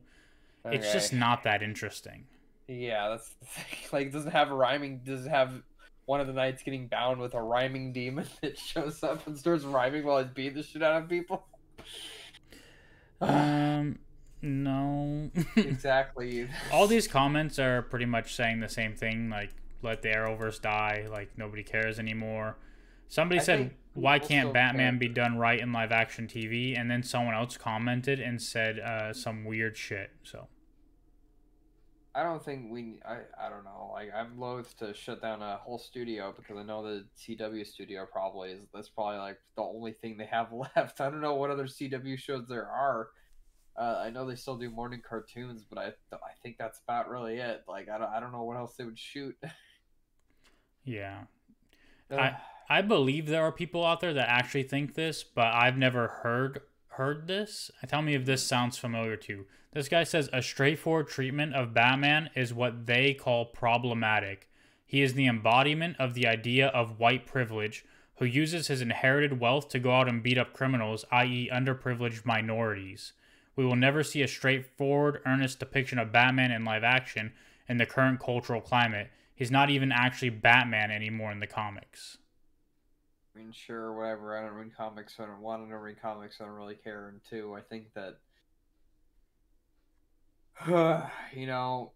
[0.66, 2.26] It's just not that interesting.
[2.68, 3.80] yeah that's the thing.
[3.92, 5.52] like it doesn't have a rhyming Doesn't have
[6.06, 9.64] one of the knights getting bound with a rhyming demon that shows up and starts
[9.64, 11.46] rhyming while he's beating the shit out of people
[13.22, 14.00] Um,
[14.44, 15.32] no.
[15.56, 19.30] exactly All these comments are pretty much saying the same thing.
[19.30, 21.08] Like, let the Arrowverse die.
[21.10, 22.58] Like, nobody cares anymore.
[23.08, 25.00] Somebody I said, "Why can't Batman care.
[25.00, 29.14] be done right in live action TV?" And then someone else commented and said uh,
[29.14, 30.10] some weird shit.
[30.24, 30.48] So
[32.16, 33.00] I don't think we.
[33.06, 33.92] I, I don't know.
[33.94, 38.08] Like I'm loath to shut down a whole studio because I know the CW studio
[38.12, 38.66] probably is.
[38.74, 41.02] That's probably like the only thing they have left.
[41.02, 43.10] I don't know what other CW shows there are.
[43.76, 47.38] Uh, I know they still do morning cartoons, but I I think that's about really
[47.38, 47.64] it.
[47.68, 49.36] Like I don't I don't know what else they would shoot.
[50.84, 51.24] yeah,
[52.12, 52.38] I-
[52.70, 56.62] I believe there are people out there that actually think this, but I've never heard
[56.90, 57.72] heard this.
[57.88, 59.46] Tell me if this sounds familiar to you.
[59.74, 64.50] This guy says a straightforward treatment of Batman is what they call problematic.
[64.86, 67.84] He is the embodiment of the idea of white privilege
[68.18, 73.14] who uses his inherited wealth to go out and beat up criminals, i.e., underprivileged minorities.
[73.56, 77.34] We will never see a straightforward, earnest depiction of Batman in live action
[77.68, 79.10] in the current cultural climate.
[79.36, 82.18] He's not even actually Batman anymore in the comics.
[83.36, 84.38] I mean, sure, whatever.
[84.38, 85.18] I don't read comics.
[85.18, 86.38] So I don't want to read comics.
[86.38, 87.10] So I don't really care.
[87.10, 88.20] And two, I think that,
[91.36, 91.92] you know,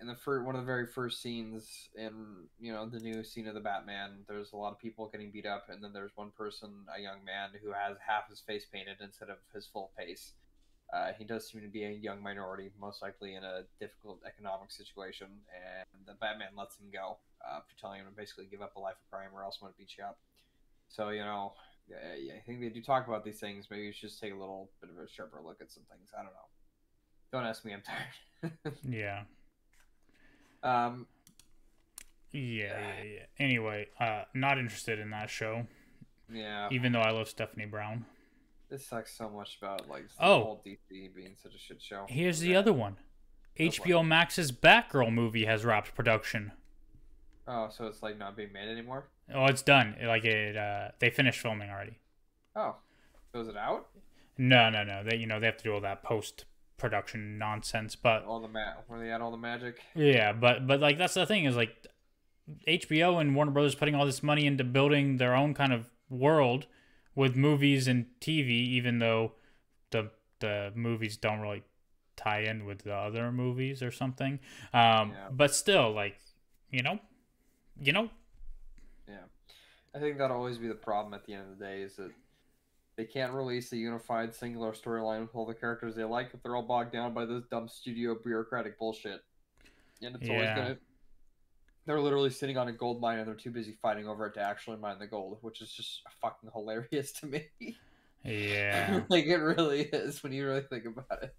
[0.00, 2.12] in the first one of the very first scenes in
[2.58, 5.46] you know the new scene of the Batman, there's a lot of people getting beat
[5.46, 8.96] up, and then there's one person, a young man, who has half his face painted
[9.02, 10.32] instead of his full face.
[10.92, 14.72] Uh, he does seem to be a young minority, most likely in a difficult economic
[14.72, 18.74] situation, and the Batman lets him go uh, for telling him to basically give up
[18.76, 20.18] a life of crime or else I'm going to beat you up.
[20.88, 21.52] So, you know,
[21.94, 23.68] I think they do talk about these things.
[23.70, 26.10] Maybe you should just take a little bit of a sharper look at some things.
[26.12, 26.50] I don't know.
[27.32, 28.74] Don't ask me, I'm tired.
[28.88, 29.22] yeah.
[30.62, 31.06] Um,
[32.32, 33.18] yeah, yeah, yeah.
[33.38, 35.66] Anyway, uh, not interested in that show.
[36.32, 36.68] Yeah.
[36.70, 38.04] Even though I love Stephanie Brown.
[38.68, 40.42] This sucks so much about like the Oh.
[40.44, 42.06] whole DC being such a shit show.
[42.08, 42.94] Here's the other one.
[43.58, 46.52] Go for HBO Max's Batgirl movie has wrapped production.
[47.48, 49.08] Oh, so it's like not being made anymore.
[49.34, 49.96] Oh, it's done.
[50.00, 51.98] Like it, uh, they finished filming already.
[52.54, 52.76] Oh,
[53.32, 53.88] so is it out?
[54.38, 55.02] No, no, no.
[55.02, 56.44] They, you know, they have to do all that post
[56.80, 57.94] production nonsense.
[57.94, 59.80] But All the ma- where they had all the magic.
[59.94, 61.86] yeah, but but like that's the thing is like
[62.66, 66.66] HBO and Warner Brothers putting all this money into building their own kind of world
[67.14, 69.32] with movies and TV, even though
[69.90, 70.10] the
[70.40, 71.62] the movies don't really
[72.16, 74.40] tie in with the other movies or something.
[74.72, 75.28] Um, Yeah.
[75.30, 76.18] But still, like
[76.70, 76.98] you know,
[77.80, 78.10] you know,
[79.08, 79.24] Yeah,
[79.94, 82.10] I think that'll always be the problem at the end of the day is that
[83.00, 86.54] they can't release a unified singular storyline with all the characters they like if they're
[86.54, 89.22] all bogged down by this dumb studio bureaucratic bullshit.
[90.02, 90.54] And it's always Yeah.
[90.54, 90.78] gonna.
[91.86, 94.40] They're literally sitting on a gold mine and they're too busy fighting over it to
[94.42, 97.48] actually mine the gold, which is just fucking hilarious to me.
[98.22, 101.34] yeah, like it really is when you really think about it.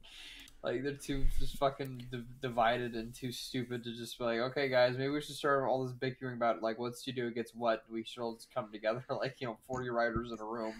[0.63, 4.67] Like they're too just fucking d- divided and too stupid to just be like, okay,
[4.67, 7.83] guys, maybe we should start all this bickering about like what studio gets what.
[7.91, 10.73] We should all just come together, like you know, forty writers in a room,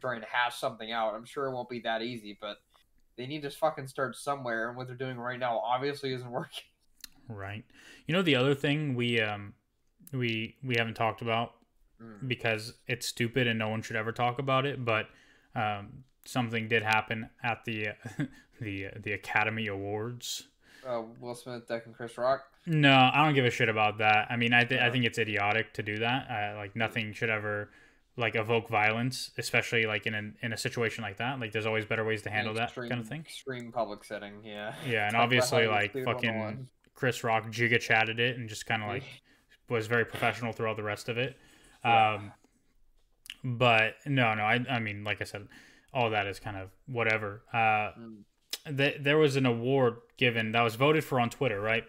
[0.00, 1.14] trying to hash something out.
[1.14, 2.56] I'm sure it won't be that easy, but
[3.16, 4.68] they need to fucking start somewhere.
[4.68, 6.64] And what they're doing right now obviously isn't working.
[7.28, 7.64] right.
[8.06, 9.54] You know the other thing we um
[10.12, 11.52] we we haven't talked about
[12.02, 12.28] Mm.
[12.28, 14.82] because it's stupid and no one should ever talk about it.
[14.82, 15.08] But
[15.54, 17.88] um, something did happen at the
[18.60, 20.44] the the Academy Awards.
[20.88, 22.40] Uh, Will Smith, Deck, and Chris Rock.
[22.64, 24.28] No, I don't give a shit about that.
[24.30, 26.30] I mean, I th- I think it's idiotic to do that.
[26.30, 27.68] Uh, like nothing should ever
[28.16, 31.40] like evoke violence, especially like in a in a situation like that.
[31.40, 33.20] Like there's always better ways to handle that kind of thing.
[33.20, 34.74] Extreme public setting, yeah.
[34.86, 36.68] Yeah, and Talk obviously like fucking 101.
[36.94, 39.04] Chris Rock giga chatted it and just kind of like
[39.68, 41.36] was very professional throughout the rest of it.
[41.84, 42.14] Yeah.
[42.14, 42.32] Um,
[43.42, 45.48] but no, no, I, I mean, like I said,
[45.94, 47.42] all that is kind of whatever.
[47.52, 51.84] Uh, Mm, th- there was an award given that was voted for on Twitter, right?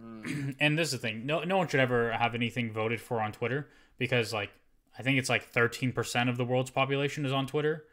[0.00, 0.54] mm.
[0.60, 3.32] and this is the thing: no, no one should ever have anything voted for on
[3.32, 4.50] Twitter because, like,
[4.98, 7.84] I think it's like thirteen percent of the world's population is on Twitter,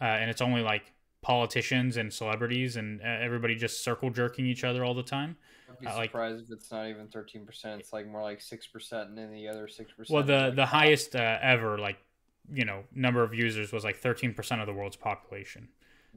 [0.00, 0.92] uh, and it's only like
[1.22, 5.36] politicians and celebrities and uh, everybody just circle jerking each other all the time.
[5.70, 7.80] I'd be Uh, like- surprised if it's not even thirteen percent.
[7.80, 10.14] It's like more like six percent, and then the other six percent.
[10.14, 11.98] Well, the the highest uh, ever like
[12.52, 15.68] you know number of users was like 13% of the world's population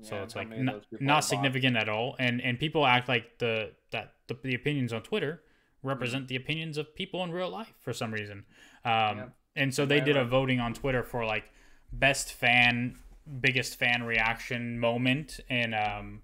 [0.02, 4.14] so it's like not, not significant at all and and people act like the that
[4.26, 5.44] the, the opinions on twitter
[5.84, 8.46] represent the opinions of people in real life for some reason
[8.86, 9.26] um Yeah.
[9.56, 11.46] And so they Right, did a voting on twitter for like
[11.92, 12.98] best fan
[13.40, 16.22] biggest fan reaction moment in um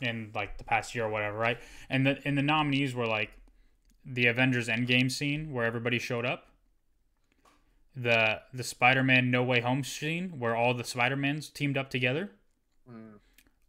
[0.00, 1.58] in like the past year or whatever right?
[1.88, 3.30] And the and the nominees were like
[4.04, 6.46] the avengers endgame scene where everybody showed up.
[7.96, 12.30] The the spider-man no way home scene where all the spider-mans teamed up together.
[12.90, 13.18] Mm.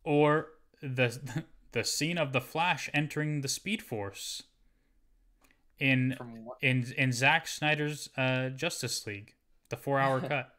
[0.03, 0.47] or
[0.81, 1.43] the
[1.73, 4.43] the scene of the Flash entering the Speed Force
[5.79, 6.17] in
[6.61, 9.35] in in Zack Snyder's uh, Justice League,
[9.69, 10.49] the four hour cut.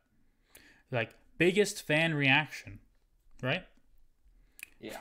[0.90, 2.80] Like biggest fan reaction,
[3.42, 3.64] right?
[4.80, 4.96] Yeah,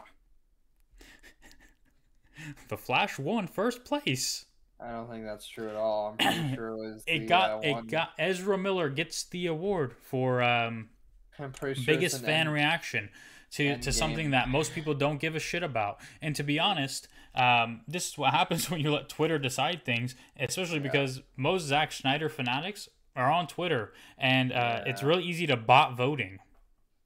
[2.68, 4.46] The Flash won first place.
[4.80, 6.10] I don't think that's true at all.
[6.12, 7.04] I'm pretty sure it was.
[7.06, 10.90] It the, got uh, it got Ezra Miller gets the award for um,
[11.38, 13.10] sure biggest fan end- reaction
[13.52, 16.00] to, to something that most people don't give a shit about.
[16.22, 20.16] And to be honest, um, this is what happens when you let Twitter decide things,
[20.40, 20.84] especially Yeah.
[20.84, 25.98] because most Zack Snyder fanatics are on Twitter, and uh, it's really easy to bot
[25.98, 26.40] voting.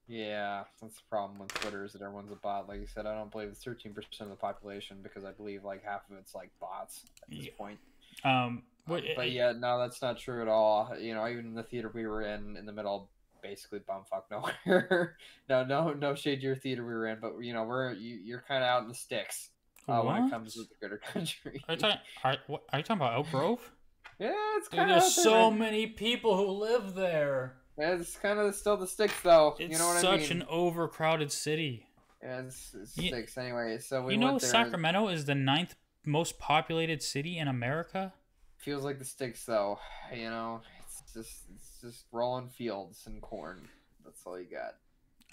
[0.07, 2.67] Yeah, that's the problem with Twitter is that everyone's a bot.
[2.67, 5.63] Like you said, I don't believe it's 13 percent of the population because I believe
[5.63, 7.51] like half of it's like bots at this Yeah.
[7.57, 7.79] point.
[8.23, 10.93] Um, Uh, what- but yeah, no, that's not true at all.
[10.99, 13.09] You know, even in the theater we were in, in the middle,
[13.41, 15.15] basically bumfuck nowhere.
[15.49, 18.15] no, no, no shade to your theater we were in, but you know, we're you,
[18.15, 19.51] you're kind of out in the sticks
[19.87, 21.63] uh, when it comes to the greater country.
[21.67, 21.97] Are you talking?
[22.23, 23.71] Are, what, are you talking about Elk Grove?
[24.19, 27.55] Yeah, it's kind of there's so many people who live there.
[27.77, 29.55] It's kind of still the sticks though.
[29.59, 30.41] It's you know what such I mean?
[30.43, 31.87] an overcrowded city.
[32.21, 33.79] Yeah, it's, it's You- sticks anyway.
[33.79, 34.49] So we you know, there.
[34.49, 35.75] Sacramento is the ninth
[36.05, 38.13] most populated city in America.
[38.57, 39.79] Feels like the sticks though.
[40.15, 43.67] You know, it's just it's just rolling fields and corn.
[44.05, 44.75] That's all you got.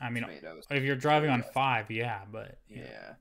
[0.01, 0.65] I mean, Tomatoes.
[0.71, 3.15] if you're driving on five, yeah, but Yeah.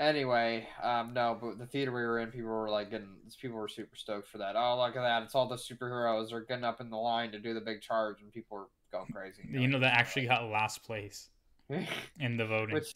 [0.00, 3.68] Anyway, um, no, but the theater we were in, people were like getting, people were
[3.68, 4.56] super stoked for that.
[4.56, 5.24] Oh, look at that!
[5.24, 8.22] It's all the superheroes are getting up in the line to do the big charge,
[8.22, 9.42] and people were going crazy.
[9.46, 11.28] you know that actually got last place
[12.18, 12.76] in the voting.
[12.76, 12.94] which,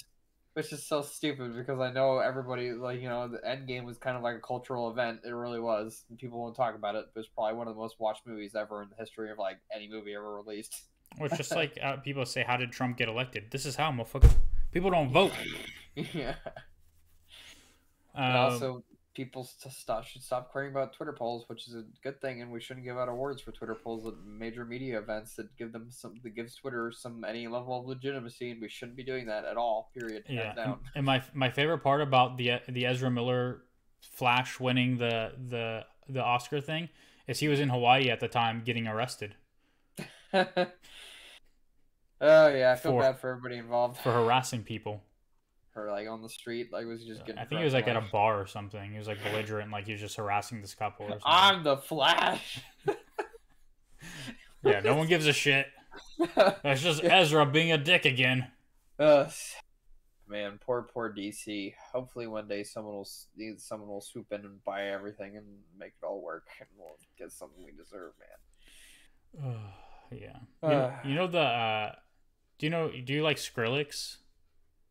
[0.55, 3.99] which is so stupid because I know everybody like you know the End Game was
[3.99, 5.21] kind of like a cultural event.
[5.27, 6.05] It really was.
[6.09, 8.55] And people won't talk about it, but it's probably one of the most watched movies
[8.55, 10.85] ever in the history of like any movie ever released.
[11.19, 13.93] Well, it's just like uh, people say, "How did Trump get elected?" This is how,
[13.93, 14.33] motherfucker.
[14.73, 15.33] People don't vote.
[15.95, 16.37] yeah.
[18.15, 18.85] Um, And also,
[19.15, 22.61] people stop, should stop caring about Twitter polls, which is a good thing, and we
[22.61, 26.15] shouldn't give out awards for Twitter polls at major media events that give them some
[26.23, 29.57] that gives Twitter some any level of legitimacy, and we shouldn't be doing that at
[29.57, 29.91] all.
[29.97, 30.25] Period.
[30.29, 33.63] Yeah, and, and my my favorite part about the the Ezra Miller
[34.01, 36.89] Flash winning the the the Oscar thing
[37.27, 39.35] is he was in Hawaii at the time getting arrested
[40.35, 40.67] oh
[42.21, 43.99] yeah, I feel For- bad for everybody involved.
[43.99, 45.03] for harassing people.
[45.77, 47.41] Or like on the street, like was he just getting?
[47.41, 48.93] I think he was like at a bar or something.
[48.93, 51.25] He was like belligerent, like he was just harassing this couple or something.
[51.27, 52.61] I'm the Flash.
[54.63, 55.67] yeah, no one gives a shit.
[56.37, 58.47] That's just Ezra being a dick again.
[58.99, 59.27] Uh,
[60.29, 61.75] man, poor poor DC.
[61.93, 63.09] Hopefully one day someone will
[63.59, 65.45] someone will swoop in and buy everything and
[65.79, 68.13] make it all work, and we'll get something we deserve,
[69.43, 69.55] man.
[70.13, 70.37] yeah.
[70.63, 70.97] You know, Uh.
[71.05, 71.93] you know the uh
[72.59, 74.19] do you know do you like Skrillex?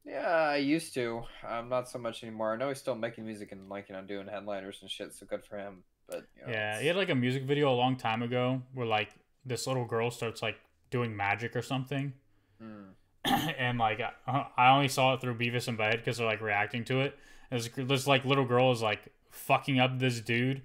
[0.06, 1.24] Yeah, I used to.
[1.48, 2.54] I'm not so much anymore.
[2.54, 5.14] I know he's still making music and like you know doing headliners and shit.
[5.14, 5.84] So good for him.
[6.10, 8.62] But you know, Yeah, it's- he had like a music video a long time ago
[8.74, 9.10] where like
[9.46, 10.58] this little girl starts like
[10.90, 12.14] doing magic or something.
[12.62, 12.90] Mm.
[13.58, 16.84] and like I, I only saw it through Beavis and Butthead because they're like reacting
[16.86, 17.18] to it.
[17.50, 20.62] And This, this like little girl is like fucking up this dude,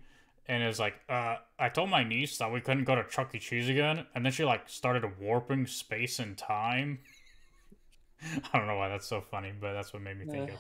[0.49, 3.39] and is like, uh, I told my niece that we couldn't go to Chuck E.
[3.39, 6.99] Cheese again, and then she like started warping space and time.
[8.53, 10.59] I don't know why that's so funny, but that's what made me think of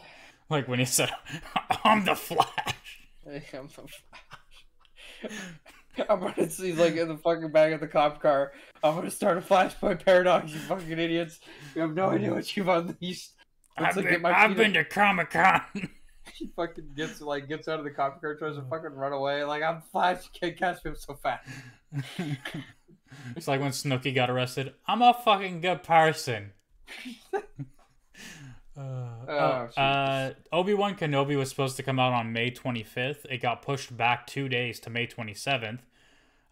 [0.51, 1.11] like when he said,
[1.85, 4.03] "I'm the Flash." I'm the Flash.
[6.09, 8.53] I'm gonna see like in the fucking back of the cop car.
[8.83, 10.53] I'm gonna start a flashpoint paradox.
[10.53, 11.41] You fucking idiots!
[11.75, 12.11] You have no oh.
[12.11, 13.33] idea what you've unleashed.
[13.77, 15.63] I've like, been, my I've been to Comic Con.
[16.35, 19.45] He fucking gets like gets out of the cop car, tries to fucking run away.
[19.45, 21.49] Like I'm Flash, you can't catch me I'm so fast.
[23.35, 24.75] it's like when Snooki got arrested.
[24.87, 26.53] I'm a fucking good person.
[28.79, 33.27] Uh, Oh, oh, uh, Obi Wan Kenobi was supposed to come out on May 25th.
[33.31, 35.81] It got pushed back two days to May 27th.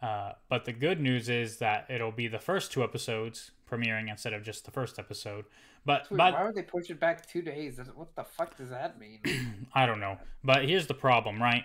[0.02, 4.34] Uh, but the good news is that it'll be the first two episodes premiering instead
[4.34, 5.46] of just the first episode.
[5.86, 7.80] But but why would they push it back two days?
[7.94, 9.20] What the fuck does that mean?
[9.74, 10.18] I don't know.
[10.44, 11.64] But here's the problem, right?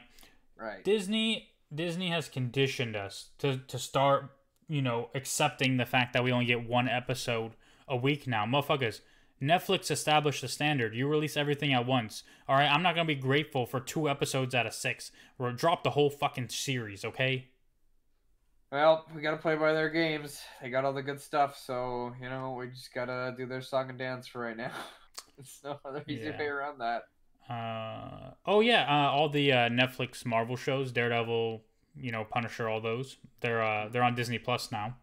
[0.57, 0.83] right.
[0.83, 4.29] Disney Disney has conditioned us to to start,
[4.69, 7.51] you know, accepting the fact that we only get one episode
[7.87, 8.45] a week now.
[8.45, 9.01] Motherfuckers,
[9.41, 10.93] Netflix established the standard.
[10.95, 12.23] You release everything at once.
[12.47, 15.11] All right, I'm not going to be grateful for two episodes out of 6.
[15.39, 17.47] Or drop the whole fucking series, okay?
[18.71, 20.39] Well, we gotta play by their games.
[20.61, 23.89] They got all the good stuff, so you know we just gotta do their song
[23.89, 24.71] and dance for right now.
[25.37, 26.37] There's no other easy Yeah.
[26.39, 27.01] way around that.
[27.53, 31.61] Uh oh yeah, uh, all the uh, Netflix Marvel shows, Daredevil,
[31.97, 33.17] you know, Punisher, all those.
[33.41, 34.95] They're uh they're on Disney Plus now.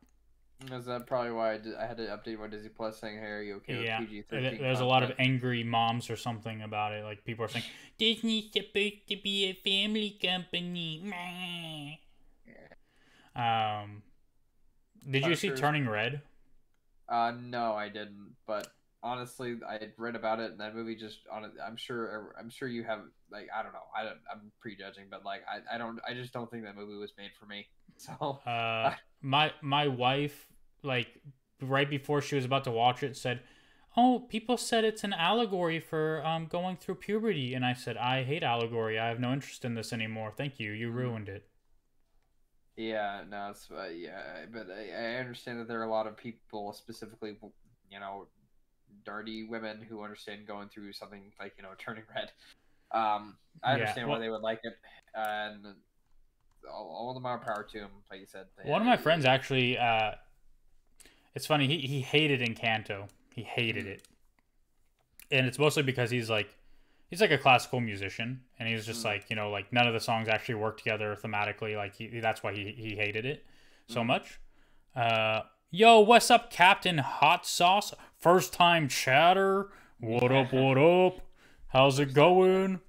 [0.72, 3.26] Is that probably why I, did, I had to update my Disney Plus saying, "Hey,
[3.26, 4.60] are you okay yeah, with PG thirteen?
[4.60, 7.04] there's a lot of angry moms or something about it.
[7.04, 7.64] Like people are saying
[7.98, 11.00] Disney's supposed to be a family company.
[11.04, 11.94] Meh.
[13.40, 14.02] Um,
[15.08, 16.22] did you see Turning Red?
[17.08, 18.34] Uh, no, I didn't.
[18.44, 18.66] But
[19.00, 21.50] honestly, I had read about it, and that movie just on.
[21.64, 22.34] I'm sure.
[22.38, 23.02] I'm sure you have.
[23.30, 23.86] Like, I don't know.
[23.96, 26.00] I don't, I'm prejudging, but like, I, I don't.
[26.06, 27.68] I just don't think that movie was made for me.
[28.00, 30.46] So Uh, my my wife
[30.82, 31.20] like
[31.60, 33.40] right before she was about to watch it said,
[33.96, 38.22] "Oh, people said it's an allegory for um going through puberty," and I said, "I
[38.24, 38.98] hate allegory.
[38.98, 40.32] I have no interest in this anymore.
[40.36, 40.72] Thank you.
[40.72, 41.48] You ruined it."
[42.76, 46.16] Yeah, no, it's uh, yeah, but I, I understand that there are a lot of
[46.16, 47.36] people, specifically,
[47.90, 48.28] you know,
[49.04, 52.30] dirty women who understand going through something like you know turning red.
[52.92, 54.74] Um, I Yeah, understand well- why they would like it,
[55.14, 55.74] and
[56.70, 57.90] all, all the more power to him.
[58.10, 60.12] Like you said, One of my friends actually, uh,
[61.34, 61.66] it's funny.
[61.66, 63.08] He he hated Encanto.
[63.34, 63.90] He hated Mhm.
[63.90, 64.08] it,
[65.30, 66.56] and it's mostly because he's like,
[67.08, 69.06] he's like a classical musician, and he was just Mm.
[69.06, 71.76] like you know like none of the songs actually work together thematically.
[71.76, 73.46] Like he, that's why he he hated it
[73.86, 74.06] so Mm.
[74.06, 74.40] much.
[74.96, 77.94] Uh, yo, what's up, Captain Hot Sauce?
[78.18, 79.70] First time chatter.
[80.00, 80.52] What up?
[80.52, 81.20] What up?
[81.68, 82.80] How's it going?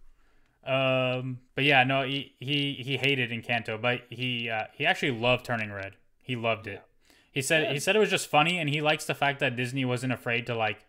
[0.66, 5.46] Um, but yeah, no, he he he hated Encanto, but he uh, he actually loved
[5.46, 5.94] Turning Red.
[6.22, 6.84] He loved it.
[7.32, 9.86] He said he said it was just funny, and he likes the fact that Disney
[9.86, 10.86] wasn't afraid to like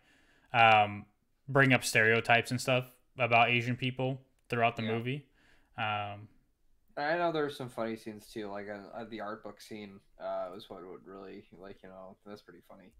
[0.53, 1.05] um,
[1.47, 4.91] bring up stereotypes and stuff about Asian people throughout the Yeah.
[4.91, 5.25] movie.
[5.77, 6.27] Um,
[6.97, 10.49] I know there's some funny scenes too, like uh, uh, the art book scene uh,
[10.53, 12.91] was what would really like you know that's pretty funny.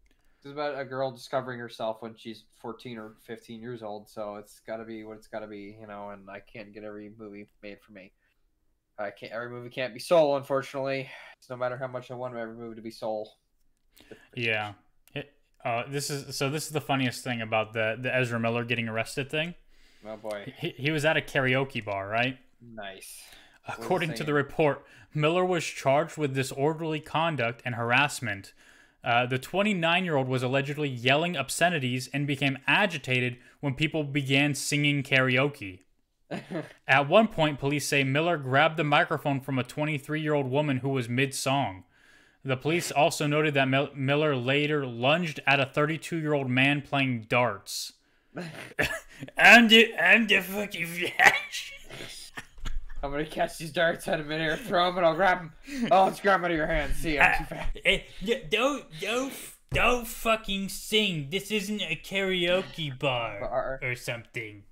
[0.43, 4.59] It's about a girl discovering herself when she's 14 or 15 years old, so it's
[4.59, 6.09] got to be what it's got to be, you know.
[6.09, 8.11] And I can't get every movie made for me.
[8.97, 9.31] I can't.
[9.31, 11.09] Every movie can't be Soul, unfortunately.
[11.47, 13.35] no matter how much I want every movie to be Soul.
[14.35, 14.73] yeah.
[15.13, 15.31] It,
[15.63, 16.49] uh, this is so.
[16.49, 19.53] This is the funniest thing about the the Ezra Miller getting arrested thing.
[20.07, 22.39] Oh boy, He, he was at a karaoke bar, right?
[22.59, 23.21] nice.
[23.67, 24.83] According to the report,
[25.13, 28.53] Miller was charged with disorderly conduct and harassment.
[29.03, 34.53] Uh, the 29 year old was allegedly yelling obscenities and became agitated when people began
[34.53, 35.79] singing karaoke.
[36.87, 40.77] At one point, police say Miller grabbed the microphone from a 23 year old woman
[40.77, 41.83] who was mid song.
[42.43, 46.81] The police also noted that Mil- Miller later lunged at a 32 year old man
[46.81, 47.93] playing darts.
[49.37, 51.73] I'm the, I'm the fucking flash.
[53.03, 55.87] I'm gonna catch these darts out of midair, throw them, and I'll grab them.
[55.91, 56.97] Oh, let's grab them out of your hands.
[56.97, 57.77] See, I'm too fast.
[57.85, 58.01] Eh,
[58.49, 59.33] don't don't
[59.71, 61.29] don't fucking sing.
[61.31, 63.79] This isn't a karaoke bar Bar.
[63.81, 64.63] or something.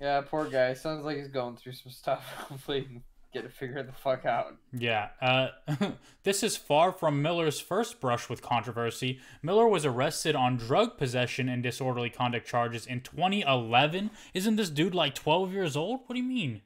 [0.00, 0.74] Yeah, poor guy.
[0.74, 2.24] Sounds like he's going through some stuff.
[2.48, 4.56] Hopefully, he can get it figured the fuck out.
[4.72, 5.08] Yeah.
[5.20, 5.48] Uh,
[6.22, 9.18] this is far from Miller's first brush with controversy.
[9.42, 14.10] Miller was arrested on drug possession and disorderly conduct charges in 2011.
[14.34, 16.00] Isn't this dude like 12 years old?
[16.06, 16.62] What do you mean?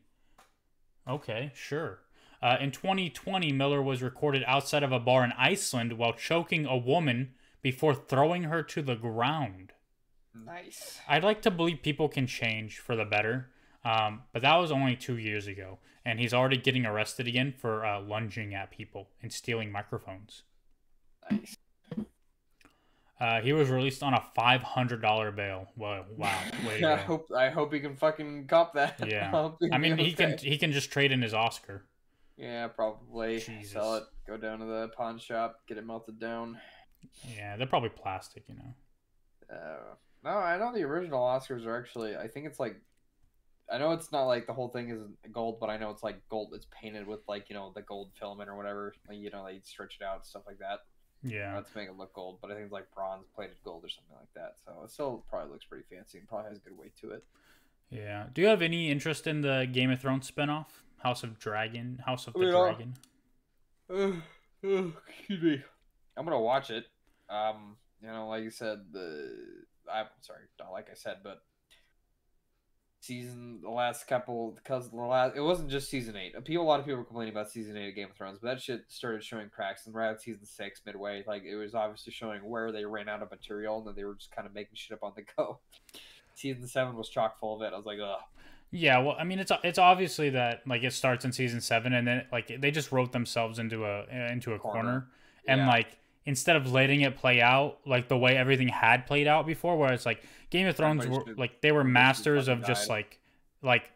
[1.09, 2.01] Okay, sure.
[2.43, 6.77] Uh, in 2020, Miller was recorded outside of a bar in Iceland while choking a
[6.77, 7.31] woman
[7.63, 9.73] before throwing her to the ground.
[10.35, 11.01] Nice.
[11.09, 13.49] I'd like to believe people can change for the better,
[13.85, 17.85] um, but that was only two years ago, and he's already getting arrested again for
[17.85, 20.43] uh, lunging at people and stealing microphones.
[21.31, 21.57] Nice.
[23.21, 25.67] Uh, he was released on a five hundred dollar bail.
[25.77, 29.01] Wow, wow, I hope I hope he can fucking cop that.
[29.09, 29.51] Yeah.
[29.61, 31.85] he I mean, be he can he can just trade in his Oscar.
[32.37, 33.73] Yeah, probably Jesus.
[33.73, 34.05] sell it.
[34.27, 36.59] Go down to the pawn shop, get it melted down.
[37.37, 39.55] Yeah, they're probably plastic, you know.
[39.57, 42.17] Uh, no, I know the original Oscars are actually.
[42.17, 42.77] I think it's like.
[43.71, 46.23] I know it's not like the whole thing is gold, but I know it's like
[46.31, 46.53] gold.
[46.55, 48.95] It's painted with like you know the gold filament or whatever.
[49.09, 50.79] Like, you know they stretch it out stuff like that.
[51.25, 53.85] Yeah, Not to make it look gold, but I think it's like bronze plated gold
[53.85, 54.55] or something like that.
[54.65, 57.25] So it still probably looks pretty fancy and probably has a good weight to it.
[57.91, 58.27] yeah.
[58.33, 60.67] Do you have any interest in the Game of Thrones spinoff,
[61.03, 64.23] House of Dragon, House of the I mean, I'll- Dragon?
[64.63, 65.63] excuse me.
[66.17, 66.87] I'm gonna watch it.
[67.29, 71.43] Um, you know, like you said, the I'm sorry, not like I said, but
[73.01, 76.33] season the last couple because the last it wasn't just season eight.
[76.45, 78.49] People, a lot of people were complaining about season eight of Game of Thrones, but
[78.49, 79.87] that shit started showing cracks.
[79.87, 83.23] And right at season six, midway, like it was obviously showing where they ran out
[83.23, 85.61] of material and then they were just kind of making shit up on the go.
[86.35, 87.73] season seven was chock full of it.
[87.75, 88.19] I was like, ugh.
[88.71, 92.07] Yeah, well, I mean, it's it's obviously that like it starts in season seven, and
[92.07, 95.09] then like they just wrote themselves into a into a corner, Corner.
[95.47, 95.69] and Yeah.
[95.69, 99.77] like instead of letting it play out like the way everything had played out before,
[99.79, 102.95] where it's like Game of Thrones were like they were masters of just died.
[102.95, 103.21] like
[103.63, 103.91] like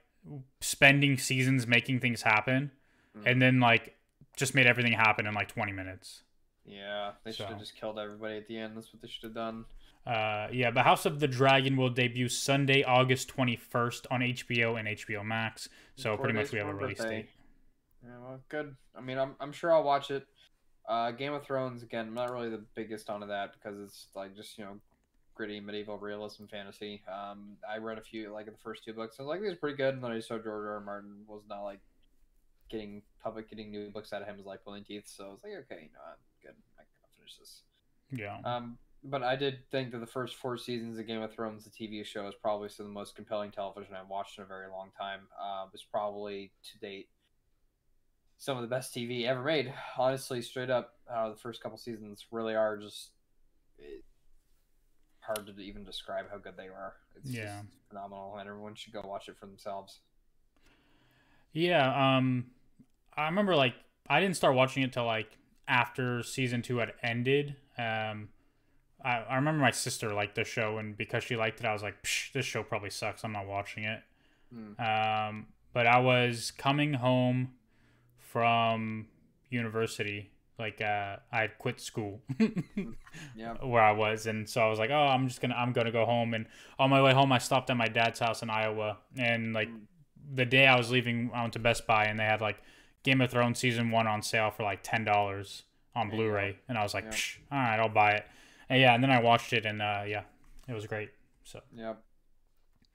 [0.61, 2.70] spending seasons making things happen,
[3.16, 3.23] Mhm.
[3.27, 3.96] and then like
[4.37, 6.22] just made everything happen in like twenty minutes.
[6.64, 8.76] Yeah, they should have just killed everybody at the end.
[8.76, 9.64] That's what they should have done.
[10.07, 14.76] Uh, yeah, but House of the Dragon will debut Sunday, August twenty first on HBO
[14.79, 15.68] and HBO Max.
[15.96, 17.22] So Four pretty much we have a release birthday.
[17.22, 17.30] date.
[18.05, 18.76] Yeah, well, good.
[18.96, 20.26] I mean, I'm I'm sure I'll watch it.
[20.88, 22.09] Uh, Game of Thrones again.
[22.09, 24.79] I'm not really the biggest onto that because it's like just you know
[25.34, 27.03] gritty medieval realism fantasy.
[27.09, 29.17] Um, I read a few like the first two books.
[29.18, 30.75] I was like, these are pretty good, and then I saw George R.
[30.75, 30.80] R.
[30.80, 31.80] Martin was not like
[32.71, 35.04] getting public getting new books out of him was like pulling teeth.
[35.07, 36.54] So I was like, okay, you know, I'm good.
[36.79, 37.63] I can finish this.
[38.11, 38.38] Yeah.
[38.45, 41.71] Um, but I did think that the first four seasons of Game of Thrones, the
[41.71, 44.68] TV show, is probably some of the most compelling television I've watched in a very
[44.68, 45.21] long time.
[45.41, 47.09] Uh, it's probably to date
[48.43, 49.73] some of the best TV ever made.
[49.97, 53.11] Honestly, straight up, uh, the first couple seasons really are just
[53.79, 54.03] it,
[55.21, 56.95] hard to even describe how good they are.
[57.14, 57.45] It's Yeah.
[57.63, 60.01] just phenomenal, and everyone should go watch it for themselves.
[61.53, 62.51] Yeah, um
[63.17, 63.77] I remember like
[64.09, 65.39] I didn't start watching it till like
[65.69, 67.55] after season two had ended.
[67.79, 68.31] Um
[69.05, 71.85] I, I remember my sister liked the show and because she liked it I was
[71.85, 74.03] like, Psh, this show probably sucks, I'm not watching it.
[74.53, 74.81] Mm.
[75.29, 77.53] Um, but I was coming home
[78.33, 79.07] from
[79.50, 80.30] university.
[80.59, 82.21] Like uh, I had quit school
[83.37, 83.54] Yeah.
[83.63, 86.04] where I was, and so I was like, "Oh, I'm just gonna I'm gonna go
[86.04, 86.46] home." And
[86.79, 89.80] on my way home, I stopped at my dad's house in Iowa, and like Mm.
[90.34, 92.59] the day I was leaving, I went to Best Buy, and they had like
[93.03, 95.64] Game of Thrones season one on sale for like ten dollars
[95.96, 96.17] on go.
[96.17, 97.17] Blu-ray, and I was like, Yeah.
[97.50, 98.26] "All right, I'll buy it."
[98.68, 100.22] And yeah, and then I watched it, and uh, yeah,
[100.68, 101.11] it was great.
[101.45, 101.95] So yeah,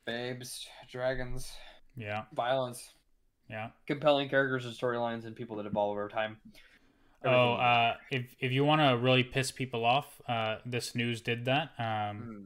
[0.06, 1.52] Babes, dragons,
[1.98, 2.94] yeah, violence,
[3.50, 3.70] yeah.
[3.86, 6.38] compelling characters and storylines, and people that evolve over time.
[7.26, 11.46] Oh, uh, if if you want to really piss people off, uh, this news did
[11.46, 11.72] that.
[11.80, 11.84] Um,
[12.20, 12.46] Mm.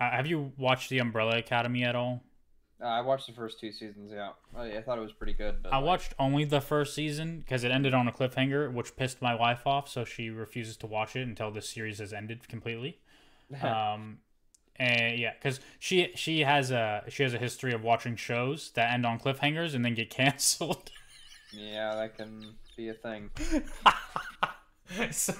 [0.00, 2.22] uh, have you watched the Umbrella Academy at all?
[2.80, 4.12] Uh, I watched the first two seasons.
[4.12, 5.62] Yeah, I, I thought it was pretty good.
[5.62, 8.94] But I like, watched only the first season because it ended on a cliffhanger, which
[8.96, 9.88] pissed my wife off.
[9.88, 12.98] So she refuses to watch it until the series has ended completely.
[13.62, 14.18] Um,
[14.78, 18.92] and yeah, because she she has a she has a history of watching shows that
[18.92, 20.90] end on cliffhangers and then get canceled.
[21.52, 23.30] yeah, that can be a thing.
[25.10, 25.34] so,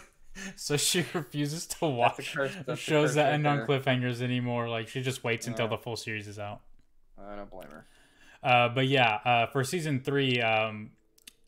[0.57, 2.53] so she refuses to watch curse.
[2.67, 4.69] That's a shows that right end on cliffhangers anymore.
[4.69, 6.61] Like she just waits until the full series is out.
[7.17, 7.87] I don't blame her.
[8.43, 10.91] Uh, but yeah, uh, for season three, um,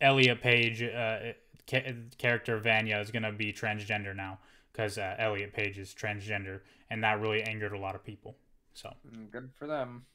[0.00, 1.18] Elliot Page, uh,
[1.68, 4.38] ca- character Vanya, is gonna be transgender now
[4.80, 8.36] because uh, Elliot Page is transgender, and that really angered a lot of people.
[8.72, 10.06] So Mm, Good for them.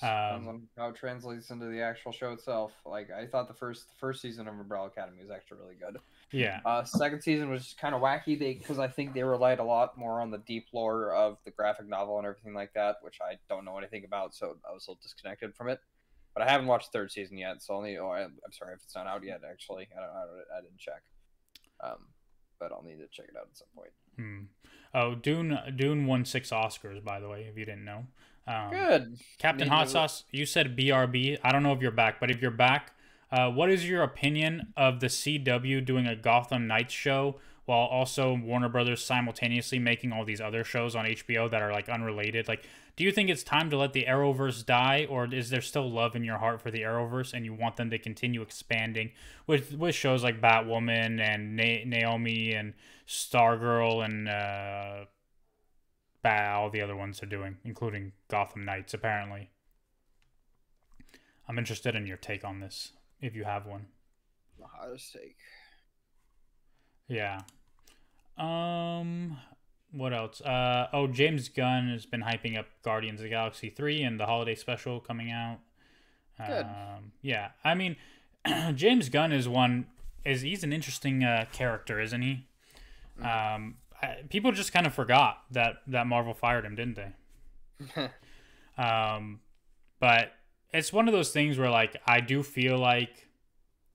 [0.00, 2.72] Um, how it translates into the actual show itself.
[2.86, 5.98] Like I thought the first the first season of Umbrella Academy was actually really good.
[6.30, 8.38] yeah, Uh, second season was kind of wacky.
[8.38, 11.50] They because I think they relied a lot more on the deep lore of the
[11.50, 14.86] graphic novel and everything like that, which I don't know anything about, so I was
[14.86, 15.80] a little disconnected from it.
[16.32, 17.98] But I haven't watched the third season yet, so I'll need.
[17.98, 19.40] Oh, I, I'm sorry if it's not out yet.
[19.50, 20.10] Actually, I don't.
[20.10, 21.02] I, don't, I didn't check.
[21.82, 22.06] Um,
[22.62, 23.90] but I'll need to check it out at some point.
[24.16, 24.40] Hmm.
[24.94, 28.04] Oh, Dune Dune won six Oscars, by the way, if you didn't know.
[28.46, 29.18] Um, Good.
[29.38, 31.38] Captain Hot Sauce, you said BRB.
[31.42, 32.92] I don't know if you're back, but if you're back,
[33.30, 38.34] uh, what is your opinion of the CW doing a Gotham Knights show while also
[38.36, 42.48] Warner Brothers simultaneously making all these other shows on HBO that are like unrelated?
[42.48, 42.64] Like,
[42.96, 46.14] do you think it's time to let the Arrowverse die, or is there still love
[46.14, 49.12] in your heart for the Arrowverse and you want them to continue expanding
[49.46, 52.74] with with shows like Batwoman and Na- Naomi and
[53.06, 55.06] Stargirl and uh,
[56.22, 59.50] bah, all the other ones they're doing, including Gotham Knights, apparently.
[61.48, 63.86] I'm interested in your take on this, if you have one.
[64.58, 65.38] The hottest take.
[67.08, 67.40] Yeah.
[68.38, 69.38] Um,
[69.92, 70.40] what else?
[70.40, 74.26] Uh, oh, James Gunn has been hyping up Guardians of the Galaxy 3 and the
[74.26, 75.58] holiday special coming out.
[76.38, 76.64] Good.
[76.64, 77.96] Um, yeah, I mean,
[78.74, 79.86] James Gunn is one
[80.24, 82.46] is he's an interesting uh, character, isn't he?
[83.20, 88.08] Um, I, people just kind of forgot that that Marvel fired him, didn't they?
[88.78, 89.40] Um,
[90.00, 90.32] but
[90.72, 93.28] it's one of those things where like I do feel like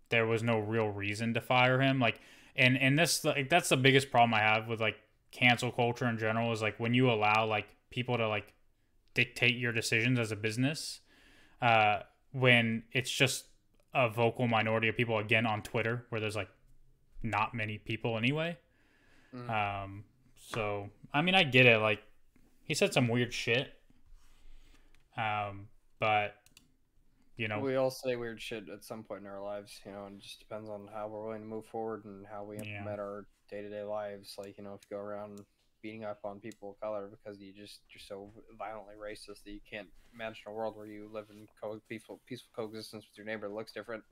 [0.10, 2.00] there was no real reason to fire him.
[2.00, 2.20] Like,
[2.56, 4.98] and and this like that's the biggest problem I have with like
[5.32, 8.54] cancel culture in general is like when you allow like people to like
[9.14, 11.00] dictate your decisions as a business,
[11.62, 12.00] uh,
[12.32, 13.46] when it's just
[13.94, 16.50] a vocal minority of people again on Twitter where there's like
[17.24, 18.58] not many people anyway.
[19.34, 19.50] Mm.
[19.84, 20.04] Um,
[20.36, 21.80] so I mean I get it.
[21.80, 22.02] Like
[22.64, 23.74] he said some weird shit.
[25.18, 25.68] Um,
[26.00, 26.36] but
[27.38, 30.06] you know, We all say weird shit at some point in our lives, you know,
[30.06, 32.64] and it just depends on how we're willing to move forward and how we Yeah.
[32.80, 34.36] implement our day to day lives.
[34.38, 35.42] Like, you know, if you go around
[35.82, 39.60] beating up on people of color because you just you're so violently racist that you
[39.70, 43.48] can't imagine a world where you live in co- peaceful peaceful coexistence with your neighbor
[43.48, 44.04] that looks different.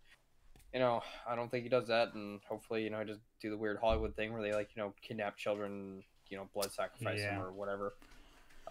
[0.74, 3.50] You know, I don't think he does that, and hopefully, you know, he just do
[3.50, 7.22] the weird Hollywood thing where they like, you know, kidnap children, you know, blood sacrifice
[7.24, 7.94] them or whatever.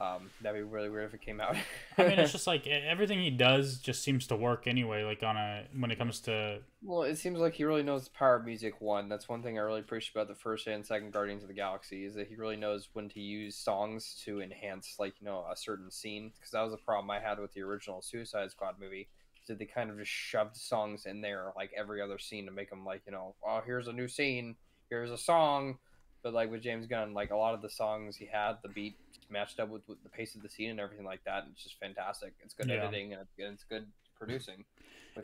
[0.00, 1.56] Um, that'd be really weird if it came out.
[1.96, 5.04] I mean, it's just like everything he does just seems to work anyway.
[5.04, 8.10] Like on a when it comes to Well, it seems like he really knows the
[8.10, 8.80] power of music.
[8.80, 11.54] One, that's one thing I really appreciate about the first and second Guardians of the
[11.54, 15.46] Galaxy is that he really knows when to use songs to enhance, like you know,
[15.50, 16.32] a certain scene.
[16.34, 19.08] Because that was a problem I had with the original Suicide Squad movie.
[19.42, 22.52] is That they kind of just shoved songs in there like every other scene to
[22.52, 24.56] make them like you know, oh here's a new scene,
[24.90, 25.78] here's a song.
[26.24, 28.96] But like with James Gunn, like a lot of the songs he had, the beat
[29.30, 31.44] matched up with, with the pace of the scene and everything like that.
[31.44, 32.34] And it's just fantastic.
[32.42, 32.76] It's good Yeah.
[32.76, 33.86] editing and it's, good
[34.18, 34.64] producing.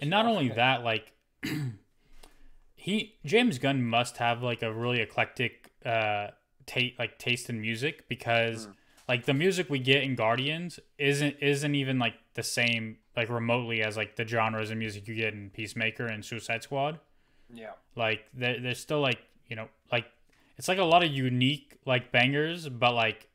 [0.01, 1.13] and not only that, like
[2.75, 6.29] he James Gunn must have like a really eclectic uh
[6.67, 8.75] taste like taste in music because Mm.
[9.09, 13.83] like the music we get in Guardians isn't isn't even like the same like remotely
[13.83, 17.01] as like the genres of music you get in Peacemaker and Suicide Squad.
[17.53, 17.73] yeah.
[17.97, 19.19] Like there, there's still like
[19.49, 20.07] you know like
[20.57, 23.27] it's like a lot of unique like bangers, but like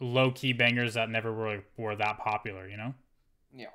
[0.00, 2.68] low key bangers that never really were that popular.
[2.68, 2.94] You know.
[3.54, 3.66] Yeah.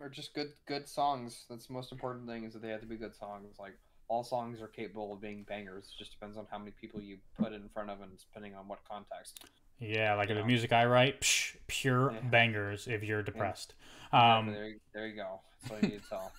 [0.00, 1.44] Or just good good songs.
[1.48, 3.56] That's the most important thing is that they have to be good songs.
[3.58, 3.78] Like
[4.08, 5.92] all songs are capable of being bangers.
[5.94, 8.68] It just depends on how many people you put in front of and depending on
[8.68, 9.44] what context.
[9.78, 10.46] Yeah, like You the know.
[10.46, 12.20] music I write, psh, pure Yeah.
[12.20, 13.74] bangers if you're depressed.
[14.12, 15.40] Yeah, Um, there, you- there you go.
[15.62, 16.32] That's all you need to tell.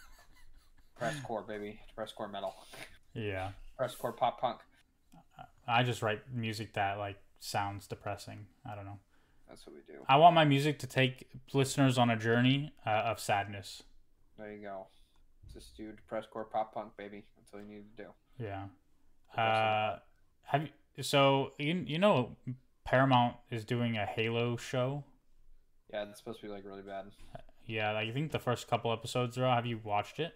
[0.95, 1.79] Press core, baby.
[1.95, 2.55] Press core metal.
[3.13, 3.51] yeah.
[3.77, 4.59] Press core pop punk.
[5.67, 8.45] I just write music that like sounds depressing.
[8.69, 8.99] I don't know.
[9.47, 9.99] That's what we do.
[10.07, 13.83] I want my music to take listeners on a journey uh, of sadness.
[14.37, 14.87] There you go.
[15.53, 17.25] Just do press core pop punk, baby.
[17.37, 18.09] That's all you need to do.
[18.39, 18.65] Yeah.
[19.39, 19.99] Uh,
[20.43, 21.03] have you?
[21.03, 22.35] So you you know
[22.85, 25.03] Paramount is doing a Halo show.
[25.91, 27.05] Yeah, it's supposed to be like really bad.
[27.65, 29.55] Yeah, I think the first couple episodes are out.
[29.55, 30.33] Have you watched it?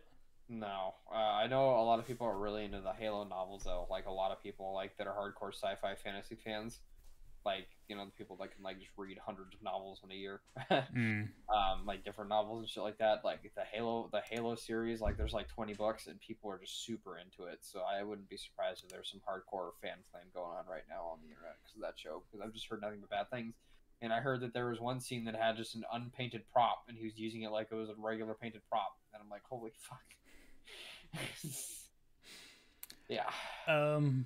[0.50, 3.86] No, uh, I know a lot of people are really into the Halo novels though.
[3.90, 6.80] Like a lot of people like that are hardcore sci-fi fantasy fans.
[7.48, 10.16] Like you know the people that can like just read hundreds of novels in a
[10.16, 10.42] year.
[10.98, 11.30] Mm.
[11.54, 13.24] um, like different novels and shit like that.
[13.24, 16.86] Like the Halo, the Halo series, like there's like 20 books and people are just
[16.86, 17.60] super into it.
[17.62, 21.04] So I wouldn't be surprised if there's some hardcore fan flame going on right now
[21.14, 22.24] on the internet because of that show.
[22.26, 23.54] Because I've just heard nothing but bad things.
[24.02, 26.98] And I heard that there was one scene that had just an unpainted prop and
[26.98, 28.98] he was using it like it was a regular painted prop.
[29.14, 30.04] And I'm like, holy fuck.
[33.08, 33.30] yeah.
[33.68, 34.26] Um,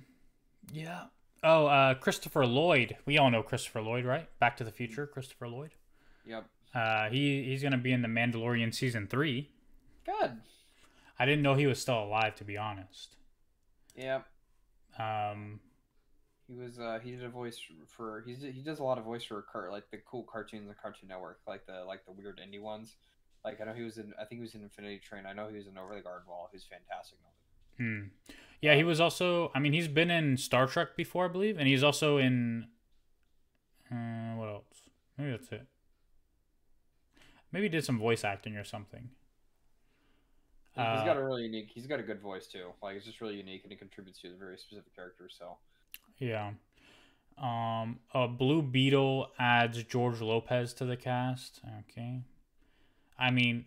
[0.72, 1.04] yeah.
[1.44, 2.96] Oh, uh, Christopher Lloyd.
[3.04, 4.28] We all know Christopher Lloyd, right?
[4.38, 5.70] Back to the Future, Christopher Lloyd.
[6.24, 6.46] Yep.
[6.74, 9.50] Uh, he he's gonna be in the Mandalorian season three.
[10.06, 10.38] Good.
[11.18, 13.16] I didn't know he was still alive, to be honest.
[13.96, 14.26] Yep.
[14.98, 15.60] Um,
[16.46, 19.24] He was uh he did a voice for he's he does a lot of voice
[19.24, 22.60] for car like the cool cartoons on Cartoon Network like the like the weird indie
[22.60, 22.94] ones.
[23.44, 25.24] Like I know he was in I think he was in Infinity Train.
[25.26, 26.48] I know he was in Over the Garden Wall.
[26.52, 27.18] He was fantastic.
[27.18, 28.32] in all of hmm.
[28.62, 29.50] Yeah, he was also.
[29.54, 32.68] I mean, he's been in Star Trek before, I believe, and he's also in.
[33.90, 34.64] Uh, what else?
[35.18, 35.66] Maybe that's it.
[37.50, 39.10] Maybe he did some voice acting or something.
[40.76, 40.80] it.
[40.80, 41.70] he's Uh, got a really unique.
[41.74, 42.68] He's got a good voice too.
[42.82, 45.28] Like it's just really unique and it contributes to a very specific character.
[45.28, 45.58] So
[46.18, 46.52] Yeah.
[47.36, 51.60] Um, A Blue Beetle adds George Lopez to the cast.
[51.80, 52.22] Okay.
[53.18, 53.66] I mean,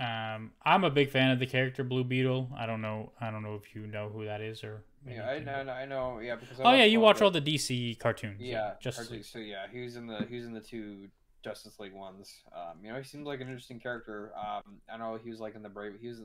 [0.00, 2.50] um, I'm a big fan of the character Blue Beetle.
[2.56, 3.12] I don't know.
[3.20, 4.82] I don't know if you know who that is or.
[5.08, 6.36] yeah, I know, I know, yeah.
[6.36, 8.40] Because I Oh yeah, you watch the- all the DC cartoons.
[8.40, 9.24] Yeah, Justice League.
[9.24, 11.08] So yeah, he was in the he was in the two
[11.44, 12.32] Justice League ones.
[12.54, 14.32] Um, you know, he seems like an interesting character.
[14.36, 15.94] Um, I know he was like in the Brave.
[16.00, 16.20] He was.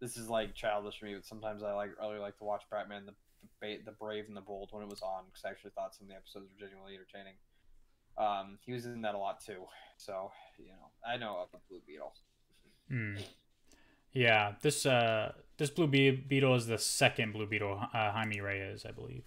[0.00, 3.06] This is like childish for me, but sometimes I like really like to watch Batman
[3.06, 3.14] the
[3.60, 6.06] the, the Brave and the Bold when it was on because I actually thought some
[6.06, 7.34] of the episodes were genuinely entertaining.
[8.16, 9.64] Um, he was in that a lot too,
[9.96, 12.12] so you know I know of the Blue Beetle.
[12.88, 13.16] Hmm.
[14.12, 17.80] Yeah, this uh this Blue Be- Beetle is the second Blue Beetle.
[17.92, 19.24] Uh, Jaime Reyes, I believe.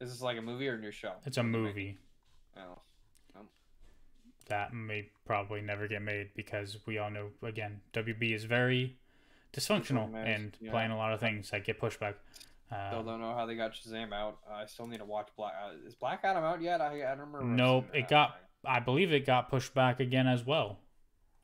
[0.00, 1.12] Is this like a movie or a new show?
[1.24, 1.98] It's a movie
[2.56, 2.78] Oh,
[4.48, 8.96] that may probably never get made because we all know again WB is very
[9.52, 10.70] dysfunctional and yeah.
[10.70, 12.16] playing a lot of things that get pushed back.
[12.66, 14.38] still Uh, don't know how they got Shazam out.
[14.50, 15.52] Uh, I still need to watch Black.
[15.64, 16.80] Uh, is Black Adam out yet?
[16.80, 17.44] I, I don't remember.
[17.44, 18.36] Nope, it got-
[18.66, 20.78] I believe it got pushed back again as well.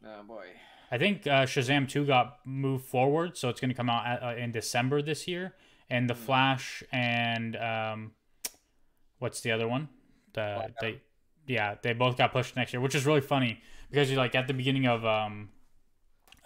[0.05, 0.47] Oh boy.
[0.91, 4.23] I think uh, Shazam 2 got moved forward, so it's going to come out at,
[4.23, 5.55] uh, in December this year.
[5.89, 6.21] And The Hmm.
[6.23, 8.13] Flash and um,
[9.19, 9.89] what's the other one?
[10.35, 11.01] The they
[11.47, 13.61] yeah, they both got pushed next year, which is really funny
[13.91, 15.51] because you're like at the beginning of um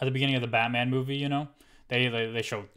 [0.01, 1.49] at the beginning of the Batman movie, you know,
[1.89, 2.69] they they, they showed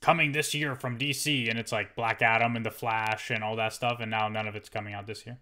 [0.00, 3.54] coming this year from DC and it's like Black Adam and The Flash and all
[3.56, 5.38] that stuff and now none of it's coming out this year.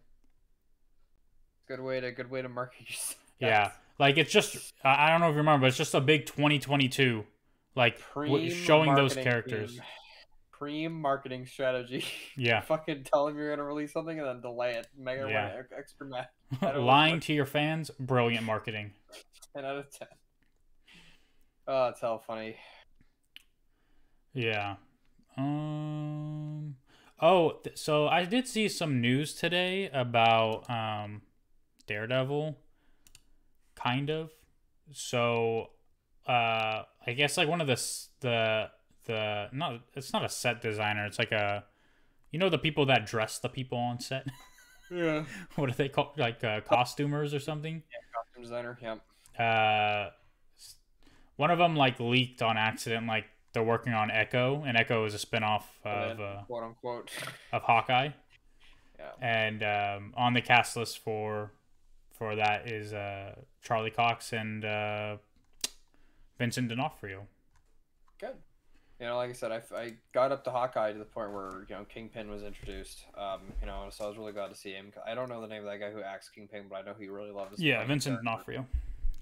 [1.67, 3.17] Good way to good way to market yourself.
[3.39, 3.71] Yeah.
[3.99, 7.25] Like it's just I don't know if you remember, but it's just a big 2022
[7.75, 9.73] like w- showing those characters.
[9.73, 9.83] team.
[10.59, 12.05] Preem marketing strategy.
[12.37, 12.61] Yeah.
[12.61, 14.87] Fucking tell them you're gonna release something and then delay it.
[14.99, 15.63] It Yeah.
[15.79, 16.29] extra mad.
[16.79, 18.93] Lying to your fans, brilliant marketing.
[19.55, 20.09] Ten out of ten.
[21.67, 22.57] Oh, it's hell funny.
[24.35, 24.77] Yeah.
[25.39, 26.77] Um.
[27.21, 31.23] Oh, th- so I did see some news today about um,
[31.87, 32.57] Daredevil.
[33.87, 34.31] Kind of.
[34.93, 35.71] So,
[36.27, 37.81] uh, I guess like one of the
[38.21, 38.69] the
[39.05, 41.07] the not it's not a set designer.
[41.07, 41.65] It's like a,
[42.33, 44.27] you know, the people that dress the people on set.
[44.89, 45.25] Yeah.
[45.57, 46.17] what are they called?
[46.17, 47.83] Like uh, costumers or something.
[48.15, 48.79] Costume designer.
[48.81, 49.01] Yep.
[49.37, 50.11] uh
[51.37, 55.13] one of them like leaked on accident like they're working on echo and echo is
[55.13, 57.11] a spin-off of uh, quote unquote.
[57.53, 58.11] of hawkeye
[58.97, 59.11] Yeah.
[59.21, 61.51] and um on the cast list for
[62.19, 65.17] for that is uh charlie cox and uh
[66.39, 67.27] vincent d'onofrio
[68.19, 68.37] Good.
[68.99, 71.67] You know, like I said, I, I got up to Hawkeye to the point where
[71.69, 73.05] you know Kingpin was introduced.
[73.15, 74.91] Um, you know, so I was really glad to see him.
[75.07, 77.09] I don't know the name of that guy who acts Kingpin, but I know he
[77.09, 77.61] really loves.
[77.61, 78.65] yeah vincent d'onofrio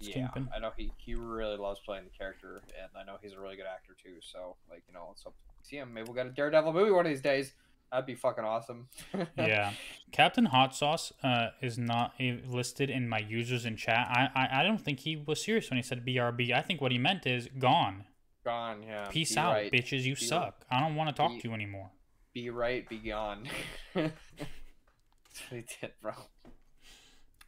[0.00, 0.48] yeah, Kingpin.
[0.54, 3.56] I know he he really loves playing the character, and I know he's a really
[3.56, 4.16] good actor too.
[4.20, 5.92] So like you know, let's hope see him.
[5.92, 7.52] Maybe we'll get a Daredevil movie one of these days.
[7.94, 8.88] That'd be fucking awesome.
[9.38, 9.72] yeah,
[10.10, 14.08] Captain Hot Sauce uh, is not listed in my users in chat.
[14.10, 16.50] I, I I don't think he was serious when he said BRB.
[16.52, 18.02] I think what he meant is gone.
[18.44, 18.82] Gone.
[18.82, 19.04] Yeah.
[19.10, 19.70] Peace be out, right.
[19.72, 20.02] bitches.
[20.02, 20.64] You Be- suck.
[20.72, 21.92] I don't want to talk be- to you anymore.
[22.32, 22.86] Be right.
[22.88, 23.46] Be gone.
[23.94, 24.12] That's
[25.48, 26.14] what he did, bro.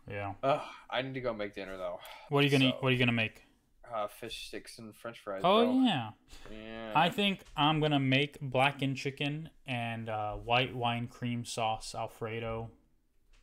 [0.09, 0.35] Yeah.
[0.45, 1.99] Ugh, I need to go make dinner though.
[2.29, 3.43] What are you gonna So- What are you gonna make?
[3.95, 5.43] Uh, fish sticks and French fries.
[5.45, 5.83] Oh bro.
[5.85, 6.11] yeah.
[6.51, 6.93] Yeah.
[6.95, 12.71] I think I'm gonna make blackened chicken and uh, white wine cream sauce Alfredo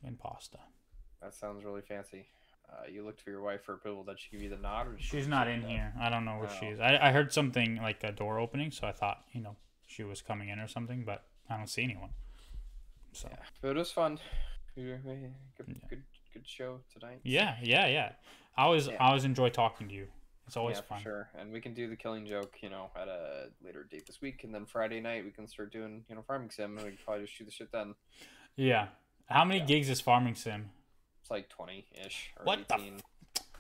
[0.04, 0.60] and pasta.
[1.22, 2.26] That sounds really fancy.
[2.70, 4.04] Uh, you looked for your wife for approval.
[4.04, 4.88] Did she give you the nod?
[4.88, 5.94] Or She's not in here.
[6.00, 6.72] I don't know where she Oh.
[6.72, 6.80] is.
[6.80, 9.56] I, I heard something like a door opening, so I thought you know
[9.88, 12.10] she was coming in or something, but I don't see anyone.
[13.14, 14.20] So Yeah, but it was fun.
[14.76, 15.04] Good,
[15.90, 16.04] good,
[16.34, 17.20] good show tonight.
[17.24, 18.12] yeah, yeah, yeah.
[18.58, 18.98] I always Yeah.
[19.00, 20.08] I always enjoy talking to you.
[20.48, 20.98] It's always yeah, fun.
[21.00, 21.30] for sure.
[21.40, 24.44] And we can do the killing joke, you know, at a later date this week,
[24.44, 27.00] and then Friday night we can start doing, you know, farming sim, and we can
[27.06, 27.96] probably just shoot the shit then.
[28.56, 28.88] Yeah.
[29.30, 29.66] How many Yeah.
[29.66, 30.70] gigs is Farming Sim?
[31.22, 33.00] It's like twenty ish What the eighteen.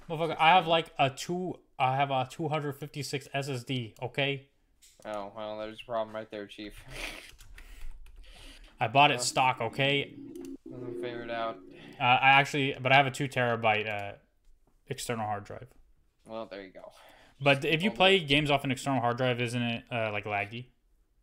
[0.10, 1.60] Motherfucker, I have like a two.
[1.80, 3.94] I have a 256 SSD.
[4.02, 4.50] Okay,
[5.06, 6.74] Oh well, there's a problem right there, Chief.
[8.80, 9.24] I bought it Uh.
[9.24, 9.62] stock.
[9.62, 10.14] Okay,
[10.66, 11.58] We'll figure it out.
[12.00, 14.16] uh, I actually, but I have a two terabyte uh,
[14.88, 15.68] external hard drive.
[16.26, 16.92] Well, there you go.
[17.42, 20.68] But if you play games off an external hard drive, isn't it uh, like laggy?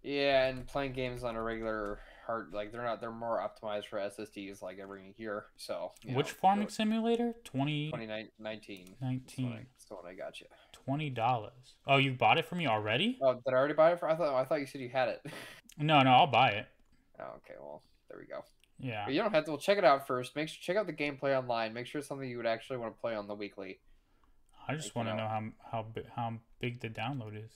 [0.02, 3.98] Yeah, and playing games on a regular hard, like they're not, they're more optimized for
[3.98, 5.46] SSDs, like every year.
[5.56, 7.34] So Which know, farming so simulator?
[7.44, 8.96] 20, 2019.
[9.00, 10.46] 19, That's the one I got you.
[10.72, 11.76] 20 dollars.
[11.86, 13.18] Oh, you bought it for me already?
[13.22, 14.08] Oh, did I already buy it for?
[14.08, 15.22] I thought I thought you said you had it.
[15.78, 16.66] No, no, I'll buy it.
[17.20, 18.44] oh, okay, well there we go.
[18.78, 19.04] Yeah.
[19.06, 19.52] But you don't have to.
[19.52, 20.36] Well, check it out first.
[20.36, 21.72] Make sure check out the gameplay online.
[21.72, 23.78] Make sure it's something you would actually want to play on the weekly.
[24.68, 25.26] I just want to know.
[25.26, 27.50] how how how big the download is.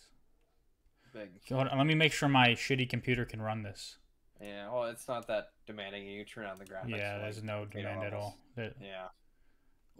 [1.13, 1.31] Big.
[1.49, 3.99] Hold on, let me make sure my shitty computer can run this.
[4.41, 4.71] Yeah.
[4.73, 6.07] Well, it's not that demanding.
[6.07, 6.91] You turn on the graphics.
[6.91, 8.37] yeah, there's like, no demand at all.
[8.57, 9.09] That- Yeah.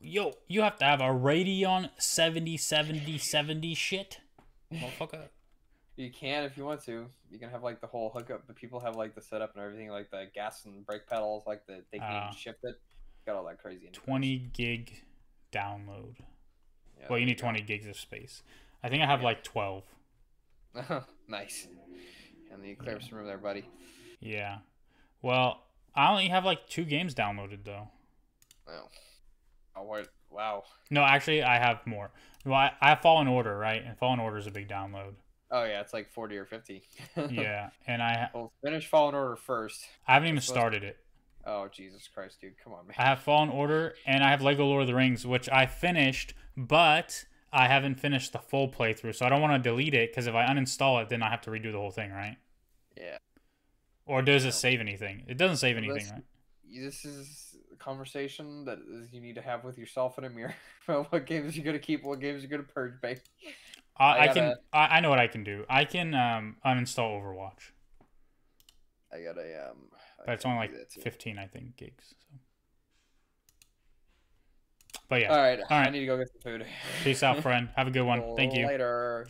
[0.01, 4.21] Yo, you have to have a Radeon 70 70 70 shit.
[4.73, 5.29] Motherfucker.
[5.97, 7.07] You can if you want to.
[7.31, 9.91] You can have like the whole hookup, but people have like the setup and everything,
[9.91, 12.25] like the gas and brake pedals, like the they can Ah.
[12.31, 12.81] even shift it.
[13.25, 13.91] Got all that crazy.
[13.93, 15.03] 20 gig
[15.53, 16.17] download.
[17.05, 18.43] Yeah, Well, you need 20 gigs of space.
[18.83, 19.25] I think I have Yeah.
[19.27, 19.85] like 12.
[20.89, 21.05] go.
[21.29, 21.67] nice.
[22.51, 23.65] And then you clear some room there, buddy.
[24.21, 24.59] Yeah.
[25.23, 25.63] Well,
[25.95, 27.89] I only have like two games downloaded though.
[28.69, 28.89] Oh.
[29.77, 30.09] Oh, what?
[30.31, 30.65] Wow.
[30.91, 32.11] No, actually, I have more.
[32.45, 33.83] Well, I, I have Fallen Order, right?
[33.85, 35.15] And Fallen Order is a big download.
[35.51, 36.83] Oh yeah, it's like forty or fifty.
[37.31, 39.85] Yeah, and I well, finish Fallen Order first.
[40.07, 40.97] I haven't even to- started it.
[41.47, 42.95] Oh Jesus Christ, dude, come on, man.
[42.99, 46.35] I have Fallen Order and I have Lego Lord of the Rings, which I finished,
[46.57, 49.15] but I haven't finished the full playthrough.
[49.15, 51.43] So I don't want to delete it because if I uninstall it, then I have
[51.43, 52.37] to redo the whole thing, right?
[52.97, 53.19] Yeah.
[54.07, 55.25] Or does it save anything?
[55.29, 56.23] It doesn't save anything, that's- right?
[56.77, 58.79] This is a conversation that
[59.13, 60.55] you need to have with yourself in a mirror
[60.89, 63.19] about what games you're gonna keep, what games you're gonna purge, babe.
[63.97, 64.35] I, I I can.
[64.35, 65.65] gotta- I, I know what I can do.
[65.69, 67.71] I can um, uninstall Overwatch,
[69.15, 69.77] I gotta um.
[70.21, 72.15] I but it's only like 15, I think, gigs.
[72.19, 72.39] So.
[75.09, 75.61] But yeah, All right.
[75.61, 75.89] All right.
[75.89, 76.67] I need to go get some food.
[77.03, 77.69] peace out, friend.
[77.77, 78.35] Have a good one.
[78.37, 78.67] Thank you.
[78.67, 79.27] Later.